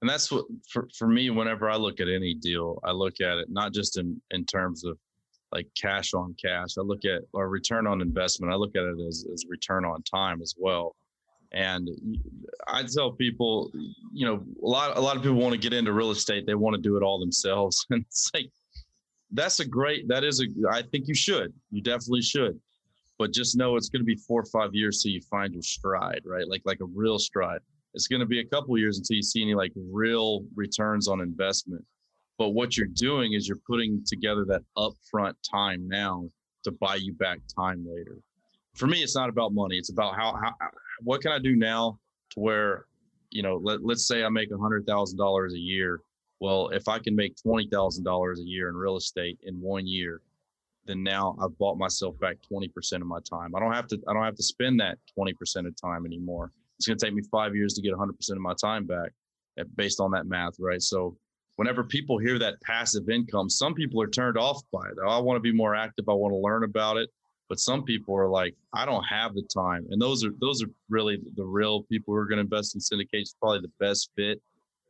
And 0.00 0.08
that's 0.08 0.30
what 0.30 0.46
for, 0.70 0.88
for 0.96 1.06
me, 1.06 1.30
whenever 1.30 1.68
I 1.68 1.76
look 1.76 2.00
at 2.00 2.08
any 2.08 2.34
deal, 2.34 2.80
I 2.84 2.92
look 2.92 3.20
at 3.20 3.38
it 3.38 3.48
not 3.50 3.72
just 3.72 3.98
in, 3.98 4.20
in 4.30 4.44
terms 4.44 4.84
of 4.84 4.98
like 5.52 5.66
cash 5.80 6.14
on 6.14 6.34
cash. 6.42 6.78
I 6.78 6.82
look 6.82 7.04
at 7.04 7.22
or 7.32 7.48
return 7.48 7.86
on 7.86 8.00
investment. 8.00 8.52
I 8.52 8.56
look 8.56 8.76
at 8.76 8.84
it 8.84 8.98
as, 9.06 9.26
as 9.32 9.44
return 9.48 9.84
on 9.84 10.02
time 10.02 10.40
as 10.42 10.54
well. 10.56 10.96
And 11.52 11.90
I 12.68 12.84
tell 12.84 13.12
people, 13.12 13.72
you 14.12 14.24
know, 14.24 14.44
a 14.62 14.66
lot 14.66 14.96
a 14.96 15.00
lot 15.00 15.16
of 15.16 15.22
people 15.22 15.38
want 15.38 15.52
to 15.52 15.58
get 15.58 15.72
into 15.72 15.92
real 15.92 16.12
estate. 16.12 16.46
They 16.46 16.54
want 16.54 16.76
to 16.76 16.82
do 16.82 16.96
it 16.96 17.02
all 17.02 17.18
themselves. 17.18 17.84
And 17.90 18.04
it's 18.06 18.30
like 18.32 18.50
that's 19.32 19.60
a 19.60 19.64
great 19.66 20.08
that 20.08 20.24
is 20.24 20.40
a 20.40 20.44
I 20.70 20.82
think 20.82 21.08
you 21.08 21.14
should. 21.14 21.52
You 21.70 21.82
definitely 21.82 22.22
should 22.22 22.60
but 23.20 23.34
just 23.34 23.54
know 23.54 23.76
it's 23.76 23.90
going 23.90 24.00
to 24.00 24.06
be 24.06 24.16
four 24.16 24.40
or 24.40 24.46
five 24.46 24.74
years 24.74 25.02
till 25.02 25.12
you 25.12 25.20
find 25.20 25.52
your 25.52 25.62
stride, 25.62 26.22
right? 26.24 26.48
Like 26.48 26.62
like 26.64 26.80
a 26.80 26.86
real 26.86 27.18
stride. 27.18 27.60
It's 27.92 28.06
going 28.08 28.20
to 28.20 28.26
be 28.26 28.40
a 28.40 28.46
couple 28.46 28.78
years 28.78 28.96
until 28.96 29.14
you 29.14 29.22
see 29.22 29.42
any 29.42 29.54
like 29.54 29.72
real 29.76 30.42
returns 30.54 31.06
on 31.06 31.20
investment. 31.20 31.84
But 32.38 32.50
what 32.50 32.78
you're 32.78 32.86
doing 32.86 33.34
is 33.34 33.46
you're 33.46 33.58
putting 33.66 34.02
together 34.06 34.46
that 34.46 34.62
upfront 34.78 35.34
time 35.48 35.86
now 35.86 36.30
to 36.64 36.72
buy 36.72 36.94
you 36.94 37.12
back 37.12 37.40
time 37.54 37.84
later. 37.86 38.16
For 38.74 38.86
me, 38.86 39.02
it's 39.02 39.16
not 39.16 39.28
about 39.28 39.52
money. 39.52 39.76
It's 39.76 39.90
about 39.90 40.16
how, 40.16 40.34
how 40.42 40.54
what 41.02 41.20
can 41.20 41.30
I 41.30 41.38
do 41.38 41.54
now 41.56 41.98
to 42.30 42.40
where, 42.40 42.86
you 43.28 43.42
know, 43.42 43.60
let, 43.62 43.84
let's 43.84 44.08
say 44.08 44.24
I 44.24 44.30
make 44.30 44.50
a 44.50 44.56
hundred 44.56 44.86
thousand 44.86 45.18
dollars 45.18 45.52
a 45.52 45.58
year. 45.58 46.00
Well, 46.40 46.68
if 46.68 46.88
I 46.88 46.98
can 46.98 47.14
make 47.14 47.34
twenty 47.36 47.68
thousand 47.68 48.04
dollars 48.04 48.40
a 48.40 48.44
year 48.44 48.70
in 48.70 48.76
real 48.76 48.96
estate 48.96 49.38
in 49.42 49.60
one 49.60 49.86
year, 49.86 50.22
then 50.86 51.02
now 51.02 51.36
I've 51.42 51.56
bought 51.58 51.78
myself 51.78 52.18
back 52.20 52.36
20% 52.52 52.70
of 52.94 53.06
my 53.06 53.18
time. 53.28 53.54
I 53.54 53.60
don't 53.60 53.72
have 53.72 53.86
to 53.88 53.98
I 54.08 54.12
don't 54.14 54.24
have 54.24 54.36
to 54.36 54.42
spend 54.42 54.80
that 54.80 54.98
20% 55.18 55.34
of 55.66 55.74
time 55.80 56.06
anymore. 56.06 56.52
It's 56.78 56.86
going 56.86 56.98
to 56.98 57.04
take 57.04 57.14
me 57.14 57.22
5 57.30 57.54
years 57.54 57.74
to 57.74 57.82
get 57.82 57.92
100% 57.92 58.08
of 58.32 58.38
my 58.38 58.54
time 58.54 58.86
back. 58.86 59.10
eh, 59.58 59.64
based 59.76 60.00
on 60.00 60.10
that 60.12 60.26
math, 60.26 60.54
right? 60.58 60.80
So 60.82 61.16
whenever 61.56 61.84
people 61.84 62.18
hear 62.18 62.38
that 62.38 62.60
passive 62.62 63.10
income, 63.10 63.50
some 63.50 63.74
people 63.74 64.00
are 64.00 64.08
turned 64.08 64.38
off 64.38 64.62
by 64.72 64.86
it. 64.88 64.96
Oh, 65.04 65.08
I 65.10 65.18
want 65.18 65.36
to 65.36 65.40
be 65.40 65.52
more 65.52 65.74
active. 65.74 66.08
I 66.08 66.14
want 66.14 66.32
to 66.32 66.38
learn 66.38 66.64
about 66.64 66.96
it. 66.96 67.10
But 67.50 67.58
some 67.58 67.82
people 67.82 68.14
are 68.16 68.28
like, 68.28 68.54
I 68.72 68.86
don't 68.86 69.02
have 69.04 69.34
the 69.34 69.42
time. 69.52 69.86
And 69.90 70.00
those 70.00 70.24
are 70.24 70.30
those 70.40 70.62
are 70.62 70.68
really 70.88 71.18
the 71.36 71.44
real 71.44 71.82
people 71.82 72.14
who 72.14 72.18
are 72.20 72.26
going 72.26 72.38
to 72.38 72.44
invest 72.44 72.76
in 72.76 72.80
syndicates, 72.80 73.34
probably 73.40 73.60
the 73.60 73.72
best 73.80 74.10
fit. 74.16 74.40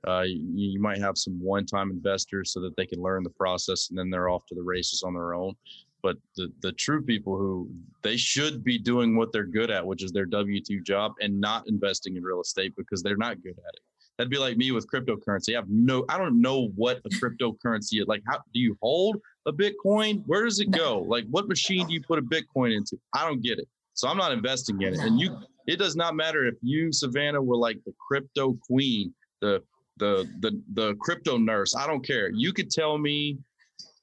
Uh, 0.07 0.23
you, 0.23 0.73
you 0.73 0.81
might 0.81 0.99
have 0.99 1.19
some 1.19 1.39
one-time 1.43 1.91
investors 1.91 2.53
so 2.53 2.61
that 2.61 2.75
they 2.77 2.87
can 2.87 3.03
learn 3.03 3.23
the 3.23 3.31
process 3.31 3.91
and 3.91 3.99
then 3.99 4.09
they're 4.09 4.31
off 4.31 4.47
to 4.47 4.55
the 4.55 4.63
races 4.63 5.03
on 5.03 5.13
their 5.13 5.35
own 5.35 5.55
but 6.03 6.17
the 6.37 6.51
the 6.61 6.73
true 6.73 7.03
people 7.03 7.37
who 7.37 7.69
they 8.03 8.17
should 8.17 8.65
be 8.65 8.79
doing 8.79 9.17
what 9.17 9.33
they're 9.33 9.45
good 9.45 9.71
at, 9.71 9.85
which 9.85 10.03
is 10.03 10.13
their 10.13 10.27
W 10.27 10.61
two 10.63 10.81
job, 10.81 11.13
and 11.21 11.41
not 11.41 11.69
investing 11.69 12.17
in 12.17 12.23
real 12.23 12.41
estate 12.41 12.75
because 12.77 13.03
they're 13.03 13.17
not 13.17 13.43
good 13.43 13.59
at 13.59 13.75
it. 13.75 13.81
That'd 14.19 14.31
be 14.31 14.39
like 14.39 14.57
me 14.57 14.71
with 14.71 14.87
cryptocurrency. 14.91 15.55
I 15.55 15.57
have 15.57 15.69
no, 15.71 16.05
I 16.11 16.19
don't 16.19 16.41
know 16.43 16.69
what 16.77 17.01
a 17.07 17.09
cryptocurrency 17.09 18.01
is. 18.01 18.07
Like, 18.07 18.23
how 18.27 18.37
do 18.53 18.61
you 18.61 18.77
hold 18.83 19.17
a 19.47 19.53
Bitcoin? 19.53 20.23
Where 20.27 20.45
does 20.45 20.61
it 20.61 20.71
go? 20.71 21.01
Like, 21.01 21.25
what 21.31 21.49
machine 21.49 21.87
do 21.87 21.95
you 21.95 22.03
put 22.03 22.19
a 22.19 22.23
Bitcoin 22.23 22.77
into? 22.77 22.99
I 23.15 23.27
don't 23.27 23.43
get 23.43 23.59
it. 23.59 23.67
So 23.95 24.09
I'm 24.09 24.19
not 24.19 24.33
investing 24.33 24.83
in 24.83 24.93
it. 24.93 25.01
And 25.01 25.19
you, 25.19 25.39
it 25.67 25.79
does 25.79 25.97
not 25.97 26.17
matter 26.17 26.47
if 26.47 26.55
you, 26.61 26.93
Savannah, 26.93 27.41
were 27.41 27.57
like 27.57 27.79
the 27.87 27.95
crypto 28.07 28.59
queen, 28.67 29.15
the 29.41 29.63
the 30.01 30.29
the 30.41 30.61
the 30.73 30.95
crypto 30.97 31.39
nurse. 31.39 31.77
I 31.77 31.87
don't 31.87 32.05
care. 32.05 32.31
You 32.31 32.53
could 32.53 32.71
tell 32.71 32.99
me 32.99 33.39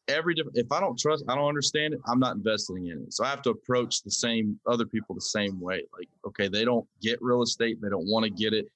every 0.07 0.33
different 0.33 0.57
if 0.57 0.71
i 0.71 0.79
don't 0.79 0.97
trust 0.97 1.23
i 1.27 1.35
don't 1.35 1.47
understand 1.47 1.93
it 1.93 1.99
i'm 2.07 2.19
not 2.19 2.35
investing 2.35 2.87
in 2.87 3.03
it 3.03 3.13
so 3.13 3.23
i 3.23 3.29
have 3.29 3.41
to 3.41 3.49
approach 3.49 4.03
the 4.03 4.11
same 4.11 4.59
other 4.67 4.85
people 4.85 5.13
the 5.13 5.21
same 5.21 5.59
way 5.59 5.83
like 5.97 6.07
okay 6.25 6.47
they 6.47 6.63
don't 6.63 6.87
get 7.01 7.21
real 7.21 7.41
estate 7.41 7.81
they 7.81 7.89
don't 7.89 8.07
want 8.07 8.23
to 8.23 8.29
get 8.29 8.53
it 8.53 8.67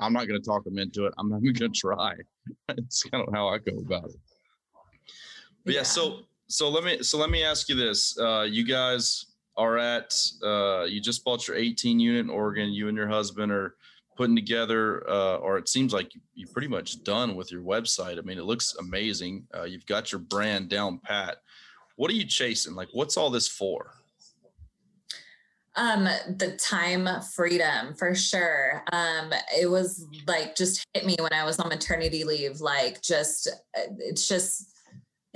i'm 0.00 0.12
not 0.12 0.28
going 0.28 0.40
to 0.40 0.46
talk 0.46 0.62
them 0.64 0.78
into 0.78 1.06
it 1.06 1.14
i'm 1.18 1.28
not 1.28 1.42
even 1.42 1.54
going 1.54 1.72
to 1.72 1.78
try 1.78 2.12
it's 2.70 3.02
kind 3.04 3.26
of 3.26 3.34
how 3.34 3.48
i 3.48 3.58
go 3.58 3.76
about 3.78 4.04
it 4.04 4.16
but 5.64 5.74
yeah. 5.74 5.80
yeah 5.80 5.82
so 5.82 6.20
so 6.48 6.68
let 6.68 6.84
me 6.84 7.02
so 7.02 7.18
let 7.18 7.30
me 7.30 7.42
ask 7.42 7.68
you 7.68 7.74
this 7.74 8.18
uh 8.20 8.42
you 8.42 8.64
guys 8.64 9.26
are 9.56 9.78
at 9.78 10.14
uh 10.44 10.84
you 10.84 11.00
just 11.00 11.24
bought 11.24 11.48
your 11.48 11.56
18 11.56 11.98
unit 11.98 12.20
in 12.20 12.30
oregon 12.30 12.72
you 12.72 12.88
and 12.88 12.96
your 12.96 13.08
husband 13.08 13.50
are 13.50 13.74
putting 14.16 14.36
together, 14.36 15.08
uh, 15.08 15.36
or 15.36 15.58
it 15.58 15.68
seems 15.68 15.92
like 15.92 16.12
you're 16.34 16.48
pretty 16.48 16.68
much 16.68 17.04
done 17.04 17.36
with 17.36 17.52
your 17.52 17.62
website. 17.62 18.18
I 18.18 18.22
mean, 18.22 18.38
it 18.38 18.44
looks 18.44 18.74
amazing. 18.78 19.46
Uh, 19.54 19.64
you've 19.64 19.86
got 19.86 20.12
your 20.12 20.20
brand 20.20 20.68
down 20.68 20.98
pat. 20.98 21.38
What 21.96 22.10
are 22.10 22.14
you 22.14 22.26
chasing? 22.26 22.74
Like, 22.74 22.88
what's 22.92 23.16
all 23.16 23.30
this 23.30 23.48
for? 23.48 23.92
Um, 25.76 26.04
the 26.04 26.56
time 26.58 27.06
freedom 27.34 27.94
for 27.94 28.14
sure. 28.14 28.82
Um, 28.92 29.30
it 29.58 29.70
was 29.70 30.06
like 30.26 30.56
just 30.56 30.86
hit 30.94 31.04
me 31.04 31.16
when 31.20 31.34
I 31.34 31.44
was 31.44 31.58
on 31.58 31.68
maternity 31.68 32.24
leave. 32.24 32.60
Like, 32.60 33.02
just 33.02 33.48
it's 33.98 34.26
just 34.26 34.75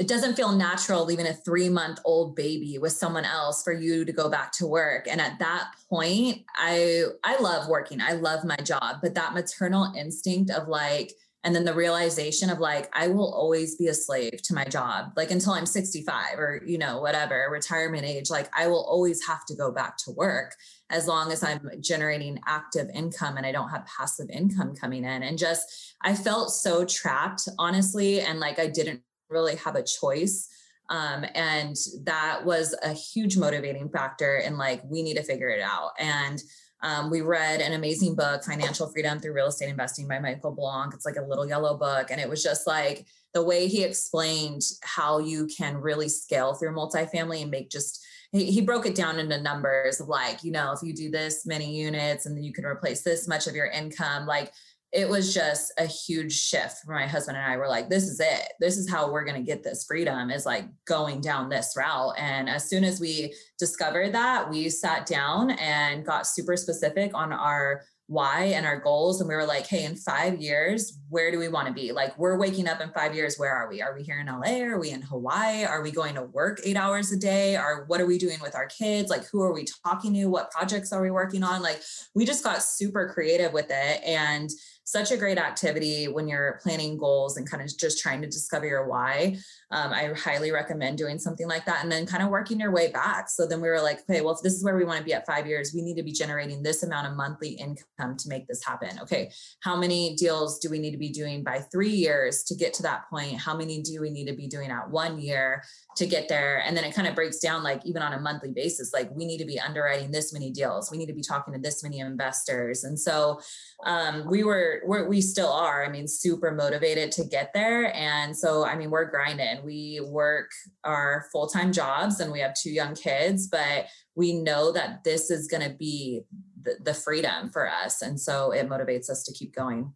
it 0.00 0.08
doesn't 0.08 0.34
feel 0.34 0.52
natural 0.52 1.04
leaving 1.04 1.26
a 1.26 1.34
three 1.34 1.68
month 1.68 2.00
old 2.06 2.34
baby 2.34 2.78
with 2.78 2.92
someone 2.92 3.26
else 3.26 3.62
for 3.62 3.72
you 3.74 4.02
to 4.06 4.12
go 4.12 4.30
back 4.30 4.50
to 4.52 4.66
work. 4.66 5.06
And 5.06 5.20
at 5.20 5.38
that 5.38 5.74
point 5.90 6.42
i 6.56 7.04
i 7.22 7.38
love 7.38 7.68
working. 7.68 8.00
I 8.00 8.12
love 8.12 8.42
my 8.42 8.56
job. 8.56 8.96
But 9.02 9.14
that 9.14 9.34
maternal 9.34 9.92
instinct 9.94 10.50
of 10.50 10.68
like 10.68 11.12
and 11.44 11.54
then 11.54 11.64
the 11.64 11.74
realization 11.74 12.50
of 12.50 12.58
like 12.58 12.90
i 12.92 13.08
will 13.08 13.32
always 13.32 13.76
be 13.76 13.86
a 13.86 13.94
slave 13.94 14.42
to 14.42 14.52
my 14.52 14.64
job 14.64 15.10
like 15.16 15.30
until 15.30 15.54
i'm 15.54 15.64
65 15.64 16.38
or 16.38 16.62
you 16.66 16.76
know 16.76 17.00
whatever 17.00 17.48
retirement 17.50 18.04
age 18.04 18.28
like 18.28 18.50
i 18.54 18.66
will 18.66 18.84
always 18.84 19.26
have 19.26 19.46
to 19.46 19.54
go 19.54 19.70
back 19.70 19.96
to 19.96 20.10
work 20.10 20.54
as 20.90 21.08
long 21.08 21.32
as 21.32 21.42
i'm 21.42 21.70
generating 21.80 22.38
active 22.46 22.90
income 22.92 23.38
and 23.38 23.46
i 23.46 23.52
don't 23.52 23.70
have 23.70 23.86
passive 23.86 24.28
income 24.28 24.74
coming 24.76 25.04
in. 25.04 25.22
And 25.22 25.38
just 25.38 25.94
i 26.02 26.14
felt 26.14 26.50
so 26.50 26.84
trapped 26.84 27.48
honestly 27.58 28.20
and 28.20 28.38
like 28.38 28.58
i 28.58 28.66
didn't 28.66 29.00
really 29.30 29.56
have 29.56 29.76
a 29.76 29.82
choice. 29.82 30.48
Um, 30.88 31.24
and 31.34 31.76
that 32.04 32.44
was 32.44 32.74
a 32.82 32.92
huge 32.92 33.36
motivating 33.36 33.88
factor 33.88 34.38
in 34.38 34.58
like, 34.58 34.82
we 34.84 35.02
need 35.02 35.16
to 35.16 35.22
figure 35.22 35.48
it 35.48 35.60
out. 35.60 35.92
And 35.98 36.42
um, 36.82 37.10
we 37.10 37.20
read 37.20 37.60
an 37.60 37.74
amazing 37.74 38.16
book, 38.16 38.42
Financial 38.42 38.88
Freedom 38.88 39.20
Through 39.20 39.34
Real 39.34 39.48
Estate 39.48 39.68
Investing 39.68 40.08
by 40.08 40.18
Michael 40.18 40.52
Blank. 40.52 40.94
It's 40.94 41.04
like 41.04 41.16
a 41.16 41.22
little 41.22 41.46
yellow 41.46 41.76
book. 41.76 42.10
And 42.10 42.20
it 42.20 42.28
was 42.28 42.42
just 42.42 42.66
like 42.66 43.06
the 43.34 43.44
way 43.44 43.68
he 43.68 43.84
explained 43.84 44.62
how 44.82 45.18
you 45.18 45.46
can 45.46 45.76
really 45.76 46.08
scale 46.08 46.54
through 46.54 46.74
multifamily 46.74 47.42
and 47.42 47.50
make 47.50 47.70
just 47.70 48.04
he, 48.32 48.60
broke 48.60 48.86
it 48.86 48.94
down 48.94 49.18
into 49.18 49.40
numbers 49.40 50.00
of 50.00 50.08
like, 50.08 50.44
you 50.44 50.52
know, 50.52 50.72
if 50.72 50.80
you 50.82 50.94
do 50.94 51.10
this 51.10 51.44
many 51.46 51.74
units 51.74 52.26
and 52.26 52.36
then 52.36 52.44
you 52.44 52.52
can 52.52 52.64
replace 52.64 53.02
this 53.02 53.26
much 53.26 53.48
of 53.48 53.56
your 53.56 53.66
income, 53.66 54.24
like 54.24 54.52
it 54.92 55.08
was 55.08 55.32
just 55.32 55.72
a 55.78 55.86
huge 55.86 56.32
shift 56.32 56.78
for 56.84 56.92
my 56.92 57.06
husband 57.06 57.36
and 57.36 57.46
I 57.46 57.56
were 57.56 57.68
like, 57.68 57.88
this 57.88 58.04
is 58.04 58.18
it. 58.18 58.52
This 58.58 58.76
is 58.76 58.90
how 58.90 59.10
we're 59.10 59.24
going 59.24 59.36
to 59.36 59.46
get 59.46 59.62
this 59.62 59.84
freedom 59.84 60.30
is 60.30 60.44
like 60.44 60.64
going 60.84 61.20
down 61.20 61.48
this 61.48 61.74
route. 61.76 62.14
And 62.18 62.48
as 62.48 62.68
soon 62.68 62.82
as 62.82 63.00
we 63.00 63.34
discovered 63.58 64.12
that, 64.14 64.50
we 64.50 64.68
sat 64.68 65.06
down 65.06 65.50
and 65.52 66.04
got 66.04 66.26
super 66.26 66.56
specific 66.56 67.12
on 67.14 67.32
our 67.32 67.82
why 68.10 68.46
and 68.56 68.66
our 68.66 68.80
goals. 68.80 69.20
And 69.20 69.28
we 69.28 69.36
were 69.36 69.46
like, 69.46 69.68
hey, 69.68 69.84
in 69.84 69.94
five 69.94 70.40
years, 70.40 70.98
where 71.10 71.30
do 71.30 71.38
we 71.38 71.46
want 71.46 71.68
to 71.68 71.72
be? 71.72 71.92
Like, 71.92 72.18
we're 72.18 72.36
waking 72.36 72.66
up 72.66 72.80
in 72.80 72.90
five 72.90 73.14
years. 73.14 73.36
Where 73.38 73.54
are 73.54 73.68
we? 73.68 73.80
Are 73.80 73.94
we 73.94 74.02
here 74.02 74.18
in 74.18 74.26
LA? 74.26 74.64
Are 74.64 74.80
we 74.80 74.90
in 74.90 75.00
Hawaii? 75.00 75.62
Are 75.62 75.80
we 75.80 75.92
going 75.92 76.16
to 76.16 76.24
work 76.24 76.58
eight 76.64 76.76
hours 76.76 77.12
a 77.12 77.16
day? 77.16 77.56
Or 77.56 77.84
what 77.86 78.00
are 78.00 78.06
we 78.06 78.18
doing 78.18 78.40
with 78.42 78.56
our 78.56 78.66
kids? 78.66 79.10
Like, 79.10 79.28
who 79.28 79.42
are 79.42 79.52
we 79.52 79.64
talking 79.84 80.12
to? 80.14 80.26
What 80.26 80.50
projects 80.50 80.92
are 80.92 81.00
we 81.00 81.12
working 81.12 81.44
on? 81.44 81.62
Like, 81.62 81.80
we 82.16 82.26
just 82.26 82.42
got 82.42 82.64
super 82.64 83.08
creative 83.14 83.52
with 83.52 83.70
it. 83.70 84.02
And 84.04 84.50
such 84.90 85.12
a 85.12 85.16
great 85.16 85.38
activity 85.38 86.08
when 86.08 86.26
you're 86.26 86.58
planning 86.62 86.96
goals 86.96 87.36
and 87.36 87.48
kind 87.48 87.62
of 87.62 87.76
just 87.76 88.00
trying 88.00 88.20
to 88.20 88.26
discover 88.26 88.66
your 88.66 88.88
why. 88.88 89.38
Um, 89.72 89.92
I 89.92 90.12
highly 90.14 90.50
recommend 90.50 90.98
doing 90.98 91.18
something 91.18 91.46
like 91.46 91.64
that 91.66 91.82
and 91.82 91.92
then 91.92 92.06
kind 92.06 92.22
of 92.22 92.28
working 92.28 92.58
your 92.58 92.72
way 92.72 92.90
back. 92.90 93.28
So 93.28 93.46
then 93.46 93.60
we 93.60 93.68
were 93.68 93.80
like, 93.80 94.00
okay, 94.00 94.20
well, 94.20 94.34
if 94.34 94.42
this 94.42 94.54
is 94.54 94.64
where 94.64 94.76
we 94.76 94.84
want 94.84 94.98
to 94.98 95.04
be 95.04 95.14
at 95.14 95.26
five 95.26 95.46
years, 95.46 95.72
we 95.72 95.82
need 95.82 95.96
to 95.96 96.02
be 96.02 96.12
generating 96.12 96.62
this 96.62 96.82
amount 96.82 97.06
of 97.06 97.16
monthly 97.16 97.50
income 97.50 98.16
to 98.16 98.28
make 98.28 98.48
this 98.48 98.64
happen. 98.64 98.98
Okay, 99.02 99.30
how 99.62 99.76
many 99.76 100.16
deals 100.16 100.58
do 100.58 100.70
we 100.70 100.78
need 100.78 100.90
to 100.90 100.98
be 100.98 101.10
doing 101.10 101.44
by 101.44 101.60
three 101.70 101.90
years 101.90 102.42
to 102.44 102.54
get 102.54 102.74
to 102.74 102.82
that 102.82 103.08
point? 103.08 103.38
How 103.38 103.56
many 103.56 103.80
do 103.80 104.00
we 104.00 104.10
need 104.10 104.26
to 104.26 104.34
be 104.34 104.48
doing 104.48 104.70
at 104.70 104.90
one 104.90 105.20
year 105.20 105.62
to 105.96 106.06
get 106.06 106.28
there? 106.28 106.62
And 106.66 106.76
then 106.76 106.84
it 106.84 106.94
kind 106.94 107.06
of 107.06 107.14
breaks 107.14 107.38
down 107.38 107.62
like 107.62 107.84
even 107.86 108.02
on 108.02 108.12
a 108.12 108.20
monthly 108.20 108.50
basis, 108.50 108.92
like 108.92 109.10
we 109.14 109.24
need 109.24 109.38
to 109.38 109.44
be 109.44 109.60
underwriting 109.60 110.10
this 110.10 110.32
many 110.32 110.50
deals, 110.50 110.90
we 110.90 110.98
need 110.98 111.06
to 111.06 111.12
be 111.12 111.22
talking 111.22 111.54
to 111.54 111.60
this 111.60 111.82
many 111.82 112.00
investors. 112.00 112.84
And 112.84 112.98
so 112.98 113.40
um, 113.86 114.26
we 114.28 114.42
were, 114.42 114.82
we're, 114.84 115.08
we 115.08 115.20
still 115.20 115.52
are, 115.52 115.84
I 115.84 115.88
mean, 115.88 116.08
super 116.08 116.50
motivated 116.50 117.12
to 117.12 117.24
get 117.24 117.52
there. 117.54 117.94
And 117.94 118.36
so, 118.36 118.64
I 118.64 118.76
mean, 118.76 118.90
we're 118.90 119.04
grinding 119.04 119.59
we 119.64 120.00
work 120.00 120.50
our 120.84 121.26
full 121.32 121.46
time 121.46 121.72
jobs 121.72 122.20
and 122.20 122.30
we 122.32 122.40
have 122.40 122.54
two 122.54 122.70
young 122.70 122.94
kids, 122.94 123.48
but 123.48 123.86
we 124.14 124.34
know 124.34 124.72
that 124.72 125.04
this 125.04 125.30
is 125.30 125.48
going 125.48 125.68
to 125.68 125.74
be 125.76 126.22
the, 126.62 126.76
the, 126.82 126.94
freedom 126.94 127.50
for 127.50 127.70
us. 127.70 128.02
And 128.02 128.20
so 128.20 128.52
it 128.52 128.68
motivates 128.68 129.08
us 129.08 129.24
to 129.24 129.32
keep 129.32 129.54
going. 129.54 129.92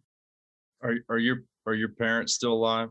Are, 0.81 0.95
are 1.09 1.17
your 1.17 1.43
are 1.65 1.73
your 1.73 1.89
parents 1.89 2.33
still 2.33 2.53
alive? 2.53 2.89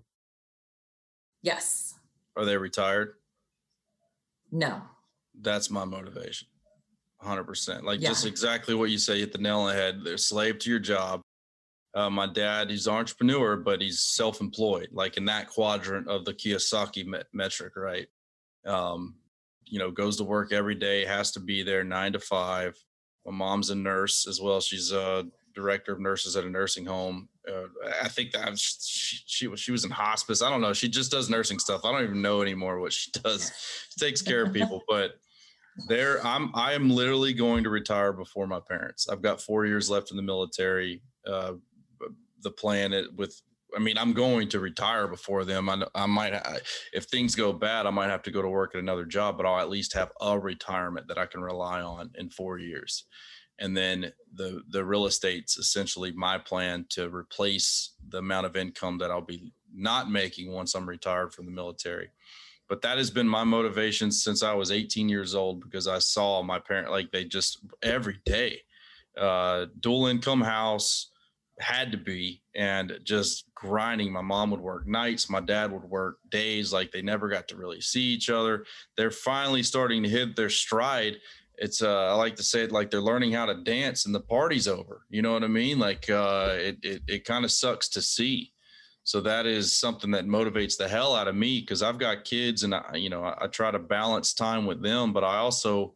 Yes. 1.43 1.95
Are 2.37 2.45
they 2.45 2.57
retired? 2.57 3.15
No. 4.51 4.83
That's 5.41 5.71
my 5.71 5.85
motivation. 5.85 6.49
100%. 7.23 7.83
Like 7.83 8.01
yeah. 8.01 8.09
just 8.09 8.27
exactly 8.27 8.75
what 8.75 8.91
you 8.91 8.99
say, 8.99 9.21
hit 9.21 9.33
the 9.33 9.39
nail 9.39 9.61
on 9.61 9.69
the 9.69 9.75
head. 9.75 10.01
They're 10.05 10.17
slave 10.19 10.59
to 10.61 10.71
your 10.71 10.79
job 10.79 11.23
uh, 11.95 12.11
my 12.11 12.27
dad, 12.27 12.71
he's 12.71 12.87
an 12.87 12.95
entrepreneur, 12.95 13.57
but 13.57 13.81
he's 13.81 14.01
self-employed, 14.01 14.89
like 14.93 15.17
in 15.17 15.25
that 15.27 15.49
quadrant 15.49 16.09
of 16.09 16.25
the 16.25 16.35
Kiyosaki 16.35 17.07
met- 17.07 17.27
metric, 17.33 17.77
right? 17.77 18.09
Um, 18.67 19.15
you 19.65 19.79
know, 19.79 19.91
goes 19.91 20.17
to 20.17 20.25
work 20.25 20.53
every 20.53 20.75
day, 20.75 21.05
has 21.05 21.31
to 21.33 21.41
be 21.41 21.63
there 21.63 21.85
nine 21.85 22.13
to 22.13 22.19
five. 22.19 22.77
My 23.25 23.33
mom's 23.33 23.71
a 23.71 23.75
nurse 23.75 24.27
as 24.27 24.41
well. 24.41 24.61
She's 24.61 24.93
a 24.93 25.25
director 25.55 25.93
of 25.93 26.01
nurses 26.01 26.37
at 26.37 26.45
a 26.45 26.51
nursing 26.51 26.85
home. 26.85 27.29
Uh, 27.49 27.69
I 28.03 28.09
think 28.09 28.33
that 28.33 28.59
she, 28.59 29.19
she 29.27 29.47
was 29.47 29.61
she 29.61 29.73
was 29.73 29.85
in 29.85 29.91
hospice. 29.91 30.43
I 30.43 30.51
don't 30.51 30.61
know. 30.61 30.73
She 30.73 30.89
just 30.89 31.11
does 31.11 31.31
nursing 31.31 31.59
stuff. 31.59 31.85
I 31.85 31.93
don't 31.93 32.03
even 32.03 32.23
know 32.23 32.43
anymore 32.43 32.81
what 32.81 32.93
she 32.93 33.11
does. 33.13 33.53
She 33.91 34.05
takes 34.05 34.21
care 34.21 34.45
of 34.45 34.53
people, 34.53 34.83
but 34.89 35.13
there 35.89 36.25
I'm 36.27 36.51
I 36.55 36.73
am 36.73 36.91
literally 36.91 37.33
going 37.33 37.65
to 37.65 37.71
retire 37.71 38.13
before 38.13 38.47
my 38.47 38.61
parents. 38.69 39.09
I've 39.09 39.23
got 39.23 39.41
four 39.41 39.65
years 39.65 39.89
left 39.89 40.11
in 40.11 40.17
the 40.17 40.23
military. 40.23 41.03
Uh, 41.27 41.55
the 42.45 42.53
planet 42.53 43.07
with 43.17 43.43
I 43.77 43.81
mean, 43.81 43.99
I'm 43.99 44.13
going 44.13 44.49
to 44.51 44.61
retire 44.61 45.09
before 45.09 45.45
them. 45.45 45.69
I, 45.69 45.85
I 45.95 46.07
might, 46.07 46.33
if 46.93 47.05
things 47.05 47.35
go 47.35 47.53
bad, 47.53 47.87
I 47.87 47.91
might 47.91 48.11
have 48.11 48.23
to 48.23 48.31
go 48.31 48.43
to 48.43 48.49
work 48.49 48.75
at 48.75 48.81
another 48.81 49.05
job, 49.05 49.37
but 49.37 49.47
I'll 49.47 49.59
at 49.59 49.71
least 49.71 49.95
have 49.95 50.13
a 50.21 50.39
retirement 50.39 51.09
that 51.09 51.19
I 51.19 51.27
can 51.27 51.41
rely 51.41 51.81
on 51.81 52.11
in 52.15 52.31
four 52.31 52.59
years. 52.59 53.05
And 53.59 53.77
then 53.77 54.13
the 54.33 54.63
the 54.69 54.85
real 54.85 55.07
estate's 55.07 55.57
essentially 55.57 56.11
my 56.11 56.39
plan 56.39 56.87
to 56.91 57.09
replace 57.09 57.95
the 58.09 58.19
amount 58.19 58.47
of 58.47 58.57
income 58.57 58.99
that 58.99 59.13
I'll 59.13 59.21
be 59.21 59.53
not 59.73 60.11
making 60.11 60.53
once 60.53 60.75
I'm 60.75 60.89
retired 60.89 61.33
from 61.33 61.47
the 61.47 61.53
military. 61.53 62.11
But 62.69 62.83
that 62.83 62.99
has 62.99 63.11
been 63.11 63.29
my 63.29 63.45
motivation 63.45 64.11
since 64.11 64.43
I 64.43 64.55
was 64.55 64.73
18 64.73 65.09
years 65.09 65.35
old 65.35 65.63
because 65.63 65.87
I 65.87 65.99
saw 65.99 66.43
my 66.43 66.59
parent 66.59 66.91
like 66.91 67.13
they 67.13 67.25
just 67.25 67.59
every 67.83 68.19
day, 68.25 68.63
uh, 69.17 69.67
dual 69.81 70.07
income 70.07 70.41
house 70.41 71.13
had 71.61 71.93
to 71.93 71.99
be 71.99 72.43
and 72.55 72.99
just 73.05 73.45
grinding. 73.55 74.13
My 74.13 74.23
mom 74.23 74.51
would 74.51 74.61
work 74.61 74.87
nights 74.87 75.31
my 75.31 75.41
dad 75.41 75.73
would 75.73 75.85
work 75.85 76.19
days 76.31 76.73
like 76.73 76.91
they 76.91 77.03
never 77.03 77.29
got 77.29 77.49
to 77.49 77.57
really 77.57 77.81
see 77.81 78.03
each 78.03 78.31
other. 78.31 78.65
They're 78.97 79.11
finally 79.11 79.63
starting 79.63 80.03
to 80.03 80.09
hit 80.09 80.37
their 80.37 80.51
stride. 80.51 81.17
It's 81.57 81.83
uh 81.83 82.09
i 82.09 82.15
like 82.15 82.35
to 82.37 82.43
say 82.43 82.63
it 82.63 82.73
like 82.73 82.91
they're 82.91 83.01
learning 83.01 83.33
how 83.33 83.47
to 83.47 83.55
dance 83.55 84.07
and 84.07 84.15
the 84.15 84.21
party's 84.21 84.67
over 84.67 85.03
you 85.09 85.23
know 85.23 85.33
what 85.33 85.45
i 85.45 85.49
mean? 85.49 85.79
Like 85.79 86.11
uh 86.11 86.55
it 86.59 86.79
it, 86.83 87.03
it 87.07 87.25
kind 87.25 87.45
of 87.45 87.53
sucks 87.53 87.89
to 87.91 88.03
see. 88.03 88.53
So 89.05 89.21
that 89.21 89.47
is 89.47 89.77
something 89.77 90.11
that 90.13 90.25
motivates 90.27 90.79
the 90.79 90.89
hell 90.89 91.15
out 91.15 91.29
of 91.29 91.37
me 91.37 91.61
because 91.61 91.83
i've 91.83 91.99
got 91.99 92.25
kids 92.25 92.65
and 92.65 92.75
i 92.75 92.97
you 92.97 93.11
know 93.11 93.23
I, 93.23 93.45
I 93.45 93.47
try 93.47 93.71
to 93.71 93.79
balance 93.79 94.35
time 94.35 94.67
with 94.67 94.83
them 94.83 95.13
but 95.13 95.23
i 95.23 95.37
also 95.37 95.95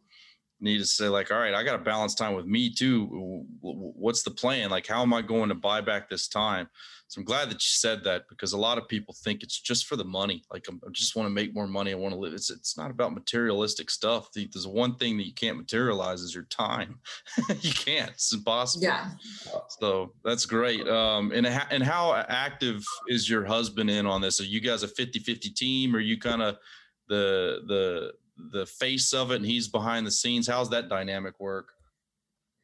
need 0.61 0.77
to 0.79 0.85
say 0.85 1.07
like 1.07 1.31
all 1.31 1.39
right 1.39 1.53
i 1.53 1.63
got 1.63 1.73
to 1.73 1.83
balance 1.83 2.13
time 2.13 2.33
with 2.33 2.45
me 2.45 2.73
too. 2.73 3.45
What's 3.61 4.23
the 4.23 4.31
plan? 4.31 4.69
Like 4.69 4.87
how 4.87 5.01
am 5.01 5.13
i 5.13 5.21
going 5.21 5.49
to 5.49 5.55
buy 5.55 5.81
back 5.81 6.09
this 6.09 6.27
time? 6.27 6.67
So 7.07 7.19
i'm 7.19 7.25
glad 7.25 7.49
that 7.49 7.55
you 7.55 7.59
said 7.61 8.03
that 8.03 8.23
because 8.29 8.53
a 8.53 8.57
lot 8.57 8.77
of 8.77 8.87
people 8.87 9.15
think 9.23 9.41
it's 9.41 9.59
just 9.59 9.87
for 9.87 9.95
the 9.95 10.03
money. 10.03 10.43
Like 10.51 10.67
i 10.69 10.89
just 10.91 11.15
want 11.15 11.27
to 11.27 11.33
make 11.33 11.53
more 11.53 11.67
money. 11.67 11.91
I 11.91 11.95
want 11.95 12.13
to 12.13 12.19
live. 12.19 12.33
It's, 12.33 12.49
it's 12.49 12.77
not 12.77 12.91
about 12.91 13.13
materialistic 13.13 13.89
stuff. 13.89 14.29
There's 14.33 14.67
one 14.67 14.95
thing 14.95 15.17
that 15.17 15.25
you 15.25 15.33
can't 15.33 15.57
materialize 15.57 16.21
is 16.21 16.35
your 16.35 16.45
time. 16.45 16.99
You 17.61 17.73
can't. 17.73 18.11
It's 18.11 18.33
impossible. 18.33 18.83
Yeah. 18.83 19.09
So 19.79 20.13
that's 20.23 20.45
great. 20.45 20.87
Um 20.87 21.31
and, 21.31 21.45
and 21.45 21.83
how 21.83 22.13
active 22.29 22.83
is 23.07 23.29
your 23.29 23.45
husband 23.45 23.89
in 23.89 24.05
on 24.05 24.21
this? 24.21 24.39
Are 24.39 24.45
you 24.45 24.61
guys 24.61 24.83
a 24.83 24.87
50 24.87 25.19
50 25.19 25.49
team? 25.49 25.95
Or 25.95 25.99
you 25.99 26.19
kind 26.19 26.41
of 26.41 26.57
the 27.07 27.61
the 27.67 28.13
the 28.51 28.65
face 28.65 29.13
of 29.13 29.31
it 29.31 29.37
and 29.37 29.45
he's 29.45 29.67
behind 29.67 30.05
the 30.05 30.11
scenes. 30.11 30.47
How's 30.47 30.69
that 30.69 30.89
dynamic 30.89 31.39
work? 31.39 31.73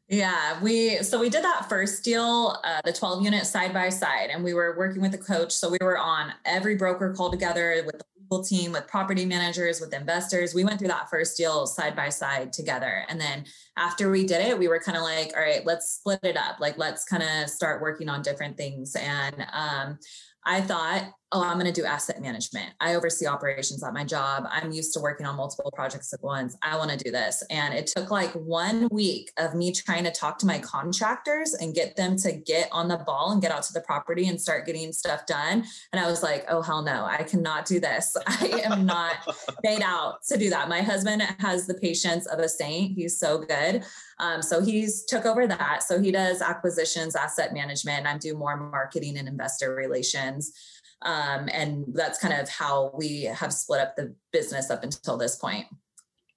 Yeah 0.08 0.62
we 0.62 0.98
so 0.98 1.20
we 1.20 1.30
did 1.30 1.44
that 1.44 1.68
first 1.68 2.04
deal 2.04 2.60
uh, 2.64 2.80
the 2.86 2.94
12 2.94 3.24
unit 3.24 3.46
side 3.48 3.74
by 3.74 3.90
side 3.90 4.30
and 4.32 4.44
we 4.44 4.54
were 4.54 4.78
working 4.78 5.02
with 5.02 5.12
the 5.12 5.18
coach. 5.18 5.52
So 5.52 5.70
we 5.70 5.80
were 5.82 5.98
on 5.98 6.32
every 6.46 6.76
broker 6.76 7.14
call 7.14 7.32
together 7.32 7.82
with 7.86 7.98
the 7.98 8.06
legal 8.22 8.44
team 8.44 8.72
with 8.72 8.88
property 8.88 9.26
managers 9.26 9.82
with 9.82 9.94
investors. 9.94 10.54
We 10.54 10.64
went 10.64 10.78
through 10.78 10.90
that 10.90 11.10
first 11.10 11.38
deal 11.38 11.66
side 11.66 11.96
by 11.96 12.10
side 12.10 12.54
together. 12.54 13.06
And 13.10 13.20
then 13.20 13.46
after 13.78 14.12
we 14.12 14.28
did 14.28 14.46
it 14.46 14.60
we 14.60 14.68
were 14.68 14.80
kind 14.80 14.98
of 14.98 15.04
like 15.04 15.32
all 15.36 15.42
right 15.42 15.66
let's 15.66 15.90
split 15.96 16.20
it 16.22 16.38
up. 16.38 16.60
Like 16.60 16.78
let's 16.78 17.04
kind 17.06 17.24
of 17.24 17.50
start 17.50 17.82
working 17.82 18.08
on 18.08 18.22
different 18.22 18.58
things. 18.58 18.96
And 18.96 19.48
um, 19.54 19.98
i 20.46 20.62
thought 20.62 21.12
oh, 21.36 21.44
I'm 21.44 21.60
going 21.60 21.72
to 21.72 21.82
do 21.82 21.86
asset 21.86 22.22
management. 22.22 22.70
I 22.80 22.96
oversee 22.96 23.28
operations 23.28 23.84
at 23.84 23.94
my 23.94 24.06
job. 24.06 24.48
I'm 24.50 24.72
used 24.72 24.94
to 24.94 25.02
working 25.02 25.26
on 25.26 25.36
multiple 25.36 25.70
projects 25.76 26.14
at 26.14 26.24
once. 26.24 26.56
I 26.64 26.78
want 26.78 26.92
to 26.92 26.98
do 26.98 27.12
this. 27.12 27.44
And 27.50 27.74
it 27.74 27.88
took 27.88 28.10
like 28.10 28.32
one 28.32 28.88
week 28.90 29.32
of 29.36 29.54
me 29.54 29.74
trying 29.74 30.06
to 30.06 30.12
talk 30.12 30.40
to 30.40 30.46
my 30.46 30.60
contractors 30.60 31.54
and 31.54 31.76
get 31.76 31.98
them 31.98 32.16
to 32.20 32.32
get 32.32 32.70
on 32.72 32.88
the 32.88 33.00
ball 33.00 33.34
and 33.34 33.42
get 33.42 33.52
out 33.52 33.64
to 33.64 33.74
the 33.74 33.82
property 33.82 34.30
and 34.30 34.40
start 34.40 34.66
getting 34.66 34.94
stuff 34.94 35.26
done. 35.26 35.66
And 35.92 36.00
I 36.00 36.10
was 36.10 36.24
like, 36.24 36.46
oh, 36.48 36.62
hell 36.62 36.82
no, 36.82 37.04
I 37.04 37.24
cannot 37.24 37.66
do 37.66 37.82
this. 37.82 38.16
I 38.28 38.62
am 38.64 38.86
not 38.86 39.16
made 39.62 39.82
out 39.82 40.24
to 40.30 40.38
do 40.38 40.50
that. 40.52 40.70
My 40.70 40.82
husband 40.82 41.22
has 41.40 41.68
the 41.68 41.74
patience 41.74 42.28
of 42.28 42.40
a 42.40 42.48
saint. 42.48 42.94
He's 42.94 43.20
so 43.20 43.40
good. 43.40 43.84
Um, 44.20 44.42
so 44.42 44.64
he's 44.64 45.04
took 45.04 45.26
over 45.26 45.48
that. 45.48 45.84
So 45.84 46.02
he 46.02 46.12
does 46.12 46.42
acquisitions, 46.42 47.14
asset 47.14 47.54
management. 47.54 48.00
And 48.00 48.08
I 48.08 48.18
do 48.18 48.38
more 48.38 48.56
marketing 48.56 49.18
and 49.18 49.28
investor 49.28 49.76
relations. 49.76 50.54
Um, 51.02 51.50
and 51.52 51.86
that's 51.94 52.20
kind 52.20 52.34
of 52.34 52.50
how 52.50 52.92
we 52.96 53.24
have 53.24 53.54
split 53.54 53.82
up 53.82 53.96
the 53.96 54.16
business 54.32 54.70
up 54.72 54.84
until 54.84 55.18
this 55.18 55.36
point. 55.36 55.68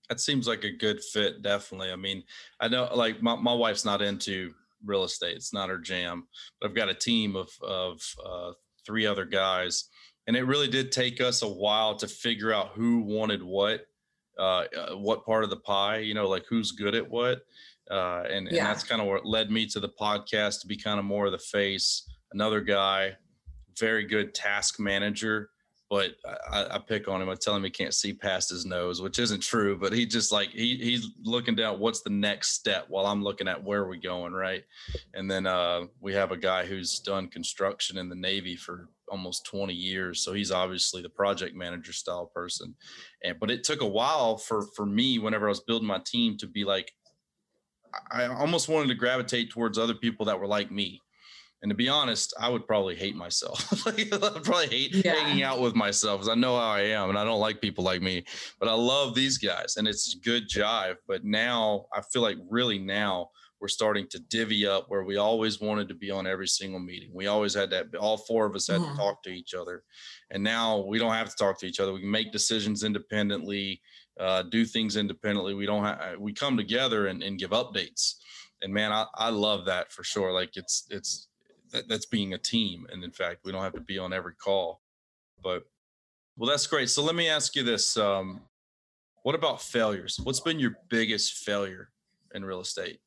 That 0.09 0.21
seems 0.21 0.49
like 0.49 0.65
a 0.65 0.71
good 0.71 1.03
fit, 1.03 1.43
definitely. 1.43 1.93
I 1.93 1.97
mean, 1.97 2.23
I 2.61 2.69
know 2.69 2.89
like 2.95 3.23
my, 3.23 3.37
my 3.37 3.53
wife's 3.53 3.85
not 3.85 4.03
into 4.03 4.53
real 4.85 5.05
estate, 5.05 5.37
it's 5.37 5.53
not 5.53 5.69
her 5.69 5.79
jam, 5.79 6.27
but 6.61 6.69
I've 6.69 6.77
got 6.77 6.89
a 6.89 6.95
team 6.95 7.37
of, 7.37 7.51
of 7.63 8.03
uh, 8.25 8.53
three 8.87 9.07
other 9.07 9.25
guys. 9.25 9.85
And 10.27 10.37
it 10.37 10.45
really 10.45 10.69
did 10.69 10.93
take 10.93 11.21
us 11.21 11.43
a 11.43 11.49
while 11.49 11.97
to 11.97 12.09
figure 12.09 12.53
out 12.53 12.71
who 12.75 13.01
wanted 13.01 13.43
what, 13.43 13.87
uh, 14.39 14.65
uh 14.77 14.97
what 14.97 15.25
part 15.25 15.45
of 15.45 15.51
the 15.51 15.57
pie, 15.57 15.99
you 15.99 16.15
know, 16.15 16.29
like 16.29 16.45
who's 16.49 16.73
good 16.73 16.95
at 16.95 17.09
what. 17.09 17.41
Uh, 17.91 18.25
and, 18.31 18.49
yeah. 18.51 18.59
and 18.59 18.67
that's 18.67 18.85
kind 18.85 19.01
of 19.01 19.09
what 19.09 19.25
led 19.25 19.51
me 19.51 19.67
to 19.67 19.81
the 19.81 19.89
podcast 19.89 20.61
to 20.61 20.67
be 20.67 20.77
kind 20.77 20.99
of 20.99 21.05
more 21.05 21.27
of 21.27 21.33
the 21.33 21.39
face. 21.39 22.05
Another 22.33 22.61
guy 22.61 23.17
very 23.79 24.05
good 24.05 24.35
task 24.35 24.79
manager, 24.81 25.51
but 25.91 26.16
I, 26.51 26.66
I, 26.72 26.79
pick 26.79 27.09
on 27.09 27.22
him. 27.22 27.31
I 27.31 27.35
tell 27.35 27.57
him 27.57 27.64
he 27.64 27.70
can't 27.70 27.95
see 27.95 28.12
past 28.12 28.51
his 28.51 28.66
nose, 28.66 29.01
which 29.01 29.18
isn't 29.18 29.43
true. 29.43 29.79
But 29.79 29.93
he 29.93 30.05
just 30.05 30.33
like 30.33 30.51
he 30.51 30.76
he's 30.76 31.09
looking 31.22 31.55
down 31.55 31.81
what's 31.81 32.03
the 32.03 32.11
next 32.11 32.51
step 32.51 32.87
while 32.89 33.07
I'm 33.07 33.22
looking 33.22 33.49
at 33.49 33.62
where 33.62 33.87
we're 33.87 33.97
going, 33.97 34.35
right? 34.35 34.64
And 35.14 35.31
then 35.31 35.47
uh, 35.47 35.85
we 36.01 36.12
have 36.12 36.31
a 36.31 36.37
guy 36.37 36.66
who's 36.66 36.99
done 36.99 37.29
construction 37.29 37.97
in 37.97 38.09
the 38.09 38.14
Navy 38.14 38.55
for 38.55 38.91
almost 39.11 39.47
20 39.47 39.72
years, 39.72 40.22
so 40.22 40.35
he's 40.35 40.51
obviously 40.51 41.01
the 41.01 41.09
project 41.09 41.57
manager 41.57 41.95
style 41.95 42.26
person. 42.35 42.74
And 43.24 43.41
but 43.41 43.51
it 43.51 43.64
took 43.64 43.81
a 43.81 43.87
while 43.87 44.37
for 44.37 44.66
for 44.76 44.85
me 44.85 45.18
whenever 45.18 45.47
I 45.47 45.51
was 45.51 45.61
building 45.61 45.89
my 45.89 46.01
team 46.05 46.37
to 46.39 46.47
be 46.47 46.64
like, 46.64 46.93
I 48.11 48.26
almost 48.26 48.68
wanted 48.68 48.89
to 48.89 48.95
gravitate 48.95 49.51
towards 49.51 49.79
other 49.79 49.95
people 49.95 50.26
that 50.26 50.39
were 50.39 50.47
like 50.47 50.70
me 50.70 51.01
and 51.63 51.71
to 51.71 51.75
be 51.75 51.89
honest, 51.89 52.35
I 52.39 52.49
would 52.49 52.67
probably 52.67 52.95
hate 52.95 53.17
myself. 53.17 53.87
I'd 53.87 54.11
probably 54.11 54.69
hate 54.69 54.95
yeah. 54.95 55.15
hanging 55.15 55.43
out 55.43 55.61
with 55.61 55.75
myself 55.75 56.21
because 56.21 56.29
I 56.29 56.39
know 56.39 56.57
how 56.57 56.69
I 56.69 56.83
am 56.83 57.09
and 57.09 57.19
I 57.19 57.25
don't 57.25 57.41
like 57.41 57.61
people 57.61 57.83
like 57.83 58.01
me. 58.01 58.25
But 58.61 58.69
I 58.69 58.75
love 58.75 59.15
these 59.15 59.39
guys 59.39 59.77
and 59.77 59.89
it's 59.89 60.15
good 60.15 60.49
jive. 60.49 60.97
But 61.09 61.25
now 61.25 61.87
I 61.93 62.01
feel 62.13 62.23
like 62.23 62.37
really 62.49 62.79
now 62.79 63.31
we're 63.61 63.67
starting 63.67 64.07
to 64.11 64.21
divvy 64.21 64.69
up 64.69 64.85
where 64.87 65.03
we 65.03 65.17
always 65.17 65.61
wanted 65.61 65.89
to 65.89 65.95
be 65.95 66.13
on 66.13 66.29
every 66.29 66.47
single 66.47 66.79
meeting. 66.79 67.11
We 67.13 67.27
always 67.27 67.55
had 67.55 67.71
that, 67.71 67.93
all 67.97 68.19
four 68.19 68.47
of 68.47 68.55
us 68.55 68.69
had 68.69 68.81
mm-hmm. 68.81 68.93
to 68.93 68.97
talk 68.97 69.25
to 69.25 69.31
each 69.31 69.53
other. 69.53 69.83
And 70.31 70.45
now 70.45 70.85
we 70.87 71.01
don't 71.01 71.15
have 71.15 71.31
to 71.31 71.37
talk 71.37 71.59
to 71.61 71.67
each 71.67 71.81
other. 71.81 71.93
We 71.93 72.03
can 72.03 72.11
make 72.11 72.31
decisions 72.31 72.85
independently, 72.85 73.83
uh, 74.21 74.45
do 74.45 74.65
things 74.65 74.97
independently. 74.97 75.55
We 75.55 75.67
don't 75.67 75.83
have, 75.83 76.21
we 76.21 76.33
come 76.33 76.57
together 76.57 77.09
and, 77.09 77.21
and 77.21 77.37
give 77.37 77.51
updates 77.51 78.15
and 78.63 78.73
man 78.73 78.93
I, 78.93 79.07
I 79.15 79.31
love 79.31 79.67
that 79.67 79.93
for 79.93 80.03
sure 80.03 80.33
like 80.33 80.57
it's 80.57 80.87
it's 80.91 81.29
that, 81.73 81.89
that's 81.89 82.07
being 82.07 82.35
a 82.35 82.39
team. 82.39 82.87
And 82.91 83.03
in 83.05 83.11
fact, 83.11 83.41
we 83.45 83.53
don't 83.53 83.62
have 83.62 83.75
to 83.75 83.81
be 83.81 83.99
on 83.99 84.12
every 84.12 84.35
call. 84.35 84.81
But 85.43 85.64
well, 86.37 86.51
that's 86.51 86.66
great. 86.66 86.91
So 86.91 87.03
let 87.03 87.14
me 87.14 87.29
ask 87.29 87.57
you 87.57 87.62
this: 87.62 87.97
um, 87.97 88.43
What 89.23 89.35
about 89.35 89.62
failures? 89.62 90.19
What's 90.23 90.41
been 90.41 90.59
your 90.59 90.79
biggest 90.89 91.35
failure 91.45 91.91
in 92.35 92.45
real 92.45 92.61
estate? 92.61 93.01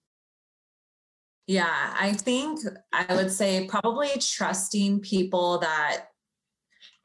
Yeah, 1.48 1.94
I 2.00 2.14
think 2.14 2.60
I 2.94 3.14
would 3.14 3.32
say 3.32 3.68
probably 3.68 4.10
trusting 4.20 5.02
people 5.02 5.58
that 5.60 6.06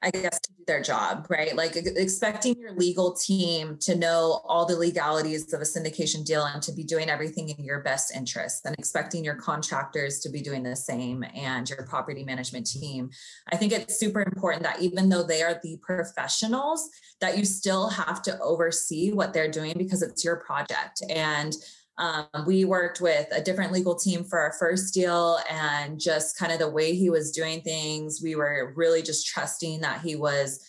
I 0.06 0.10
guess, 0.10 0.38
to 0.38 0.52
do 0.52 0.62
their 0.68 0.82
job, 0.82 1.26
right? 1.28 1.56
Like 1.56 1.74
expecting 1.74 2.54
your 2.60 2.72
legal 2.74 3.16
team 3.16 3.76
to 3.80 3.96
know 3.96 4.40
all 4.44 4.64
the 4.64 4.76
legalities 4.76 5.52
of 5.52 5.60
a 5.60 5.64
syndication 5.64 6.24
deal 6.24 6.44
and 6.44 6.62
to 6.62 6.72
be 6.72 6.84
doing 6.84 7.10
everything 7.10 7.48
in 7.48 7.64
your 7.64 7.80
best 7.80 8.14
interest, 8.14 8.64
and 8.64 8.76
expecting 8.78 9.24
your 9.24 9.34
contractors 9.34 10.20
to 10.20 10.30
be 10.30 10.40
doing 10.40 10.62
the 10.62 10.76
same 10.76 11.24
and 11.34 11.68
your 11.68 11.84
property 11.86 12.22
management 12.22 12.68
team. 12.68 13.10
I 13.52 13.56
think 13.56 13.72
it's 13.72 13.98
super 13.98 14.22
important 14.22 14.62
that 14.62 14.80
even 14.80 15.08
though 15.08 15.24
they 15.24 15.42
are 15.42 15.58
the 15.60 15.76
professionals, 15.82 16.88
that 17.20 17.36
you 17.36 17.44
still 17.44 17.88
have 17.88 18.22
to 18.22 18.38
oversee 18.38 19.10
what 19.10 19.32
they're 19.32 19.50
doing 19.50 19.74
because 19.76 20.02
it's 20.02 20.24
your 20.24 20.36
project. 20.36 21.02
And 21.10 21.52
um, 21.98 22.26
we 22.46 22.64
worked 22.64 23.00
with 23.00 23.26
a 23.32 23.40
different 23.40 23.72
legal 23.72 23.94
team 23.94 24.24
for 24.24 24.38
our 24.38 24.52
first 24.58 24.92
deal, 24.92 25.38
and 25.50 25.98
just 25.98 26.38
kind 26.38 26.52
of 26.52 26.58
the 26.58 26.68
way 26.68 26.94
he 26.94 27.10
was 27.10 27.30
doing 27.30 27.62
things, 27.62 28.20
we 28.22 28.36
were 28.36 28.72
really 28.76 29.02
just 29.02 29.26
trusting 29.26 29.80
that 29.80 30.02
he 30.02 30.14
was 30.16 30.60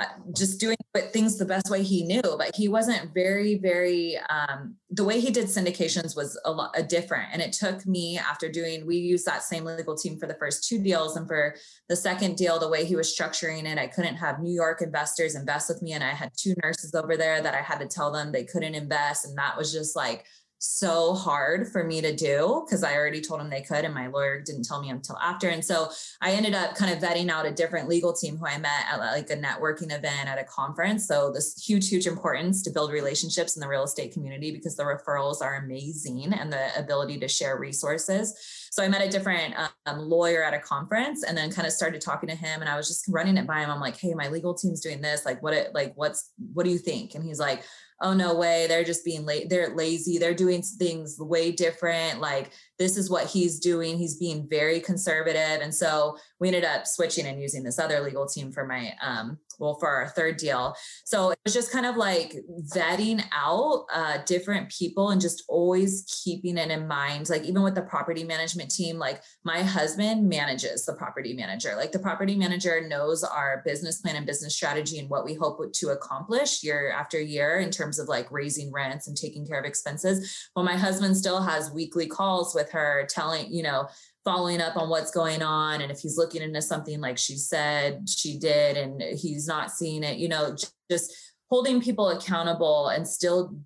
uh, 0.00 0.06
just 0.34 0.58
doing 0.58 0.76
things 1.12 1.36
the 1.36 1.44
best 1.44 1.68
way 1.68 1.82
he 1.82 2.04
knew. 2.04 2.22
But 2.22 2.54
he 2.54 2.68
wasn't 2.68 3.12
very, 3.12 3.56
very. 3.56 4.18
Um, 4.30 4.76
the 4.90 5.04
way 5.04 5.20
he 5.20 5.30
did 5.30 5.46
syndications 5.46 6.16
was 6.16 6.38
a 6.44 6.50
lot 6.50 6.72
a 6.74 6.82
different, 6.82 7.28
and 7.32 7.40
it 7.40 7.52
took 7.52 7.86
me 7.86 8.18
after 8.18 8.50
doing. 8.50 8.86
We 8.86 8.96
used 8.96 9.26
that 9.26 9.42
same 9.42 9.64
legal 9.64 9.96
team 9.96 10.18
for 10.18 10.26
the 10.26 10.36
first 10.38 10.68
two 10.68 10.78
deals, 10.78 11.16
and 11.16 11.26
for 11.26 11.54
the 11.88 11.96
second 11.96 12.36
deal, 12.36 12.58
the 12.58 12.68
way 12.68 12.84
he 12.84 12.96
was 12.96 13.14
structuring 13.14 13.64
it, 13.64 13.78
I 13.78 13.86
couldn't 13.86 14.16
have 14.16 14.40
New 14.40 14.52
York 14.52 14.82
investors 14.82 15.34
invest 15.34 15.70
with 15.70 15.80
me, 15.80 15.92
and 15.92 16.04
I 16.04 16.10
had 16.10 16.32
two 16.36 16.54
nurses 16.62 16.94
over 16.94 17.16
there 17.16 17.42
that 17.42 17.54
I 17.54 17.62
had 17.62 17.80
to 17.80 17.86
tell 17.86 18.10
them 18.10 18.30
they 18.30 18.44
couldn't 18.44 18.74
invest, 18.74 19.26
and 19.26 19.36
that 19.38 19.56
was 19.56 19.72
just 19.72 19.96
like 19.96 20.26
so 20.62 21.14
hard 21.14 21.72
for 21.72 21.82
me 21.82 22.02
to 22.02 22.14
do 22.14 22.62
because 22.66 22.84
I 22.84 22.94
already 22.94 23.22
told 23.22 23.40
them 23.40 23.48
they 23.48 23.62
could, 23.62 23.86
and 23.86 23.94
my 23.94 24.08
lawyer 24.08 24.42
didn't 24.42 24.64
tell 24.64 24.80
me 24.82 24.90
until 24.90 25.16
after. 25.16 25.48
And 25.48 25.64
so 25.64 25.88
I 26.20 26.32
ended 26.32 26.52
up 26.52 26.74
kind 26.74 26.92
of 26.92 27.02
vetting 27.02 27.30
out 27.30 27.46
a 27.46 27.50
different 27.50 27.88
legal 27.88 28.12
team 28.12 28.36
who 28.36 28.46
I 28.46 28.58
met 28.58 28.84
at 28.92 28.98
like 28.98 29.30
a 29.30 29.36
networking 29.36 29.90
event 29.90 30.28
at 30.28 30.38
a 30.38 30.44
conference. 30.44 31.08
So 31.08 31.32
this 31.32 31.56
huge, 31.56 31.88
huge 31.88 32.06
importance 32.06 32.62
to 32.62 32.70
build 32.70 32.92
relationships 32.92 33.56
in 33.56 33.60
the 33.60 33.68
real 33.68 33.84
estate 33.84 34.12
community 34.12 34.50
because 34.50 34.76
the 34.76 34.82
referrals 34.82 35.40
are 35.40 35.56
amazing 35.56 36.32
and 36.34 36.52
the 36.52 36.78
ability 36.78 37.18
to 37.20 37.28
share 37.28 37.58
resources. 37.58 38.34
So 38.70 38.84
I 38.84 38.88
met 38.88 39.02
a 39.02 39.08
different 39.08 39.54
um, 39.86 39.98
lawyer 39.98 40.42
at 40.42 40.54
a 40.54 40.58
conference 40.60 41.24
and 41.24 41.36
then 41.36 41.50
kind 41.50 41.66
of 41.66 41.72
started 41.72 42.00
talking 42.00 42.28
to 42.28 42.36
him 42.36 42.60
and 42.60 42.70
I 42.70 42.76
was 42.76 42.86
just 42.86 43.06
running 43.08 43.36
it 43.36 43.46
by 43.46 43.60
him. 43.60 43.70
I'm 43.70 43.80
like, 43.80 43.98
hey, 43.98 44.14
my 44.14 44.28
legal 44.28 44.54
team's 44.54 44.80
doing 44.80 45.00
this. 45.00 45.26
Like, 45.26 45.42
what 45.42 45.52
it 45.52 45.74
like 45.74 45.92
what's 45.96 46.32
what 46.52 46.64
do 46.64 46.70
you 46.70 46.78
think? 46.78 47.14
And 47.14 47.24
he's 47.24 47.40
like, 47.40 47.64
oh 48.00 48.14
no 48.14 48.34
way 48.34 48.66
they're 48.66 48.84
just 48.84 49.04
being 49.04 49.24
late 49.24 49.48
they're 49.48 49.74
lazy 49.74 50.18
they're 50.18 50.34
doing 50.34 50.62
things 50.62 51.18
way 51.18 51.52
different 51.52 52.20
like 52.20 52.50
this 52.80 52.96
is 52.96 53.10
what 53.10 53.26
he's 53.26 53.60
doing. 53.60 53.98
He's 53.98 54.16
being 54.16 54.48
very 54.48 54.80
conservative. 54.80 55.60
And 55.60 55.72
so 55.72 56.16
we 56.40 56.48
ended 56.48 56.64
up 56.64 56.86
switching 56.86 57.26
and 57.26 57.40
using 57.40 57.62
this 57.62 57.78
other 57.78 58.00
legal 58.00 58.26
team 58.26 58.50
for 58.50 58.66
my, 58.66 58.94
um, 59.02 59.38
well, 59.58 59.76
for 59.78 59.86
our 59.86 60.08
third 60.08 60.38
deal. 60.38 60.74
So 61.04 61.30
it 61.30 61.38
was 61.44 61.52
just 61.52 61.70
kind 61.70 61.84
of 61.84 61.98
like 61.98 62.34
vetting 62.74 63.22
out 63.34 63.84
uh, 63.92 64.18
different 64.24 64.70
people 64.70 65.10
and 65.10 65.20
just 65.20 65.44
always 65.46 66.06
keeping 66.24 66.56
it 66.56 66.70
in 66.70 66.88
mind. 66.88 67.28
Like 67.28 67.44
even 67.44 67.62
with 67.62 67.74
the 67.74 67.82
property 67.82 68.24
management 68.24 68.70
team, 68.70 68.98
like 68.98 69.20
my 69.44 69.60
husband 69.60 70.26
manages 70.26 70.86
the 70.86 70.94
property 70.94 71.34
manager. 71.34 71.74
Like 71.76 71.92
the 71.92 71.98
property 71.98 72.34
manager 72.34 72.80
knows 72.88 73.22
our 73.22 73.62
business 73.66 74.00
plan 74.00 74.16
and 74.16 74.26
business 74.26 74.56
strategy 74.56 74.98
and 74.98 75.10
what 75.10 75.26
we 75.26 75.34
hope 75.34 75.60
to 75.70 75.88
accomplish 75.90 76.62
year 76.62 76.90
after 76.96 77.20
year 77.20 77.58
in 77.58 77.70
terms 77.70 77.98
of 77.98 78.08
like 78.08 78.32
raising 78.32 78.72
rents 78.72 79.06
and 79.06 79.18
taking 79.18 79.46
care 79.46 79.60
of 79.60 79.66
expenses. 79.66 80.48
Well, 80.56 80.64
my 80.64 80.78
husband 80.78 81.14
still 81.14 81.42
has 81.42 81.70
weekly 81.70 82.06
calls 82.06 82.54
with 82.54 82.69
her 82.70 83.06
telling, 83.08 83.52
you 83.52 83.62
know, 83.62 83.88
following 84.24 84.60
up 84.60 84.76
on 84.76 84.88
what's 84.88 85.10
going 85.10 85.42
on. 85.42 85.80
And 85.80 85.90
if 85.90 86.00
he's 86.00 86.16
looking 86.16 86.42
into 86.42 86.62
something 86.62 87.00
like 87.00 87.18
she 87.18 87.36
said 87.36 88.08
she 88.08 88.38
did 88.38 88.76
and 88.76 89.00
he's 89.00 89.46
not 89.46 89.70
seeing 89.70 90.02
it 90.02 90.18
you 90.18 90.28
know 90.28 90.56
just 90.90 91.12
holding 91.48 91.80
people 91.80 92.10
accountable 92.10 92.88
and 92.88 93.06
still 93.06 93.56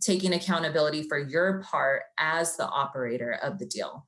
taking 0.00 0.32
accountability 0.32 1.02
for 1.02 1.18
your 1.18 1.62
part 1.62 2.02
as 2.18 2.56
the 2.56 2.66
operator 2.66 3.38
of 3.42 3.58
the 3.58 3.66
deal 3.66 4.06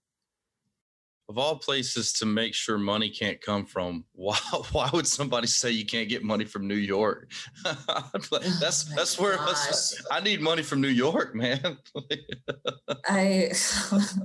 of 1.28 1.38
all 1.38 1.56
places 1.56 2.12
to 2.12 2.26
make 2.26 2.54
sure 2.54 2.76
money 2.76 3.08
can't 3.08 3.40
come 3.40 3.64
from 3.64 4.04
why, 4.12 4.36
why 4.72 4.90
would 4.92 5.06
somebody 5.06 5.46
say 5.46 5.70
you 5.70 5.86
can't 5.86 6.08
get 6.08 6.22
money 6.22 6.44
from 6.44 6.68
new 6.68 6.74
york? 6.74 7.30
That's 7.64 8.30
oh 8.32 8.94
that's 8.96 9.18
where 9.18 9.36
that's, 9.36 10.02
i 10.10 10.20
need 10.20 10.40
money 10.40 10.62
from 10.62 10.80
new 10.80 10.88
york 10.88 11.34
man. 11.34 11.78
I 13.06 13.50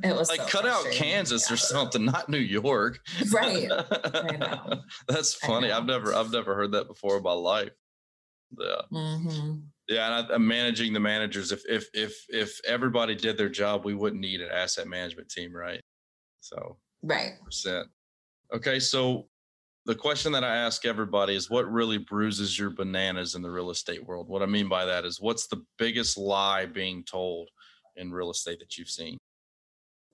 it 0.03 0.15
was 0.17 0.29
like 0.29 0.41
so 0.41 0.47
cut 0.47 0.65
out 0.65 0.85
kansas 0.91 1.49
yeah. 1.49 1.53
or 1.53 1.57
something 1.57 2.05
not 2.05 2.29
new 2.29 2.37
york. 2.37 2.99
Right. 3.31 3.69
That's 5.07 5.33
funny. 5.35 5.71
I've 5.71 5.85
never 5.85 6.13
i've 6.13 6.31
never 6.31 6.55
heard 6.55 6.71
that 6.73 6.87
before 6.87 7.17
in 7.17 7.23
my 7.23 7.33
life. 7.33 7.71
Yeah. 8.57 8.81
Mm-hmm. 8.91 9.53
yeah 9.87 10.19
and 10.19 10.31
I, 10.31 10.35
am 10.35 10.47
managing 10.47 10.93
the 10.93 10.99
managers. 10.99 11.51
If 11.51 11.63
if 11.67 11.87
if 11.93 12.25
if 12.29 12.59
everybody 12.65 13.15
did 13.15 13.37
their 13.37 13.49
job 13.49 13.85
we 13.85 13.93
wouldn't 13.93 14.21
need 14.21 14.41
an 14.41 14.49
asset 14.51 14.87
management 14.87 15.29
team 15.29 15.55
right? 15.55 15.81
So 16.41 16.77
Right. 17.01 17.33
Percent. 17.43 17.87
Okay, 18.53 18.79
so 18.79 19.27
the 19.85 19.95
question 19.95 20.31
that 20.33 20.43
I 20.43 20.55
ask 20.55 20.85
everybody 20.85 21.35
is 21.35 21.49
what 21.49 21.71
really 21.71 21.97
bruises 21.97 22.57
your 22.57 22.69
bananas 22.69 23.35
in 23.35 23.41
the 23.41 23.49
real 23.49 23.69
estate 23.69 24.05
world? 24.05 24.27
What 24.27 24.41
I 24.41 24.45
mean 24.45 24.67
by 24.67 24.85
that 24.85 25.05
is 25.05 25.19
what's 25.19 25.47
the 25.47 25.63
biggest 25.77 26.17
lie 26.17 26.65
being 26.65 27.03
told 27.03 27.49
in 27.95 28.11
real 28.11 28.31
estate 28.31 28.59
that 28.59 28.77
you've 28.77 28.89
seen? 28.89 29.17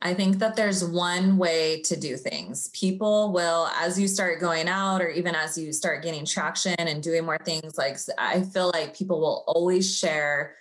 I 0.02 0.14
think 0.14 0.38
that 0.40 0.56
there's 0.56 0.84
one 0.84 1.38
way 1.38 1.82
to 1.84 2.00
do 2.00 2.16
things. 2.16 2.70
People 2.70 3.32
will, 3.32 3.68
as 3.80 4.00
you 4.00 4.08
start 4.08 4.40
going 4.40 4.68
out, 4.68 5.02
or 5.02 5.10
even 5.10 5.34
as 5.34 5.58
you 5.58 5.74
start 5.74 6.04
getting 6.04 6.26
traction 6.26 6.76
and 6.78 7.02
doing 7.02 7.26
more 7.26 7.40
things, 7.44 7.78
like 7.78 7.98
I 8.18 8.44
feel 8.44 8.70
like 8.74 8.96
people 8.96 9.20
will 9.20 9.44
always 9.48 9.98
share 9.98 10.56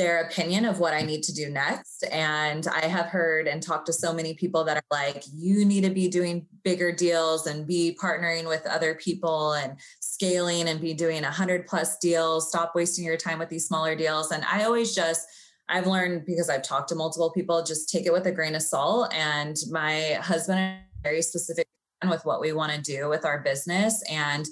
their 0.00 0.22
opinion 0.22 0.64
of 0.64 0.80
what 0.80 0.94
I 0.94 1.02
need 1.02 1.22
to 1.24 1.34
do 1.34 1.50
next. 1.50 2.04
And 2.10 2.66
I 2.66 2.86
have 2.86 3.04
heard 3.04 3.46
and 3.46 3.62
talked 3.62 3.84
to 3.86 3.92
so 3.92 4.14
many 4.14 4.32
people 4.32 4.64
that 4.64 4.78
are 4.78 4.82
like, 4.90 5.24
you 5.30 5.66
need 5.66 5.84
to 5.84 5.90
be 5.90 6.08
doing 6.08 6.46
bigger 6.64 6.90
deals 6.90 7.46
and 7.46 7.66
be 7.66 7.98
partnering 8.00 8.48
with 8.48 8.64
other 8.66 8.94
people 8.94 9.52
and 9.52 9.78
scaling 10.00 10.68
and 10.70 10.80
be 10.80 10.94
doing 10.94 11.24
a 11.24 11.30
hundred 11.30 11.66
plus 11.66 11.98
deals. 11.98 12.48
Stop 12.48 12.72
wasting 12.74 13.04
your 13.04 13.18
time 13.18 13.38
with 13.38 13.50
these 13.50 13.66
smaller 13.66 13.94
deals. 13.94 14.32
And 14.32 14.42
I 14.50 14.64
always 14.64 14.94
just, 14.94 15.26
I've 15.68 15.86
learned 15.86 16.24
because 16.24 16.48
I've 16.48 16.62
talked 16.62 16.88
to 16.88 16.94
multiple 16.94 17.30
people, 17.30 17.62
just 17.62 17.90
take 17.90 18.06
it 18.06 18.12
with 18.12 18.24
a 18.24 18.32
grain 18.32 18.54
of 18.54 18.62
salt. 18.62 19.12
And 19.12 19.54
my 19.70 20.14
husband 20.14 20.60
and 20.60 20.80
very 21.02 21.20
specific 21.20 21.66
with 22.08 22.24
what 22.24 22.40
we 22.40 22.52
want 22.52 22.72
to 22.72 22.80
do 22.80 23.10
with 23.10 23.26
our 23.26 23.40
business. 23.40 24.02
And 24.10 24.46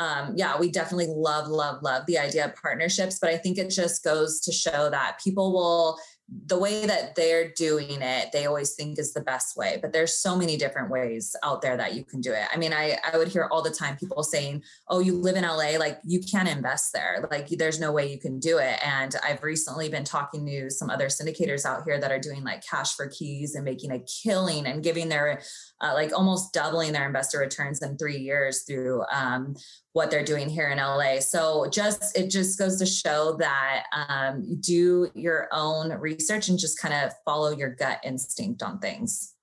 um, 0.00 0.32
yeah, 0.34 0.58
we 0.58 0.70
definitely 0.70 1.08
love, 1.08 1.46
love, 1.46 1.82
love 1.82 2.06
the 2.06 2.18
idea 2.18 2.46
of 2.46 2.56
partnerships, 2.56 3.18
but 3.20 3.28
I 3.28 3.36
think 3.36 3.58
it 3.58 3.68
just 3.68 4.02
goes 4.02 4.40
to 4.40 4.52
show 4.52 4.88
that 4.88 5.20
people 5.22 5.52
will 5.52 5.98
the 6.46 6.58
way 6.58 6.86
that 6.86 7.16
they're 7.16 7.50
doing 7.56 8.00
it 8.02 8.30
they 8.32 8.46
always 8.46 8.74
think 8.74 8.98
is 8.98 9.12
the 9.12 9.20
best 9.20 9.56
way 9.56 9.78
but 9.82 9.92
there's 9.92 10.16
so 10.16 10.36
many 10.36 10.56
different 10.56 10.88
ways 10.88 11.34
out 11.42 11.60
there 11.60 11.76
that 11.76 11.94
you 11.94 12.04
can 12.04 12.20
do 12.20 12.32
it. 12.32 12.44
I 12.52 12.56
mean 12.56 12.72
i 12.72 12.96
i 13.12 13.18
would 13.18 13.26
hear 13.28 13.48
all 13.50 13.62
the 13.62 13.70
time 13.70 13.96
people 13.96 14.22
saying 14.22 14.62
oh 14.88 15.00
you 15.00 15.16
live 15.16 15.34
in 15.34 15.42
la 15.42 15.56
like 15.56 15.98
you 16.04 16.20
can't 16.20 16.48
invest 16.48 16.92
there. 16.92 17.26
Like 17.30 17.48
there's 17.48 17.80
no 17.80 17.90
way 17.90 18.12
you 18.12 18.18
can 18.18 18.38
do 18.38 18.58
it. 18.58 18.78
And 18.86 19.14
i've 19.24 19.42
recently 19.42 19.88
been 19.88 20.04
talking 20.04 20.46
to 20.46 20.70
some 20.70 20.88
other 20.88 21.08
syndicators 21.08 21.64
out 21.64 21.82
here 21.84 21.98
that 21.98 22.12
are 22.12 22.20
doing 22.20 22.44
like 22.44 22.64
cash 22.64 22.94
for 22.94 23.08
keys 23.08 23.56
and 23.56 23.64
making 23.64 23.90
a 23.90 23.98
killing 23.98 24.66
and 24.66 24.84
giving 24.84 25.08
their 25.08 25.42
uh, 25.80 25.92
like 25.94 26.12
almost 26.16 26.52
doubling 26.52 26.92
their 26.92 27.06
investor 27.06 27.38
returns 27.38 27.82
in 27.82 27.96
three 27.96 28.18
years 28.18 28.62
through 28.62 29.02
um, 29.12 29.54
what 29.92 30.10
they're 30.10 30.24
doing 30.24 30.48
here 30.48 30.68
in 30.68 30.78
LA. 30.78 31.20
So 31.20 31.68
just 31.70 32.16
it 32.16 32.30
just 32.30 32.58
goes 32.58 32.78
to 32.78 32.86
show 32.86 33.36
that 33.38 33.84
um, 34.08 34.60
do 34.60 35.10
your 35.14 35.48
own 35.52 35.92
research 35.92 36.48
and 36.48 36.58
just 36.58 36.80
kind 36.80 36.94
of 36.94 37.12
follow 37.24 37.50
your 37.50 37.74
gut 37.74 38.00
instinct 38.04 38.62
on 38.62 38.78
things. 38.78 39.34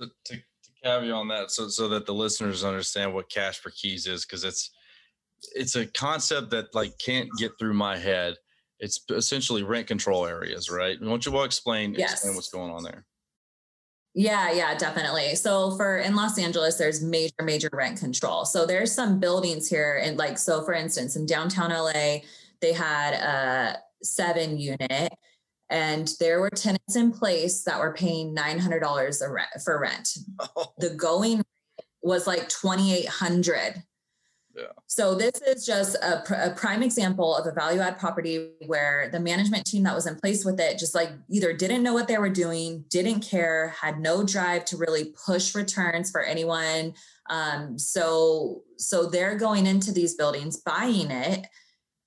To, 0.00 0.08
to, 0.26 0.36
to 0.36 0.70
caveat 0.82 1.12
on 1.12 1.28
that, 1.28 1.50
so 1.50 1.68
so 1.68 1.88
that 1.88 2.06
the 2.06 2.14
listeners 2.14 2.64
understand 2.64 3.12
what 3.12 3.30
cash 3.30 3.58
for 3.58 3.70
keys 3.70 4.06
is, 4.06 4.24
because 4.24 4.44
it's 4.44 4.70
it's 5.54 5.76
a 5.76 5.86
concept 5.86 6.50
that 6.50 6.74
like 6.74 6.96
can't 6.98 7.28
get 7.38 7.52
through 7.58 7.74
my 7.74 7.96
head. 7.96 8.36
It's 8.78 9.00
essentially 9.10 9.62
rent 9.62 9.86
control 9.86 10.26
areas, 10.26 10.68
right? 10.70 11.00
Why 11.00 11.08
don't 11.08 11.24
you 11.24 11.32
well 11.32 11.44
explain 11.44 11.94
yes. 11.94 12.12
explain 12.12 12.34
what's 12.34 12.50
going 12.50 12.72
on 12.72 12.82
there? 12.82 13.04
Yeah, 14.14 14.52
yeah, 14.52 14.76
definitely. 14.76 15.34
So 15.36 15.74
for 15.76 15.98
in 15.98 16.14
Los 16.14 16.38
Angeles, 16.38 16.76
there's 16.76 17.02
major, 17.02 17.34
major 17.42 17.70
rent 17.72 17.98
control. 17.98 18.44
So 18.44 18.66
there's 18.66 18.92
some 18.92 19.18
buildings 19.18 19.68
here, 19.68 20.00
and 20.02 20.18
like 20.18 20.36
so, 20.38 20.62
for 20.64 20.74
instance, 20.74 21.16
in 21.16 21.24
downtown 21.24 21.70
LA, 21.70 22.18
they 22.60 22.74
had 22.74 23.14
a 23.14 23.78
seven 24.02 24.58
unit, 24.58 25.12
and 25.70 26.12
there 26.20 26.40
were 26.40 26.50
tenants 26.50 26.94
in 26.94 27.10
place 27.10 27.64
that 27.64 27.78
were 27.78 27.94
paying 27.94 28.34
nine 28.34 28.58
hundred 28.58 28.80
dollars 28.80 29.22
for 29.64 29.80
rent. 29.80 30.16
Oh. 30.56 30.72
The 30.78 30.90
going 30.90 31.42
was 32.02 32.26
like 32.26 32.50
twenty 32.50 32.94
eight 32.94 33.08
hundred 33.08 33.82
So 34.86 35.14
this 35.14 35.40
is 35.46 35.64
just 35.64 35.96
a, 36.02 36.22
pr- 36.24 36.34
a, 36.34 36.50
prime 36.50 36.82
example 36.82 37.34
of 37.34 37.46
a 37.46 37.52
value 37.52 37.80
add 37.80 37.98
property 37.98 38.50
where 38.66 39.08
the 39.10 39.20
management 39.20 39.64
team 39.64 39.82
that 39.84 39.94
was 39.94 40.06
in 40.06 40.16
place 40.16 40.44
with 40.44 40.60
it 40.60 40.78
just 40.78 40.94
like 40.94 41.10
either 41.30 41.52
didn't 41.52 41.82
know 41.82 41.94
what 41.94 42.08
they 42.08 42.18
were 42.18 42.28
doing, 42.28 42.84
didn't 42.88 43.20
care, 43.20 43.68
had 43.68 44.00
no 44.00 44.22
drive 44.22 44.64
to 44.66 44.76
really 44.76 45.14
push 45.26 45.54
returns 45.54 46.10
for 46.10 46.22
anyone. 46.22 46.94
Um, 47.30 47.78
so 47.78 48.62
so 48.76 49.06
they're 49.06 49.36
going 49.36 49.66
into 49.66 49.92
these 49.92 50.14
buildings, 50.14 50.58
buying 50.58 51.10
it, 51.10 51.46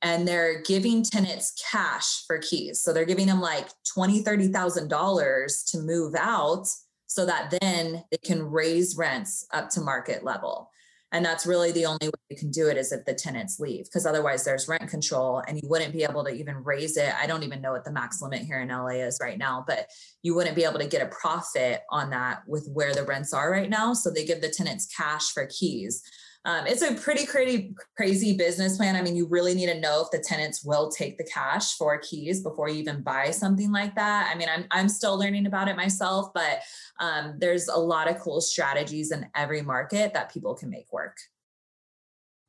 and 0.01 0.27
they're 0.27 0.61
giving 0.61 1.03
tenants 1.03 1.53
cash 1.71 2.25
for 2.27 2.37
keys. 2.37 2.81
So 2.83 2.93
they're 2.93 3.05
giving 3.05 3.27
them 3.27 3.41
like 3.41 3.69
twenty, 3.91 4.21
thirty 4.21 4.49
thousand 4.49 4.89
dollars 4.89 5.63
to 5.71 5.79
move 5.79 6.13
out 6.15 6.67
so 7.07 7.25
that 7.25 7.55
then 7.61 8.03
they 8.11 8.17
can 8.17 8.43
raise 8.43 8.97
rents 8.97 9.47
up 9.51 9.69
to 9.69 9.81
market 9.81 10.23
level. 10.23 10.69
And 11.11 11.23
that's 11.23 11.45
really 11.45 11.71
the 11.71 11.85
only 11.85 12.07
way 12.07 12.11
you 12.29 12.35
can 12.35 12.51
do 12.51 12.67
it 12.67 12.77
is 12.77 12.91
if 12.91 13.05
the 13.05 13.13
tenants 13.13 13.59
leave, 13.59 13.85
because 13.85 14.05
otherwise 14.05 14.43
there's 14.43 14.67
rent 14.67 14.89
control 14.89 15.41
and 15.47 15.57
you 15.61 15.69
wouldn't 15.69 15.93
be 15.93 16.03
able 16.03 16.23
to 16.25 16.31
even 16.31 16.63
raise 16.63 16.97
it. 16.97 17.13
I 17.15 17.27
don't 17.27 17.43
even 17.43 17.61
know 17.61 17.71
what 17.71 17.85
the 17.85 17.91
max 17.91 18.21
limit 18.21 18.41
here 18.41 18.59
in 18.59 18.69
LA 18.69 19.05
is 19.05 19.19
right 19.21 19.37
now, 19.37 19.63
but 19.65 19.87
you 20.23 20.35
wouldn't 20.35 20.55
be 20.55 20.65
able 20.65 20.79
to 20.79 20.87
get 20.87 21.01
a 21.01 21.15
profit 21.15 21.81
on 21.89 22.09
that 22.09 22.41
with 22.47 22.67
where 22.73 22.93
the 22.93 23.03
rents 23.03 23.33
are 23.33 23.51
right 23.51 23.69
now. 23.69 23.93
So 23.93 24.09
they 24.09 24.25
give 24.25 24.41
the 24.41 24.49
tenants 24.49 24.87
cash 24.87 25.31
for 25.31 25.45
keys. 25.45 26.01
Um, 26.45 26.67
it's 26.67 26.83
a 26.83 26.93
pretty 26.93 27.25
crazy, 27.25 27.73
crazy 27.97 28.37
business 28.37 28.77
plan. 28.77 28.95
I 28.95 29.01
mean, 29.01 29.15
you 29.15 29.27
really 29.27 29.55
need 29.55 29.65
to 29.65 29.79
know 29.79 30.03
if 30.03 30.11
the 30.11 30.19
tenants 30.19 30.63
will 30.63 30.91
take 30.91 31.17
the 31.17 31.23
cash 31.23 31.75
for 31.75 31.97
keys 31.97 32.43
before 32.43 32.69
you 32.69 32.75
even 32.75 33.01
buy 33.01 33.31
something 33.31 33.71
like 33.71 33.95
that. 33.95 34.31
I 34.31 34.37
mean, 34.37 34.47
I'm, 34.47 34.65
I'm 34.69 34.87
still 34.87 35.17
learning 35.17 35.47
about 35.47 35.67
it 35.67 35.75
myself, 35.75 36.31
but 36.35 36.59
um, 36.99 37.35
there's 37.39 37.67
a 37.67 37.77
lot 37.77 38.07
of 38.07 38.19
cool 38.19 38.41
strategies 38.41 39.11
in 39.11 39.25
every 39.33 39.63
market 39.63 40.13
that 40.13 40.31
people 40.31 40.53
can 40.53 40.69
make 40.69 40.93
work. 40.93 41.17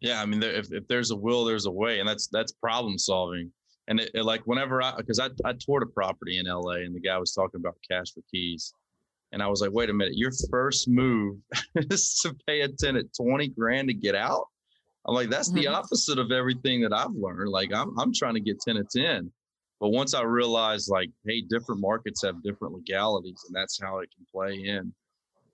Yeah, 0.00 0.20
I 0.20 0.26
mean, 0.26 0.42
if, 0.42 0.70
if 0.70 0.86
there's 0.88 1.10
a 1.10 1.16
will, 1.16 1.46
there's 1.46 1.64
a 1.64 1.70
way, 1.70 2.00
and 2.00 2.08
that's 2.08 2.26
that's 2.26 2.52
problem 2.52 2.98
solving. 2.98 3.50
And 3.88 3.98
it, 3.98 4.10
it, 4.12 4.24
like 4.24 4.46
whenever 4.46 4.82
I, 4.82 4.94
because 4.94 5.18
I 5.18 5.30
I 5.46 5.54
toured 5.54 5.82
a 5.82 5.86
property 5.86 6.38
in 6.38 6.44
LA, 6.44 6.82
and 6.84 6.94
the 6.94 7.00
guy 7.00 7.16
was 7.16 7.32
talking 7.32 7.60
about 7.60 7.76
cash 7.90 8.12
for 8.12 8.20
keys, 8.30 8.74
and 9.32 9.42
I 9.42 9.48
was 9.48 9.60
like, 9.60 9.72
wait 9.72 9.90
a 9.90 9.92
minute, 9.92 10.16
your 10.16 10.30
first 10.50 10.88
move 10.88 11.38
is 11.74 12.20
to 12.20 12.34
pay 12.46 12.62
a 12.62 12.68
tenant 12.68 13.10
20 13.16 13.48
grand 13.48 13.88
to 13.88 13.94
get 13.94 14.14
out. 14.14 14.46
I'm 15.06 15.14
like, 15.14 15.30
that's 15.30 15.48
mm-hmm. 15.48 15.60
the 15.60 15.66
opposite 15.68 16.18
of 16.18 16.32
everything 16.32 16.80
that 16.82 16.92
I've 16.92 17.14
learned. 17.14 17.50
Like 17.50 17.72
I'm, 17.72 17.98
I'm 17.98 18.12
trying 18.12 18.34
to 18.34 18.40
get 18.40 18.60
tenants 18.60 18.96
in. 18.96 19.30
But 19.78 19.90
once 19.90 20.14
I 20.14 20.22
realized 20.22 20.90
like, 20.90 21.10
hey, 21.26 21.42
different 21.42 21.80
markets 21.80 22.22
have 22.24 22.42
different 22.42 22.74
legalities 22.74 23.44
and 23.46 23.54
that's 23.54 23.80
how 23.80 23.98
it 23.98 24.08
can 24.16 24.26
play 24.32 24.54
in. 24.54 24.92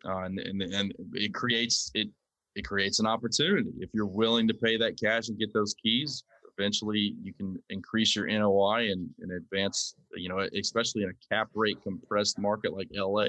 Uh, 0.05 0.25
and, 0.25 0.39
and, 0.39 0.63
and 0.63 0.95
it 1.15 1.35
creates, 1.35 1.91
it, 1.95 2.09
it 2.55 2.63
creates 2.63 3.01
an 3.01 3.07
opportunity. 3.07 3.73
If 3.79 3.91
you're 3.93 4.07
willing 4.07 4.47
to 4.49 4.55
pay 4.55 4.77
that 4.77 5.01
cash 5.01 5.29
and 5.29 5.39
get 5.39 5.53
those 5.53 5.75
keys, 5.75 6.25
eventually 6.57 7.17
you 7.23 7.33
can 7.33 7.57
increase 7.71 8.15
your 8.15 8.27
NOI 8.27 8.91
and, 8.93 9.09
and 9.21 9.33
advance 9.33 9.97
you 10.15 10.29
know, 10.29 10.47
especially 10.59 11.03
in 11.03 11.11
a 11.11 11.35
cap 11.35 11.49
rate 11.55 11.83
compressed 11.83 12.39
market 12.39 12.73
like 12.73 12.89
LA, 12.93 13.27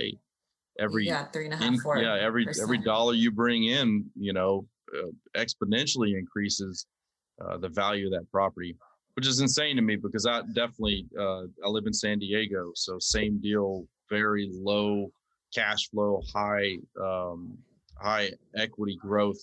every 0.80 1.08
yeah 1.08 1.26
three 1.26 1.46
and 1.46 1.54
a 1.54 1.58
half 1.58 1.68
in, 1.68 1.80
four 1.80 1.98
yeah 1.98 2.16
every 2.16 2.48
every 2.62 2.78
dollar 2.78 3.14
you 3.14 3.32
bring 3.32 3.66
in, 3.66 4.06
you 4.16 4.34
know, 4.34 4.66
uh, 4.98 5.10
exponentially 5.36 6.18
increases 6.18 6.86
uh, 7.44 7.58
the 7.58 7.70
value 7.70 8.08
of 8.08 8.12
that 8.12 8.30
property, 8.32 8.76
which 9.16 9.28
is 9.28 9.40
insane 9.40 9.76
to 9.76 9.82
me 9.82 9.96
because 9.96 10.26
I 10.26 10.42
definitely 10.54 11.06
uh, 11.20 11.44
I 11.64 11.68
live 11.68 11.86
in 11.86 11.94
San 11.94 12.20
Diego, 12.20 12.72
so 12.76 12.98
same 13.00 13.40
deal, 13.40 13.86
very 14.10 14.50
low 14.52 15.12
cash 15.54 15.90
flow, 15.90 16.22
high 16.34 16.78
um, 17.02 17.58
high 18.02 18.32
equity 18.56 18.98
growth 19.02 19.38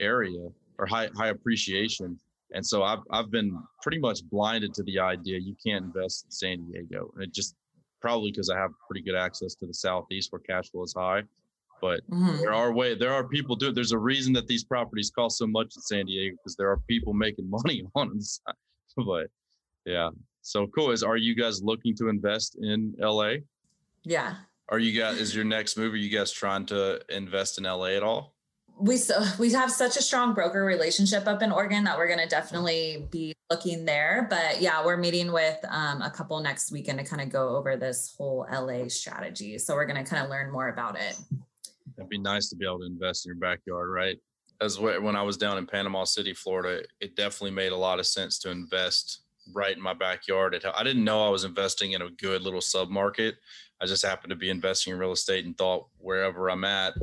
area 0.00 0.48
or 0.78 0.86
high 0.86 1.08
high 1.16 1.28
appreciation. 1.28 2.18
And 2.52 2.64
so 2.64 2.82
I've 2.82 3.00
I've 3.10 3.30
been 3.30 3.58
pretty 3.82 3.98
much 3.98 4.20
blinded 4.30 4.74
to 4.74 4.82
the 4.84 4.98
idea 4.98 5.38
you 5.38 5.56
can't 5.64 5.86
invest 5.86 6.26
in 6.26 6.30
San 6.30 6.70
Diego. 6.70 7.10
And 7.14 7.24
it 7.24 7.32
just 7.32 7.54
probably 8.04 8.30
because 8.30 8.50
I 8.50 8.58
have 8.58 8.70
pretty 8.86 9.02
good 9.02 9.16
access 9.16 9.54
to 9.54 9.66
the 9.66 9.72
southeast 9.72 10.30
where 10.30 10.40
cash 10.40 10.70
flow 10.70 10.82
is 10.82 10.92
high. 10.94 11.22
But 11.80 12.00
mm-hmm. 12.10 12.36
there 12.36 12.52
are 12.52 12.70
way 12.70 12.94
there 12.94 13.14
are 13.14 13.24
people 13.24 13.56
do 13.56 13.68
it. 13.68 13.74
There's 13.74 13.92
a 13.92 13.98
reason 13.98 14.34
that 14.34 14.46
these 14.46 14.62
properties 14.62 15.10
cost 15.10 15.38
so 15.38 15.46
much 15.46 15.74
in 15.74 15.80
San 15.80 16.04
Diego 16.04 16.36
because 16.36 16.54
there 16.54 16.70
are 16.70 16.76
people 16.86 17.14
making 17.14 17.48
money 17.64 17.82
on 17.94 18.10
them. 18.10 18.20
but 19.06 19.28
yeah. 19.86 20.10
So 20.42 20.66
cool. 20.66 20.90
Is 20.90 21.02
are 21.02 21.16
you 21.16 21.34
guys 21.34 21.62
looking 21.62 21.96
to 21.96 22.08
invest 22.08 22.58
in 22.60 22.94
LA? 22.98 23.36
Yeah. 24.02 24.34
Are 24.68 24.78
you 24.78 24.98
guys 25.00 25.18
is 25.18 25.34
your 25.34 25.46
next 25.46 25.78
move? 25.78 25.94
Are 25.94 25.96
you 25.96 26.10
guys 26.10 26.30
trying 26.30 26.66
to 26.66 27.00
invest 27.08 27.56
in 27.56 27.64
LA 27.64 27.96
at 27.96 28.02
all? 28.02 28.33
We 28.78 28.96
so 28.96 29.22
we 29.38 29.52
have 29.52 29.70
such 29.70 29.96
a 29.96 30.02
strong 30.02 30.34
broker 30.34 30.64
relationship 30.64 31.26
up 31.26 31.42
in 31.42 31.52
Oregon 31.52 31.84
that 31.84 31.96
we're 31.96 32.08
going 32.08 32.20
to 32.20 32.28
definitely 32.28 33.06
be 33.10 33.34
looking 33.50 33.84
there. 33.84 34.26
But 34.28 34.60
yeah, 34.60 34.84
we're 34.84 34.96
meeting 34.96 35.32
with 35.32 35.58
um, 35.68 36.02
a 36.02 36.10
couple 36.10 36.38
next 36.40 36.72
weekend 36.72 36.98
to 36.98 37.04
kind 37.04 37.22
of 37.22 37.30
go 37.30 37.56
over 37.56 37.76
this 37.76 38.14
whole 38.16 38.46
LA 38.50 38.88
strategy. 38.88 39.58
So 39.58 39.74
we're 39.74 39.86
going 39.86 40.02
to 40.02 40.08
kind 40.08 40.24
of 40.24 40.30
learn 40.30 40.52
more 40.52 40.68
about 40.68 40.96
it. 40.98 41.18
It'd 41.96 42.08
be 42.08 42.18
nice 42.18 42.48
to 42.50 42.56
be 42.56 42.66
able 42.66 42.80
to 42.80 42.86
invest 42.86 43.26
in 43.26 43.30
your 43.30 43.36
backyard, 43.36 43.88
right? 43.90 44.18
As 44.60 44.78
when 44.78 45.16
I 45.16 45.22
was 45.22 45.36
down 45.36 45.58
in 45.58 45.66
Panama 45.66 46.04
City, 46.04 46.32
Florida, 46.32 46.84
it 47.00 47.16
definitely 47.16 47.50
made 47.50 47.72
a 47.72 47.76
lot 47.76 47.98
of 47.98 48.06
sense 48.06 48.38
to 48.40 48.50
invest 48.50 49.22
right 49.52 49.76
in 49.76 49.82
my 49.82 49.94
backyard. 49.94 50.64
I 50.74 50.82
didn't 50.82 51.04
know 51.04 51.26
I 51.26 51.28
was 51.28 51.44
investing 51.44 51.92
in 51.92 52.02
a 52.02 52.10
good 52.10 52.42
little 52.42 52.60
sub 52.60 52.88
market. 52.88 53.34
I 53.80 53.86
just 53.86 54.04
happened 54.04 54.30
to 54.30 54.36
be 54.36 54.50
investing 54.50 54.92
in 54.92 54.98
real 54.98 55.12
estate 55.12 55.44
and 55.44 55.56
thought 55.58 55.88
wherever 55.98 56.48
I'm 56.48 56.64
at, 56.64 56.94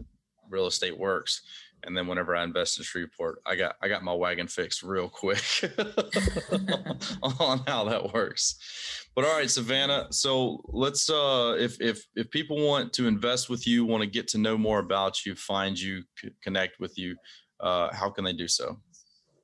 real 0.51 0.67
estate 0.67 0.97
works. 0.97 1.41
And 1.83 1.97
then 1.97 2.05
whenever 2.05 2.35
I 2.35 2.43
invest 2.43 2.77
in 2.77 2.83
Shreveport, 2.83 3.41
I 3.45 3.55
got 3.55 3.75
I 3.81 3.87
got 3.87 4.03
my 4.03 4.13
wagon 4.13 4.47
fixed 4.47 4.83
real 4.83 5.09
quick 5.09 5.43
on 7.23 7.63
how 7.65 7.85
that 7.85 8.11
works. 8.13 9.07
But 9.15 9.25
all 9.25 9.35
right, 9.35 9.49
Savannah. 9.49 10.07
So 10.11 10.61
let's 10.67 11.09
uh 11.09 11.55
if 11.57 11.81
if 11.81 12.05
if 12.15 12.29
people 12.29 12.65
want 12.65 12.93
to 12.93 13.07
invest 13.07 13.49
with 13.49 13.65
you, 13.65 13.85
want 13.85 14.03
to 14.03 14.09
get 14.09 14.27
to 14.29 14.37
know 14.37 14.57
more 14.57 14.79
about 14.79 15.25
you, 15.25 15.33
find 15.33 15.79
you, 15.79 16.03
connect 16.43 16.79
with 16.79 16.97
you, 16.99 17.15
uh, 17.59 17.93
how 17.93 18.09
can 18.09 18.23
they 18.23 18.33
do 18.33 18.47
so? 18.47 18.77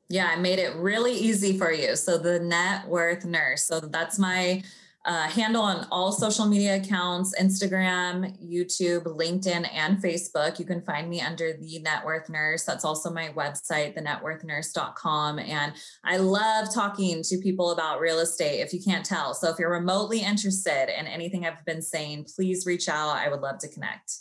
Yeah, 0.09 0.27
I 0.27 0.37
made 0.37 0.59
it 0.59 0.75
really 0.75 1.13
easy 1.13 1.57
for 1.57 1.71
you. 1.71 1.95
So 1.95 2.17
the 2.17 2.39
net 2.39 2.87
worth 2.87 3.25
nurse. 3.25 3.63
So 3.63 3.79
that's 3.79 4.17
my 4.17 4.63
uh, 5.07 5.29
handle 5.29 5.61
on 5.61 5.87
all 5.89 6.11
social 6.11 6.45
media 6.45 6.75
accounts 6.75 7.33
Instagram, 7.39 8.37
YouTube, 8.45 9.05
LinkedIn, 9.05 9.67
and 9.73 10.03
Facebook. 10.03 10.59
You 10.59 10.65
can 10.65 10.81
find 10.81 11.09
me 11.09 11.21
under 11.21 11.53
The 11.53 11.79
Net 11.79 12.05
Worth 12.05 12.29
Nurse. 12.29 12.65
That's 12.65 12.83
also 12.83 13.09
my 13.09 13.29
website, 13.29 13.97
thenetworthnurse.com. 13.97 15.39
And 15.39 15.73
I 16.03 16.17
love 16.17 16.73
talking 16.73 17.23
to 17.23 17.37
people 17.37 17.71
about 17.71 18.01
real 18.01 18.19
estate 18.19 18.59
if 18.59 18.73
you 18.73 18.83
can't 18.83 19.05
tell. 19.05 19.33
So 19.33 19.49
if 19.49 19.57
you're 19.57 19.71
remotely 19.71 20.19
interested 20.19 20.89
in 20.99 21.07
anything 21.07 21.45
I've 21.45 21.63
been 21.63 21.81
saying, 21.81 22.27
please 22.35 22.65
reach 22.65 22.89
out. 22.89 23.15
I 23.15 23.29
would 23.29 23.39
love 23.39 23.59
to 23.59 23.69
connect. 23.69 24.11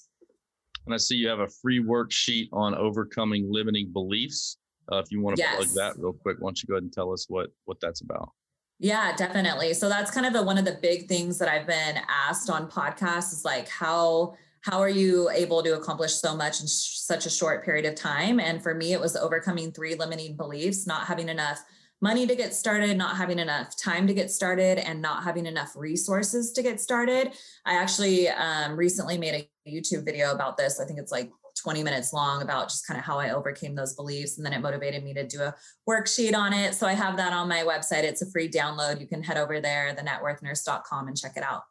And 0.86 0.94
I 0.94 0.98
see 0.98 1.16
you 1.16 1.28
have 1.28 1.40
a 1.40 1.48
free 1.48 1.82
worksheet 1.82 2.48
on 2.52 2.76
overcoming 2.76 3.50
limiting 3.50 3.92
beliefs. 3.92 4.58
Uh, 4.92 4.98
if 4.98 5.10
you 5.10 5.20
want 5.20 5.36
to 5.36 5.42
yes. 5.42 5.56
plug 5.56 5.68
that 5.74 6.00
real 6.00 6.12
quick, 6.12 6.36
why 6.38 6.46
don't 6.46 6.62
you 6.62 6.68
go 6.68 6.74
ahead 6.74 6.84
and 6.84 6.92
tell 6.92 7.12
us 7.12 7.26
what 7.28 7.50
what 7.64 7.80
that's 7.80 8.02
about? 8.02 8.30
Yeah, 8.78 9.16
definitely. 9.16 9.72
So 9.74 9.88
that's 9.88 10.10
kind 10.10 10.26
of 10.26 10.44
one 10.44 10.58
of 10.58 10.64
the 10.64 10.78
big 10.82 11.08
things 11.08 11.38
that 11.38 11.48
I've 11.48 11.66
been 11.66 11.98
asked 12.08 12.50
on 12.50 12.70
podcasts 12.70 13.32
is 13.32 13.42
like 13.44 13.68
how 13.68 14.34
how 14.62 14.80
are 14.80 14.88
you 14.88 15.30
able 15.30 15.62
to 15.62 15.76
accomplish 15.76 16.14
so 16.14 16.36
much 16.36 16.60
in 16.60 16.66
sh- 16.66 16.98
such 16.98 17.24
a 17.24 17.30
short 17.30 17.64
period 17.64 17.86
of 17.86 17.94
time? 17.94 18.40
And 18.40 18.60
for 18.60 18.74
me, 18.74 18.92
it 18.92 19.00
was 19.00 19.14
overcoming 19.14 19.70
three 19.70 19.94
limiting 19.94 20.36
beliefs: 20.36 20.86
not 20.86 21.06
having 21.06 21.28
enough 21.28 21.64
money 22.02 22.26
to 22.26 22.36
get 22.36 22.52
started, 22.52 22.98
not 22.98 23.16
having 23.16 23.38
enough 23.38 23.76
time 23.76 24.06
to 24.08 24.12
get 24.12 24.30
started, 24.30 24.78
and 24.78 25.00
not 25.00 25.22
having 25.22 25.46
enough 25.46 25.72
resources 25.76 26.52
to 26.52 26.62
get 26.62 26.80
started. 26.80 27.32
I 27.64 27.74
actually 27.76 28.28
um, 28.28 28.76
recently 28.76 29.16
made 29.16 29.48
a 29.66 29.70
YouTube 29.70 30.04
video 30.04 30.32
about 30.32 30.58
this. 30.58 30.80
I 30.80 30.84
think 30.84 30.98
it's 30.98 31.12
like 31.12 31.30
20 31.62 31.82
minutes 31.82 32.12
long 32.12 32.42
about 32.42 32.68
just 32.68 32.86
kind 32.86 32.98
of 32.98 33.04
how 33.04 33.18
I 33.18 33.30
overcame 33.30 33.74
those 33.74 33.94
beliefs. 33.94 34.36
And 34.36 34.46
then 34.46 34.52
it 34.52 34.60
motivated 34.60 35.02
me 35.02 35.14
to 35.14 35.26
do 35.26 35.42
a 35.42 35.54
worksheet 35.88 36.34
on 36.34 36.52
it. 36.52 36.74
So 36.74 36.86
I 36.86 36.92
have 36.92 37.16
that 37.16 37.32
on 37.32 37.48
my 37.48 37.60
website. 37.60 38.04
It's 38.04 38.22
a 38.22 38.30
free 38.30 38.48
download. 38.48 39.00
You 39.00 39.06
can 39.06 39.22
head 39.22 39.36
over 39.36 39.60
there, 39.60 39.94
thenetworthnurse.com, 39.94 41.08
and 41.08 41.16
check 41.16 41.32
it 41.36 41.42
out. 41.42 41.62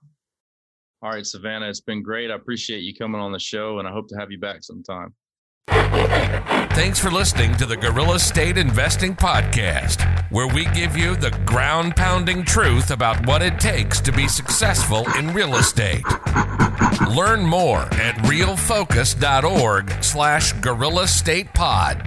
All 1.02 1.12
right, 1.12 1.26
Savannah, 1.26 1.70
it's 1.70 1.82
been 1.82 2.02
great. 2.02 2.32
I 2.32 2.36
appreciate 2.36 2.80
you 2.80 2.96
coming 2.96 3.22
on 3.22 3.32
the 3.32 3.40
show, 3.40 3.80
and 3.80 3.88
I 3.88 3.92
hope 3.92 4.08
to 4.10 4.16
have 4.16 4.32
you 4.32 4.40
back 4.40 4.64
sometime. 4.64 5.14
Thanks 5.68 7.00
for 7.00 7.10
listening 7.10 7.56
to 7.58 7.66
the 7.66 7.78
Guerrilla 7.78 8.20
State 8.20 8.58
Investing 8.58 9.16
Podcast, 9.16 10.04
where 10.32 10.48
we 10.48 10.66
give 10.68 10.98
you 10.98 11.16
the 11.16 11.32
ground 11.46 11.96
pounding 11.96 12.44
truth 12.44 12.92
about 12.92 13.26
what 13.28 13.42
it 13.42 13.60
takes 13.60 14.02
to 14.02 14.12
be 14.12 14.28
successful 14.28 15.06
in 15.18 15.34
real 15.34 15.56
estate. 15.56 16.04
Learn 17.02 17.46
more 17.46 17.82
at 17.82 18.16
realfocus.org 18.24 20.04
slash 20.04 20.54
guerrilla 20.54 21.08
state 21.08 21.54
pod. 21.54 22.02